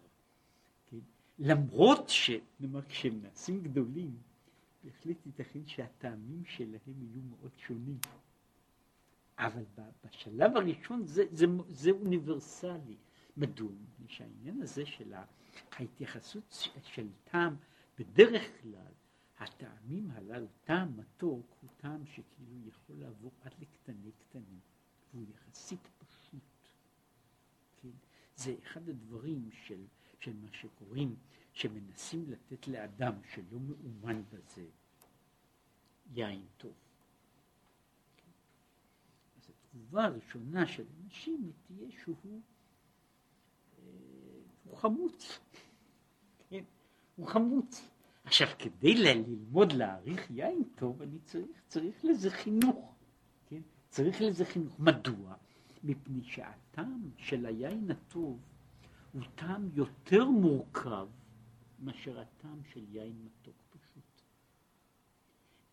כן? 0.90 1.00
למרות 1.40 2.10
שנאמר, 2.10 2.82
כשהם 2.82 3.22
נעשים 3.22 3.64
גדולים, 3.64 4.18
בהחלט 4.86 5.26
ייתכן 5.26 5.68
שהטעמים 5.68 6.46
שלהם 6.46 7.02
יהיו 7.02 7.22
מאוד 7.22 7.52
שונים. 7.58 7.98
אבל 9.38 9.64
בשלב 10.06 10.58
הראשון 10.58 11.06
זה, 11.06 11.24
זה, 11.32 11.46
זה 11.70 11.92
אוניברסלי. 11.92 12.98
מדוע? 13.38 13.72
מפני 13.72 14.08
שהעניין 14.08 14.62
הזה 14.62 14.86
של 14.86 15.14
ההתייחסות 15.72 16.70
של 16.84 17.08
טעם, 17.24 17.56
בדרך 18.00 18.44
כלל 18.62 18.92
הטעמים 19.38 20.12
הללו, 20.12 20.48
טעם 20.64 20.98
מתוק 20.98 21.46
הוא 21.62 21.70
טעם 21.78 22.06
שכאילו 22.06 22.68
יכול 22.68 22.96
לעבור 22.96 23.32
עד 23.42 23.52
לקטני 23.60 24.12
קטנים, 24.12 24.60
והוא 25.14 25.26
יחסית 25.34 25.90
פשוט. 25.98 26.42
כן? 27.82 27.90
זה 28.36 28.56
אחד 28.64 28.90
הדברים 28.90 29.50
של, 29.52 29.86
של 30.20 30.34
מה 30.34 30.48
שקוראים, 30.52 31.16
שמנסים 31.56 32.26
לתת 32.30 32.68
לאדם 32.68 33.14
שלא 33.34 33.60
מאומן 33.60 34.22
בזה, 34.32 34.66
יין 36.14 36.46
טוב. 36.58 36.74
אז 39.38 39.50
התגובה 39.50 40.06
הראשונה 40.06 40.68
של 40.68 40.84
אנשים 41.04 41.52
תהיה 41.68 41.88
שהוא 42.04 42.42
אה, 43.80 43.84
הוא 44.64 44.78
חמוץ. 44.78 45.40
כן? 46.50 46.64
הוא 47.16 47.28
חמוץ. 47.28 47.90
עכשיו, 48.24 48.48
כדי 48.60 48.96
ללמוד 48.96 49.72
להעריך 49.72 50.32
יין 50.32 50.64
טוב, 50.76 51.02
אני 51.02 51.20
צריך, 51.20 51.62
צריך 51.68 52.06
לזה 52.06 52.30
חינוך, 52.30 52.96
כן? 53.46 53.62
צריך 53.90 54.22
לזה 54.22 54.46
חינוך. 54.46 54.80
מדוע? 54.80 55.36
מפני 55.84 56.24
שהטעם 56.24 57.10
של 57.18 57.46
היין 57.46 57.92
הטוב 57.92 58.40
הוא 59.14 59.22
טעם 59.36 59.70
יותר 59.74 60.26
מורכב 60.26 61.08
מאשר 61.86 62.20
הטעם 62.20 62.64
של 62.64 62.84
יין 62.90 63.26
מתוק 63.26 63.56
פשוט. 63.70 64.22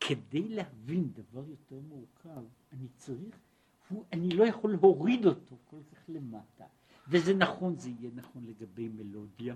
כדי 0.00 0.48
להבין 0.48 1.12
דבר 1.12 1.44
יותר 1.48 1.80
מורכב, 1.80 2.44
אני 2.72 2.88
צריך, 2.96 3.36
הוא, 3.88 4.04
אני 4.12 4.28
לא 4.28 4.44
יכול 4.44 4.72
להוריד 4.72 5.26
אותו 5.26 5.56
כל 5.70 5.80
כך 5.92 5.98
למטה. 6.08 6.64
וזה 7.08 7.34
נכון, 7.34 7.76
זה 7.76 7.90
יהיה 7.90 8.10
נכון 8.14 8.44
לגבי 8.46 8.88
מלודיה. 8.88 9.54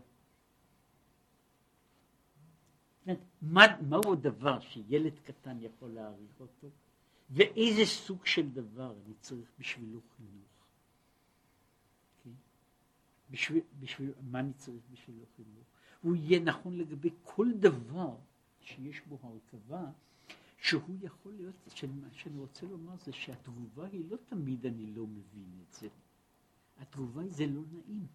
מה, 3.43 3.63
מהו 3.89 4.13
הדבר 4.13 4.61
שילד 4.61 5.19
קטן 5.25 5.59
יכול 5.61 5.91
להעריך 5.91 6.41
אותו, 6.41 6.69
ואיזה 7.31 7.85
סוג 7.85 8.27
של 8.27 8.51
דבר 8.51 8.95
אני 9.07 9.15
צריך 9.21 9.51
בשבילו 9.59 10.01
חינוך. 10.17 10.67
כן? 12.25 12.31
בשביל, 13.31 13.63
בשביל, 13.81 14.13
מה 14.31 14.41
אני 14.41 14.53
צריך 14.53 14.83
בשבילו 14.93 15.27
חינוך? 15.37 15.76
הוא 16.07 16.17
יהיה 16.17 16.41
נכון 16.41 16.79
לגבי 16.79 17.11
כל 17.23 17.53
דבר 17.53 18.17
שיש 18.61 19.01
בו 19.07 19.19
הרכבה, 19.23 19.91
שהוא 20.59 20.97
יכול 21.03 21.33
להיות, 21.33 21.55
מה 22.01 22.09
שאני 22.13 22.39
רוצה 22.39 22.67
לומר 22.67 22.97
זה 22.97 23.13
שהתגובה 23.13 23.87
היא 23.87 24.05
לא 24.11 24.17
תמיד 24.29 24.67
אני 24.67 24.87
לא 24.87 25.07
מבין 25.07 25.61
את 25.63 25.75
זה. 25.75 25.89
התגובה 26.79 27.23
היא 27.23 27.31
זה 27.31 27.47
לא 27.47 27.63
נעים. 27.73 28.07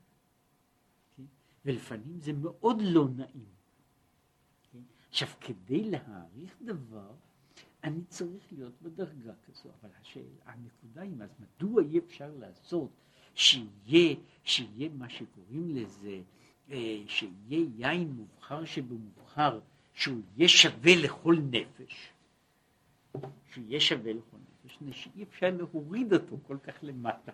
כן? 1.17 1.23
ולפעמים 1.65 2.19
זה 2.19 2.33
מאוד 2.33 2.77
לא 2.81 3.07
נעים. 3.09 3.49
כן? 4.71 4.81
עכשיו, 5.09 5.27
כדי 5.41 5.89
להעריך 5.89 6.55
דבר, 6.61 7.13
אני 7.83 8.03
צריך 8.05 8.53
להיות 8.53 8.81
בדרגה 8.81 9.33
כזו, 9.45 9.69
אבל 9.81 9.89
השאלה, 10.01 10.41
הנקודה 10.45 11.01
היא, 11.01 11.23
אז 11.23 11.29
מדוע 11.39 11.83
אי 11.83 11.99
אפשר 11.99 12.35
לעשות 12.35 12.91
שיהיה, 13.35 14.15
שיהיה 14.43 14.89
מה 14.89 15.09
שקוראים 15.09 15.69
לזה, 15.69 16.21
שיהיה 17.07 17.65
יין 17.77 18.11
מובחר 18.11 18.65
שבמובחר, 18.65 19.59
שהוא 19.93 20.21
יהיה 20.37 20.49
שווה 20.49 20.95
לכל 20.95 21.35
נפש, 21.51 22.09
שהוא 23.51 23.63
יהיה 23.67 23.79
שווה 23.79 24.13
לכל 24.13 24.37
נפש, 24.37 24.77
שאי 24.91 25.23
אפשר 25.23 25.51
להוריד 25.57 26.13
אותו 26.13 26.37
כל 26.47 26.57
כך 26.63 26.73
למטה. 26.81 27.31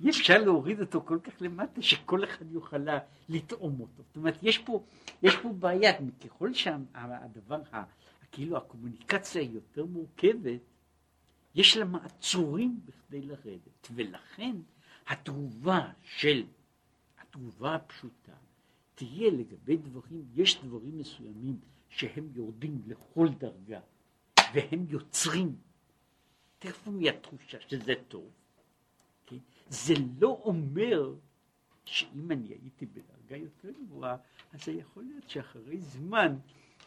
אי 0.00 0.10
אפשר 0.10 0.38
להוריד 0.38 0.80
אותו 0.80 1.02
כל 1.04 1.18
כך 1.22 1.32
למטה 1.40 1.82
שכל 1.82 2.24
אחד 2.24 2.52
יוכל 2.52 2.86
לטעום 3.28 3.80
אותו. 3.80 4.02
זאת 4.02 4.16
אומרת, 4.16 4.38
יש 4.42 4.58
פה, 4.58 4.84
יש 5.22 5.36
פה 5.36 5.52
בעיה, 5.52 5.92
ככל 6.24 6.54
שהדבר, 6.54 7.60
כאילו 8.32 8.56
הקומוניקציה 8.56 9.42
היא 9.42 9.50
יותר 9.50 9.84
מורכבת, 9.84 10.60
יש 11.54 11.76
לה 11.76 11.84
מעצורים 11.84 12.80
בכדי 12.84 13.22
לרדת, 13.22 13.88
ולכן 13.94 14.56
התגובה 15.06 15.88
של, 16.02 16.44
התגובה 17.32 17.74
הפשוטה, 17.74 18.32
תהיה 18.94 19.30
לגבי 19.30 19.76
דברים, 19.76 20.24
יש 20.34 20.60
דברים 20.64 20.98
מסוימים 20.98 21.60
שהם 21.88 22.28
יורדים 22.34 22.82
לכל 22.86 23.28
דרגה, 23.28 23.80
והם 24.54 24.86
יוצרים, 24.88 25.56
תכף 26.58 26.88
מהתחושה 26.88 27.60
שזה 27.68 27.94
טוב, 28.08 28.30
כן? 29.26 29.36
זה 29.68 29.94
לא 30.18 30.40
אומר 30.44 31.14
שאם 31.84 32.30
אני 32.30 32.48
הייתי 32.48 32.86
בדרגה 32.86 33.36
יותר 33.36 33.70
גבוהה, 33.70 34.16
אז 34.52 34.64
זה 34.64 34.72
יכול 34.72 35.02
להיות 35.02 35.30
שאחרי 35.30 35.80
זמן, 35.80 36.36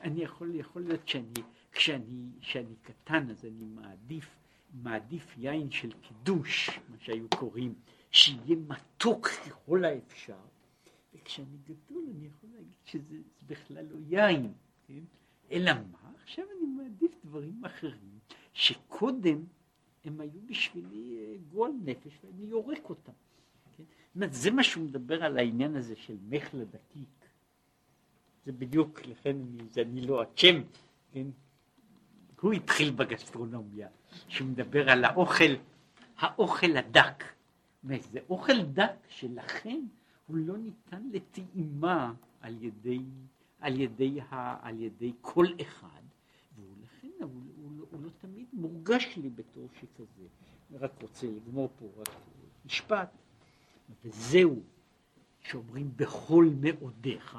אני 0.02 0.24
יכול, 0.24 0.56
יכול 0.56 0.82
להיות 0.82 1.08
שאני, 1.08 1.42
כשאני, 1.72 2.30
כשאני 2.42 2.76
קטן 2.82 3.30
אז 3.30 3.46
אני 3.46 3.66
מעדיף, 3.66 4.36
מעדיף 4.74 5.36
יין 5.38 5.72
של 5.72 5.92
קידוש, 6.02 6.70
מה 6.90 6.96
שהיו 7.00 7.30
קוראים, 7.30 7.74
שיהיה 8.16 8.56
מתוק 8.68 9.28
ככל 9.28 9.86
האפשר, 9.86 10.38
וכשאני 11.14 11.58
גדול 11.64 12.04
אני 12.16 12.26
יכול 12.26 12.50
להגיד 12.54 12.74
שזה 12.86 13.16
בכלל 13.48 13.86
לא 13.86 13.98
יין, 14.10 14.54
כן? 14.88 15.04
אלא 15.52 15.72
מה? 15.74 16.12
עכשיו 16.24 16.46
אני 16.58 16.68
מעדיף 16.68 17.12
דברים 17.26 17.66
אחרים, 17.66 18.20
שקודם 18.54 19.44
הם 20.06 20.22
היו 20.22 20.42
בשבילי 20.46 21.18
אה, 21.18 21.36
גועל 21.52 21.72
נפש 21.84 22.14
ואני 22.24 22.46
יורק 22.46 22.90
אותם. 22.90 23.12
כן? 23.78 23.84
זה 24.32 24.52
מה 24.52 24.64
שהוא 24.64 24.84
מדבר 24.84 25.24
על 25.24 25.38
העניין 25.38 25.76
הזה 25.76 25.96
של 25.96 26.18
מחלה 26.30 26.66
דקיק. 26.66 27.26
זה 28.46 28.52
בדיוק, 28.52 29.02
לכן 29.06 29.30
אני, 29.30 29.64
זה 29.72 29.82
אני 29.82 30.02
לא 30.02 30.24
אשם, 30.24 30.62
כן? 31.12 31.28
הוא 32.42 32.54
התחיל 32.54 32.92
בגסטרונומיה, 32.92 33.88
שהוא 34.28 34.48
מדבר 34.48 34.90
על 34.90 35.06
האוכל, 35.06 35.54
האוכל 36.18 36.78
הדק. 36.78 37.35
זה 37.86 38.20
אוכל 38.30 38.62
דק 38.62 38.96
שלכן 39.10 39.80
הוא 40.28 40.38
לא 40.38 40.58
ניתן 40.58 41.10
לטעימה 41.12 42.14
על 42.42 42.64
ידי, 42.64 43.00
על 43.60 43.80
ידי, 43.80 44.22
ה, 44.22 44.68
על 44.68 44.82
ידי 44.82 45.14
כל 45.22 45.46
אחד, 45.62 46.02
ולכן 46.56 47.12
הוא, 47.20 47.30
הוא, 47.30 47.42
הוא, 47.58 47.88
הוא 47.92 48.02
לא 48.02 48.10
תמיד 48.22 48.46
מורגש 48.54 49.18
לי 49.18 49.30
בתור 49.30 49.68
שכזה. 49.80 50.28
אני 50.70 50.78
רק 50.78 50.92
רוצה 51.02 51.28
לגמור 51.28 51.70
פה 51.80 51.86
רק 51.98 52.10
משפט, 52.66 53.10
וזהו 54.04 54.62
שאומרים 55.42 55.92
בכל 55.96 56.50
מאודיך, 56.62 57.38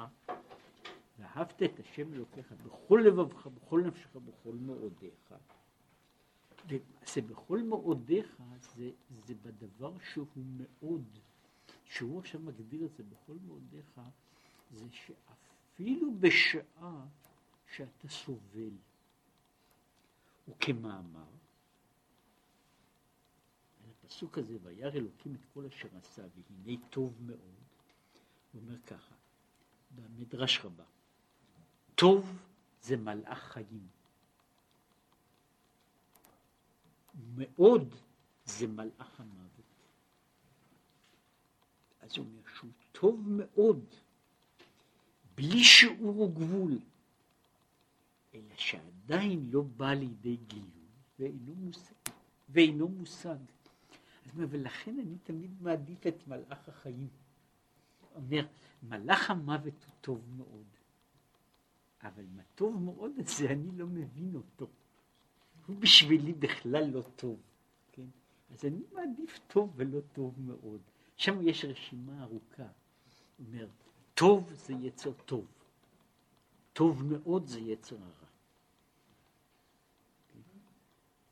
ואהבת 1.19 1.63
את 1.63 1.79
השם 1.79 2.13
אלוקיך 2.13 2.53
בכל 2.65 3.03
לבבך, 3.05 3.47
בכל 3.47 3.81
נפשך, 3.81 4.15
בכל 4.15 4.53
מאודיך. 4.53 5.33
זה 7.13 7.21
בכל 7.21 7.61
מאודיך 7.61 8.41
זה, 8.75 8.91
זה 9.25 9.33
בדבר 9.35 9.93
שהוא 10.13 10.27
מאוד, 10.35 11.19
שהוא 11.85 12.19
עכשיו 12.19 12.41
מגדיר 12.41 12.85
את 12.85 12.95
זה 12.97 13.03
בכל 13.03 13.37
מאודיך, 13.47 14.01
זה 14.71 14.85
שאפילו 14.91 16.15
בשעה 16.19 17.05
שאתה 17.75 18.09
סובל, 18.09 18.77
וכמאמר, 20.47 21.25
הפסוק 24.03 24.37
הזה, 24.37 24.57
וירא 24.63 24.91
אלוקים 24.91 25.35
את 25.35 25.45
כל 25.53 25.65
אשר 25.65 25.87
עשה, 25.97 26.21
והנה 26.21 26.77
טוב 26.89 27.13
מאוד, 27.25 27.39
הוא 28.53 28.61
אומר 28.61 28.79
ככה, 28.79 29.15
במדרש 29.95 30.59
רבה, 30.65 30.83
טוב 31.95 32.37
זה 32.81 32.97
מלאך 32.97 33.39
חיים. 33.39 33.87
מאוד 37.35 37.95
זה 38.45 38.67
מלאך 38.67 39.19
המוות. 39.19 39.47
אז 42.01 42.17
הוא 42.17 42.25
אומר 42.25 42.41
שהוא 42.55 42.71
טוב 42.91 43.23
מאוד, 43.27 43.85
בלי 45.35 45.63
שיעור 45.63 46.21
וגבול, 46.21 46.79
אלא 48.33 48.55
שעדיין 48.55 49.49
לא 49.51 49.61
בא 49.61 49.93
לידי 49.93 50.37
גילוי 50.47 50.87
ואינו 51.19 51.55
מושג. 51.55 51.93
ואינו 52.49 52.87
מושג. 52.87 53.37
ולכן 54.35 54.99
אני 54.99 55.17
תמיד 55.23 55.61
מעדיף 55.61 56.07
את 56.07 56.27
מלאך 56.27 56.69
החיים. 56.69 57.07
אומר, 58.15 58.45
מלאך 58.83 59.29
המוות 59.29 59.73
הוא 59.85 59.93
טוב 60.01 60.21
מאוד, 60.37 60.65
אבל 62.03 62.25
מה 62.35 62.43
טוב 62.55 62.81
מאוד 62.81 63.11
זה 63.25 63.51
אני 63.51 63.77
לא 63.77 63.87
מבין 63.87 64.35
אותו. 64.35 64.67
הוא 65.67 65.75
בשבילי 65.75 66.33
בכלל 66.33 66.89
לא 66.89 67.01
טוב, 67.15 67.39
כן? 67.91 68.05
אז 68.51 68.65
אני 68.65 68.81
מעדיף 68.93 69.39
טוב 69.47 69.73
ולא 69.75 69.99
טוב 70.13 70.33
מאוד. 70.37 70.81
שם 71.17 71.47
יש 71.47 71.65
רשימה 71.65 72.23
ארוכה. 72.23 72.63
הוא 73.37 73.47
אומר, 73.47 73.67
טוב 74.13 74.49
זה 74.53 74.73
יצר 74.73 75.11
טוב, 75.25 75.45
טוב 76.73 77.03
מאוד 77.03 77.45
זה 77.45 77.59
יצר 77.59 77.95
הרע. 77.95 78.27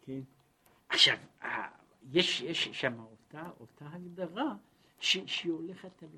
כן? 0.01 0.21
עכשיו, 0.89 1.17
יש, 2.11 2.41
יש 2.41 2.67
שם 2.67 2.99
אותה, 2.99 3.49
אותה 3.59 3.87
הגדרה 3.87 4.55
ש, 4.99 5.17
שהיא 5.25 5.51
הולכת 5.51 6.03
על 6.03 6.09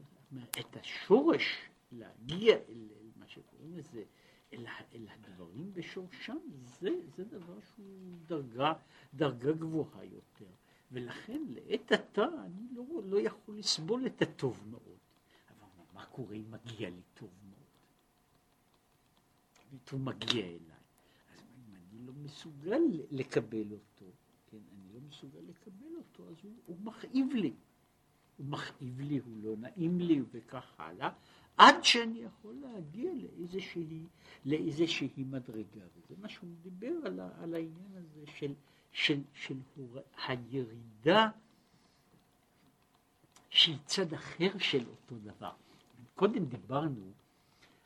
את 0.59 0.77
השורש 0.77 1.69
להגיע 1.91 2.55
אל, 2.55 2.87
אל 2.99 3.09
מה 3.15 3.27
שקוראים 3.27 3.77
לזה 3.77 4.03
אל, 4.53 4.65
אל 4.93 5.07
הדברים 5.09 5.73
בשורשם, 5.73 6.37
זה, 6.79 6.89
זה 7.15 7.23
דבר 7.25 7.59
שהוא 7.61 8.17
דרגה, 8.27 8.73
דרגה 9.13 9.51
גבוהה 9.51 10.05
יותר. 10.05 10.51
ולכן 10.91 11.41
לעת 11.47 11.91
עתה 11.91 12.25
אני 12.45 12.67
לא, 12.71 12.85
לא 13.05 13.21
יכול 13.21 13.57
לסבול 13.57 14.05
את 14.05 14.21
הטוב 14.21 14.63
מאוד. 14.69 14.97
אבל 15.49 15.83
מה 15.93 16.05
קורה 16.05 16.35
אם 16.35 16.51
מגיע 16.51 16.89
לי 16.89 17.01
טוב 17.13 17.29
מאוד? 17.49 17.57
הוא 19.91 19.99
מגיע 19.99 20.45
אליי. 20.45 20.77
אז 21.33 21.41
אם 21.57 21.75
אני 21.75 22.05
לא 22.05 22.13
מסוגל 22.13 22.81
לקבל 23.11 23.71
אותו, 23.71 24.05
כן, 24.47 24.57
אני 24.73 24.93
לא 24.93 24.99
מסוגל 25.09 25.39
לקבל 25.47 25.95
אותו, 25.97 26.29
אז 26.29 26.35
הוא, 26.43 26.53
הוא 26.65 26.77
מכאיב 26.83 27.33
לי. 27.33 27.53
הוא 28.37 28.45
מכאיב 28.45 29.01
לי, 29.01 29.17
הוא 29.17 29.37
לא 29.43 29.57
נעים 29.57 29.99
לי 29.99 30.21
וכך 30.31 30.75
הלאה, 30.77 31.09
עד 31.57 31.83
שאני 31.83 32.19
יכול 32.19 32.55
להגיע 32.61 33.11
לאיזושהי, 33.13 34.03
לאיזושהי 34.45 35.23
מדרגה. 35.23 35.81
וזה 35.95 36.15
מה 36.21 36.29
שהוא 36.29 36.49
דיבר 36.61 36.93
על, 37.05 37.19
על 37.19 37.53
העניין 37.53 37.95
הזה 37.95 38.23
של, 38.25 38.53
של, 38.91 39.21
של 39.33 39.57
הור... 39.75 39.99
הירידה, 40.27 41.29
שהיא 43.49 43.77
צד 43.85 44.13
אחר 44.13 44.57
של 44.57 44.87
אותו 44.87 45.15
דבר. 45.19 45.53
קודם 46.15 46.45
דיברנו 46.45 47.11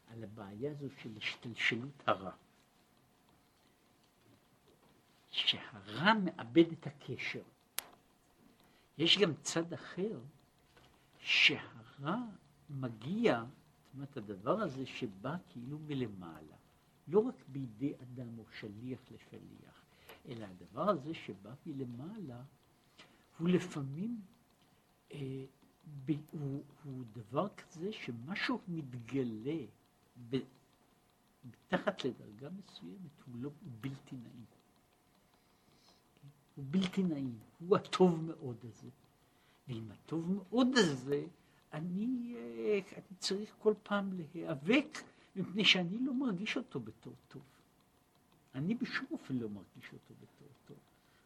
על 0.07 0.23
הבעיה 0.23 0.71
הזו 0.71 0.87
של 1.01 1.09
השתלשלות 1.17 2.03
הרע. 2.07 2.31
שהרע 5.29 6.13
מאבד 6.13 6.71
את 6.71 6.87
הקשר. 6.87 7.43
יש 8.97 9.17
גם 9.17 9.33
צד 9.41 9.73
אחר, 9.73 10.19
שהרע 11.19 12.15
מגיע, 12.69 13.43
זאת 13.91 13.95
אומרת, 13.95 14.17
הדבר 14.17 14.61
הזה 14.61 14.85
שבא 14.85 15.35
כאילו 15.49 15.79
מלמעלה, 15.79 16.55
לא 17.07 17.19
רק 17.19 17.35
בידי 17.47 17.93
אדם 18.01 18.39
או 18.39 18.43
שליח 18.59 18.99
לשליח, 19.11 19.85
אלא 20.25 20.45
הדבר 20.45 20.89
הזה 20.89 21.13
שבא 21.13 21.53
מלמעלה, 21.65 22.43
הוא 23.39 23.49
לפעמים, 23.49 24.21
אה, 25.11 25.45
ב, 26.05 26.11
הוא, 26.31 26.63
הוא 26.83 27.03
דבר 27.13 27.47
כזה 27.49 27.91
שמשהו 27.91 28.61
מתגלה 28.67 29.65
ב, 30.29 30.37
מתחת 31.45 32.05
לדרגה 32.05 32.49
מסוימת, 32.49 33.21
הוא 33.25 33.35
לא 33.41 33.49
הוא 33.61 33.71
בלתי 33.81 34.15
נעים. 34.15 34.45
הוא 36.55 36.65
בלתי 36.69 37.03
נעים, 37.03 37.39
הוא 37.59 37.77
הטוב 37.77 38.23
מאוד 38.23 38.57
הזה. 38.63 38.89
ועם 39.67 39.91
הטוב 39.91 40.31
מאוד 40.31 40.67
הזה, 40.77 41.25
אני, 41.73 42.35
אה, 42.37 42.79
אני 42.95 43.17
צריך 43.19 43.55
כל 43.59 43.73
פעם 43.83 44.13
להיאבק, 44.13 44.97
מפני 45.35 45.65
שאני 45.65 45.97
לא 45.99 46.13
מרגיש 46.13 46.57
אותו 46.57 46.79
בתור 46.79 47.13
טוב. 47.27 47.41
אני 48.55 48.75
בשום 48.75 49.05
אופן 49.11 49.35
לא 49.35 49.49
מרגיש 49.49 49.93
אותו 49.93 50.13
בתור 50.21 50.47
טוב. 50.65 50.77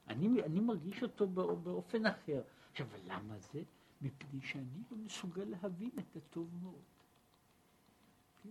אני, 0.08 0.44
אני 0.44 0.60
מרגיש 0.60 1.04
אותו 1.04 1.28
באופן 1.28 2.06
אחר. 2.06 2.42
עכשיו, 2.72 2.88
למה 3.08 3.40
זה? 3.40 3.62
מפני 4.02 4.42
שאני 4.42 4.82
לא 4.92 4.98
מסוגל 4.98 5.44
להבין 5.44 5.90
את 6.00 6.16
הטוב 6.16 6.50
מאוד. 6.64 6.82
כן? 8.44 8.50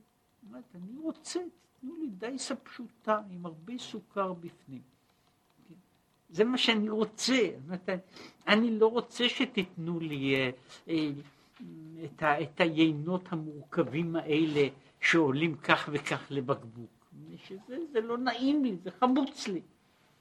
אומרת, 0.48 0.64
אני 0.74 0.98
רוצה, 0.98 1.40
תנו 1.80 1.96
לי 1.96 2.10
דייסה 2.10 2.56
פשוטה 2.56 3.20
עם 3.30 3.46
הרבה 3.46 3.78
סוכר 3.78 4.32
בפנים. 4.32 4.82
כן? 5.68 5.74
זה 6.30 6.44
מה 6.44 6.58
שאני 6.58 6.88
רוצה. 6.88 7.38
אומרת, 7.64 7.88
אני 8.48 8.78
לא 8.78 8.86
רוצה 8.86 9.28
שתיתנו 9.28 10.00
לי 10.00 10.34
אה, 10.34 10.50
אה, 10.88 11.10
את, 12.04 12.22
ה, 12.22 12.42
את 12.42 12.60
היינות 12.60 13.32
המורכבים 13.32 14.16
האלה 14.16 14.68
שעולים 15.00 15.56
כך 15.56 15.88
וכך 15.92 16.26
לבקבוק. 16.30 16.90
שזה 17.36 18.00
לא 18.00 18.18
נעים 18.18 18.64
לי, 18.64 18.76
זה 18.76 18.90
חמוץ 18.90 19.48
לי. 19.48 19.60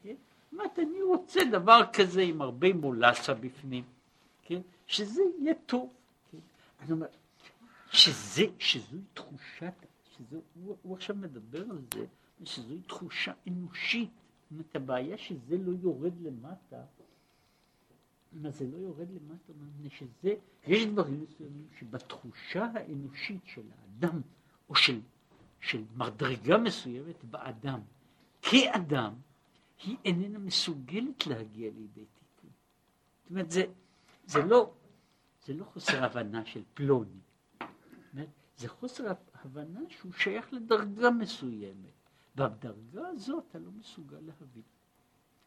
כן? 0.04 0.16
אומרת, 0.54 0.80
אני 0.80 1.02
רוצה 1.02 1.40
דבר 1.52 1.82
כזה 1.94 2.22
עם 2.22 2.42
הרבה 2.42 2.74
מולסה 2.74 3.34
בפנים, 3.34 3.84
כן? 4.44 4.62
שזה 4.88 5.22
יהיה 5.40 5.54
טוב. 5.66 5.90
כן? 6.32 6.38
אני 6.82 6.92
אומר, 6.92 7.08
שזה, 7.92 8.44
שזוהי 8.60 9.02
תחושת, 9.14 9.74
שזה, 10.18 10.40
הוא, 10.64 10.76
הוא 10.82 10.96
עכשיו 10.96 11.16
מדבר 11.16 11.62
על 11.70 11.82
זה, 11.94 12.06
שזוהי 12.44 12.82
תחושה 12.82 13.32
אנושית. 13.48 14.10
זאת 14.10 14.52
אומרת, 14.52 14.76
הבעיה 14.76 15.18
שזה 15.18 15.58
לא 15.58 15.72
יורד 15.82 16.14
למטה, 16.22 16.82
מה 18.34 18.50
זה 18.50 18.68
לא 18.68 18.78
יורד 18.78 19.08
למטה, 19.12 19.54
מפני 19.54 19.90
שזה, 19.90 20.36
יש 20.68 20.86
דברים 20.86 21.22
מסוימים 21.22 21.68
שבתחושה 21.80 22.68
האנושית 22.74 23.42
של 23.46 23.62
האדם, 23.72 24.22
או 24.70 24.76
של, 24.76 25.02
של 25.60 25.84
מדרגה 25.96 26.58
מסוימת 26.58 27.24
באדם, 27.24 27.80
כאדם, 28.42 29.14
היא 29.84 29.98
איננה 30.06 30.40
מסוגלת 30.40 31.28
להגיע 31.28 31.72
לידי 31.72 32.06
תיקון. 32.06 32.50
זאת 33.22 33.30
אומרת, 33.30 33.52
זה, 33.52 33.64
זה, 34.26 34.46
לא, 34.46 34.74
זה 35.46 35.54
לא 35.54 35.64
חוסר 35.64 36.04
הבנה 36.04 36.46
של 36.46 36.64
פלוני, 36.74 37.20
אומרת, 38.14 38.30
זה 38.58 38.70
חוסר 38.70 39.04
הבנה 39.34 39.80
שהוא 39.90 40.14
שייך 40.14 40.54
לדרגה 40.54 41.12
מסוימת, 41.12 42.10
ובדרגה 42.36 43.08
הזאת 43.08 43.46
אתה 43.50 43.60
לא 43.60 43.72
מסוגל 43.72 44.20
להבין. 44.20 44.64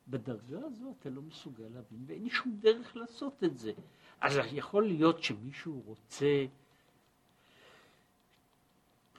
בדרגה 0.08 0.58
הזו 0.64 0.94
אתה 1.00 1.10
לא 1.10 1.22
מסוגל 1.22 1.64
להבין, 1.74 2.04
ואין 2.06 2.24
לי 2.24 2.30
שום 2.30 2.56
דרך 2.60 2.96
לעשות 2.96 3.44
את 3.44 3.58
זה. 3.58 3.72
אז 4.20 4.38
יכול 4.52 4.86
להיות 4.86 5.22
שמישהו 5.22 5.82
רוצה, 5.86 6.46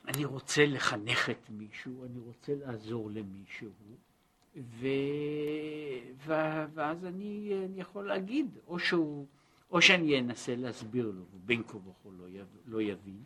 אני 0.07 0.25
רוצה 0.25 0.65
לחנך 0.65 1.29
את 1.29 1.49
מישהו, 1.49 2.05
אני 2.05 2.19
רוצה 2.19 2.55
לעזור 2.55 3.09
למישהו, 3.11 3.69
ו... 3.69 4.87
ו... 6.25 6.35
ואז 6.73 7.05
אני, 7.05 7.53
אני 7.65 7.81
יכול 7.81 8.07
להגיד, 8.07 8.47
או, 8.67 8.79
שהוא, 8.79 9.25
או 9.71 9.81
שאני 9.81 10.19
אנסה 10.19 10.55
להסביר 10.55 11.05
לו, 11.05 11.23
ובין 11.35 11.63
כה 11.63 11.77
וכה 11.77 12.09
לא. 12.17 12.27
לא 12.67 12.81
יבין, 12.81 13.23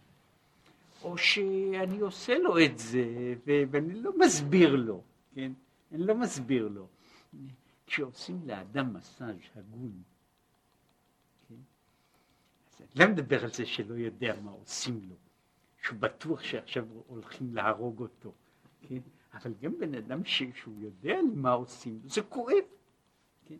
או 1.03 1.17
שאני 1.17 1.99
עושה 1.99 2.37
לו 2.37 2.65
את 2.65 2.77
זה, 2.77 3.33
ו... 3.47 3.51
ואני 3.71 4.01
לא 4.01 4.11
מסביר 4.19 4.75
לו, 4.75 5.01
כן? 5.35 5.51
אני 5.91 6.07
לא 6.07 6.15
מסביר 6.15 6.67
לו. 6.67 6.87
כשעושים 7.85 8.47
לאדם 8.47 8.93
מסאז' 8.93 9.35
הגון, 9.55 10.03
כן? 11.49 11.55
אז 12.69 12.81
אני 12.81 12.89
לא 12.95 13.11
מדבר 13.11 13.43
על 13.43 13.51
זה 13.51 13.65
שלא 13.65 13.93
יודע 13.93 14.39
מה 14.41 14.51
עושים 14.51 15.01
לו, 15.09 15.15
שהוא 15.81 15.99
בטוח 15.99 16.43
שעכשיו 16.43 16.87
הולכים 17.07 17.55
להרוג 17.55 17.99
אותו, 17.99 18.33
כן? 18.81 18.99
אבל 19.33 19.53
גם 19.61 19.79
בן 19.79 19.95
אדם 19.95 20.25
שהוא 20.25 20.81
יודע 20.81 21.15
מה 21.35 21.51
עושים 21.51 21.99
לו, 22.03 22.09
זה 22.09 22.21
כואב. 22.21 22.63
כן? 23.45 23.57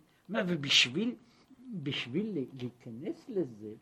ובשביל 0.48 1.16
בשביל 1.74 2.48
להיכנס 2.54 3.30
לזה, 3.30 3.74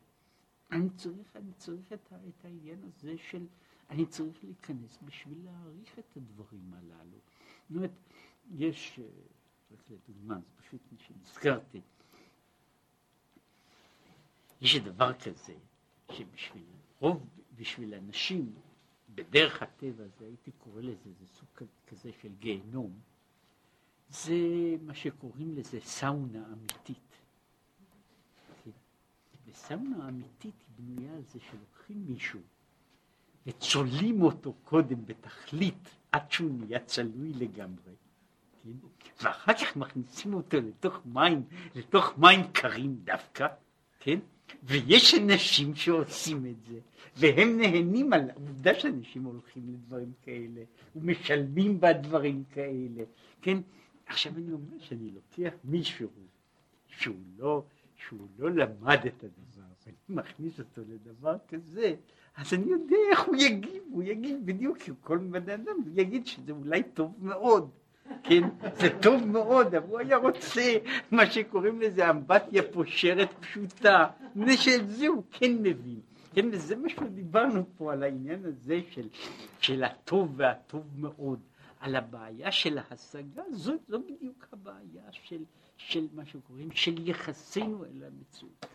אני 0.72 0.90
צריך, 0.90 1.36
אני 1.36 1.52
צריך 1.56 1.92
את, 1.92 2.12
את 2.12 2.44
העניין 2.44 2.78
הזה 2.84 3.14
של, 3.18 3.46
אני 3.90 4.06
צריך 4.06 4.44
להיכנס 4.44 4.98
בשביל 5.02 5.38
להעריך 5.44 5.98
את 5.98 6.16
הדברים 6.16 6.74
הללו. 6.74 7.18
זאת 7.68 7.76
אומרת, 7.76 7.90
יש, 8.54 9.00
רק 9.72 9.90
לדוגמה, 9.90 10.34
זה 10.34 10.62
פשוט 10.62 10.80
שנזכרתי, 10.98 11.80
יש 14.60 14.76
דבר 14.76 15.12
כזה, 15.12 15.54
שבשביל 16.12 16.64
רוב, 17.00 17.26
בשביל 17.56 17.94
אנשים, 17.94 18.54
בדרך 19.14 19.62
הטבע, 19.62 20.04
זה 20.18 20.24
הייתי 20.24 20.50
קורא 20.52 20.80
לזה, 20.80 21.10
זה 21.20 21.26
סוג 21.26 21.68
כזה 21.86 22.10
של 22.22 22.34
גיהנום, 22.38 23.00
זה 24.10 24.34
מה 24.82 24.94
שקוראים 24.94 25.56
לזה 25.56 25.80
סאונה 25.80 26.46
אמיתית. 26.52 26.96
וסאונה 29.46 30.08
אמיתית 30.08 30.54
היא 30.68 30.86
בנויה 30.86 31.16
על 31.16 31.22
זה 31.24 31.40
שלוקחים 31.40 32.06
מישהו 32.06 32.40
וצולעים 33.46 34.22
אותו 34.22 34.52
קודם 34.64 35.06
בתכלית 35.06 35.88
עד 36.12 36.30
שהוא 36.30 36.50
נהיה 36.50 36.84
צלוי 36.84 37.32
לגמרי. 37.32 37.92
כן? 38.64 38.70
ואחר 39.22 39.52
כך 39.52 39.76
מכניסים 39.76 40.34
אותו 40.34 40.56
לתוך 40.56 41.00
מים, 41.04 41.42
לתוך 41.74 42.18
מים 42.18 42.40
קרים 42.52 42.96
דווקא, 43.04 43.46
כן? 44.00 44.18
ויש 44.62 45.14
אנשים 45.14 45.74
שעושים 45.74 46.46
את 46.46 46.66
זה, 46.66 46.78
והם 47.16 47.60
נהנים 47.60 48.12
על 48.12 48.30
העובדה 48.30 48.74
שאנשים 48.74 49.24
הולכים 49.24 49.62
לדברים 49.68 50.12
כאלה, 50.22 50.60
ומשלמים 50.96 51.80
בדברים 51.80 52.44
כאלה, 52.50 53.04
כן? 53.42 53.58
עכשיו 54.06 54.32
אני 54.36 54.52
אומר 54.52 54.78
שאני 54.78 55.10
לוקח 55.10 55.54
מישהו 55.64 56.08
שהוא 56.88 57.16
לא, 57.38 57.64
שהוא 57.96 58.28
לא 58.38 58.50
למד 58.50 58.98
את 59.06 59.24
הדבר, 59.24 59.68
ואני 59.86 59.96
מכניס 60.08 60.58
אותו 60.58 60.82
לדבר 60.88 61.36
כזה, 61.48 61.94
אז 62.36 62.54
אני 62.54 62.70
יודע 62.70 62.96
איך 63.10 63.20
הוא 63.20 63.36
יגיב, 63.36 63.82
הוא 63.90 64.02
יגיב 64.02 64.38
בדיוק 64.44 64.78
כל 65.00 65.18
בן 65.18 65.50
אדם, 65.50 65.76
הוא 65.84 65.92
יגיד 65.94 66.26
שזה 66.26 66.52
אולי 66.52 66.82
טוב 66.82 67.14
מאוד, 67.20 67.70
כן, 68.22 68.42
זה 68.76 68.88
טוב 69.02 69.26
מאוד, 69.26 69.74
אבל 69.74 69.86
הוא 69.88 69.98
היה 69.98 70.16
רוצה 70.16 70.76
מה 71.10 71.30
שקוראים 71.30 71.80
לזה 71.80 72.10
אמבטיה 72.10 72.62
פושרת 72.72 73.28
פשוטה, 73.40 74.06
מפני 74.36 74.56
שאת 74.56 74.88
זה 74.88 75.06
הוא 75.08 75.22
כן 75.30 75.52
מבין. 75.52 76.00
כן, 76.34 76.48
וזה 76.52 76.76
מה 76.76 76.88
שדיברנו 76.88 77.64
פה 77.76 77.92
על 77.92 78.02
העניין 78.02 78.44
הזה 78.44 78.80
של, 78.90 79.08
של 79.60 79.84
הטוב 79.84 80.32
והטוב 80.36 80.84
מאוד, 80.96 81.40
על 81.80 81.96
הבעיה 81.96 82.52
של 82.52 82.78
ההשגה, 82.78 83.42
זו, 83.52 83.72
זו 83.88 83.98
בדיוק 84.00 84.46
הבעיה 84.52 85.02
של, 85.12 85.44
של 85.76 86.06
מה 86.14 86.26
שקוראים, 86.26 86.70
של 86.72 87.08
יחסינו 87.08 87.84
אל 87.84 88.04
המציאות. 88.04 88.66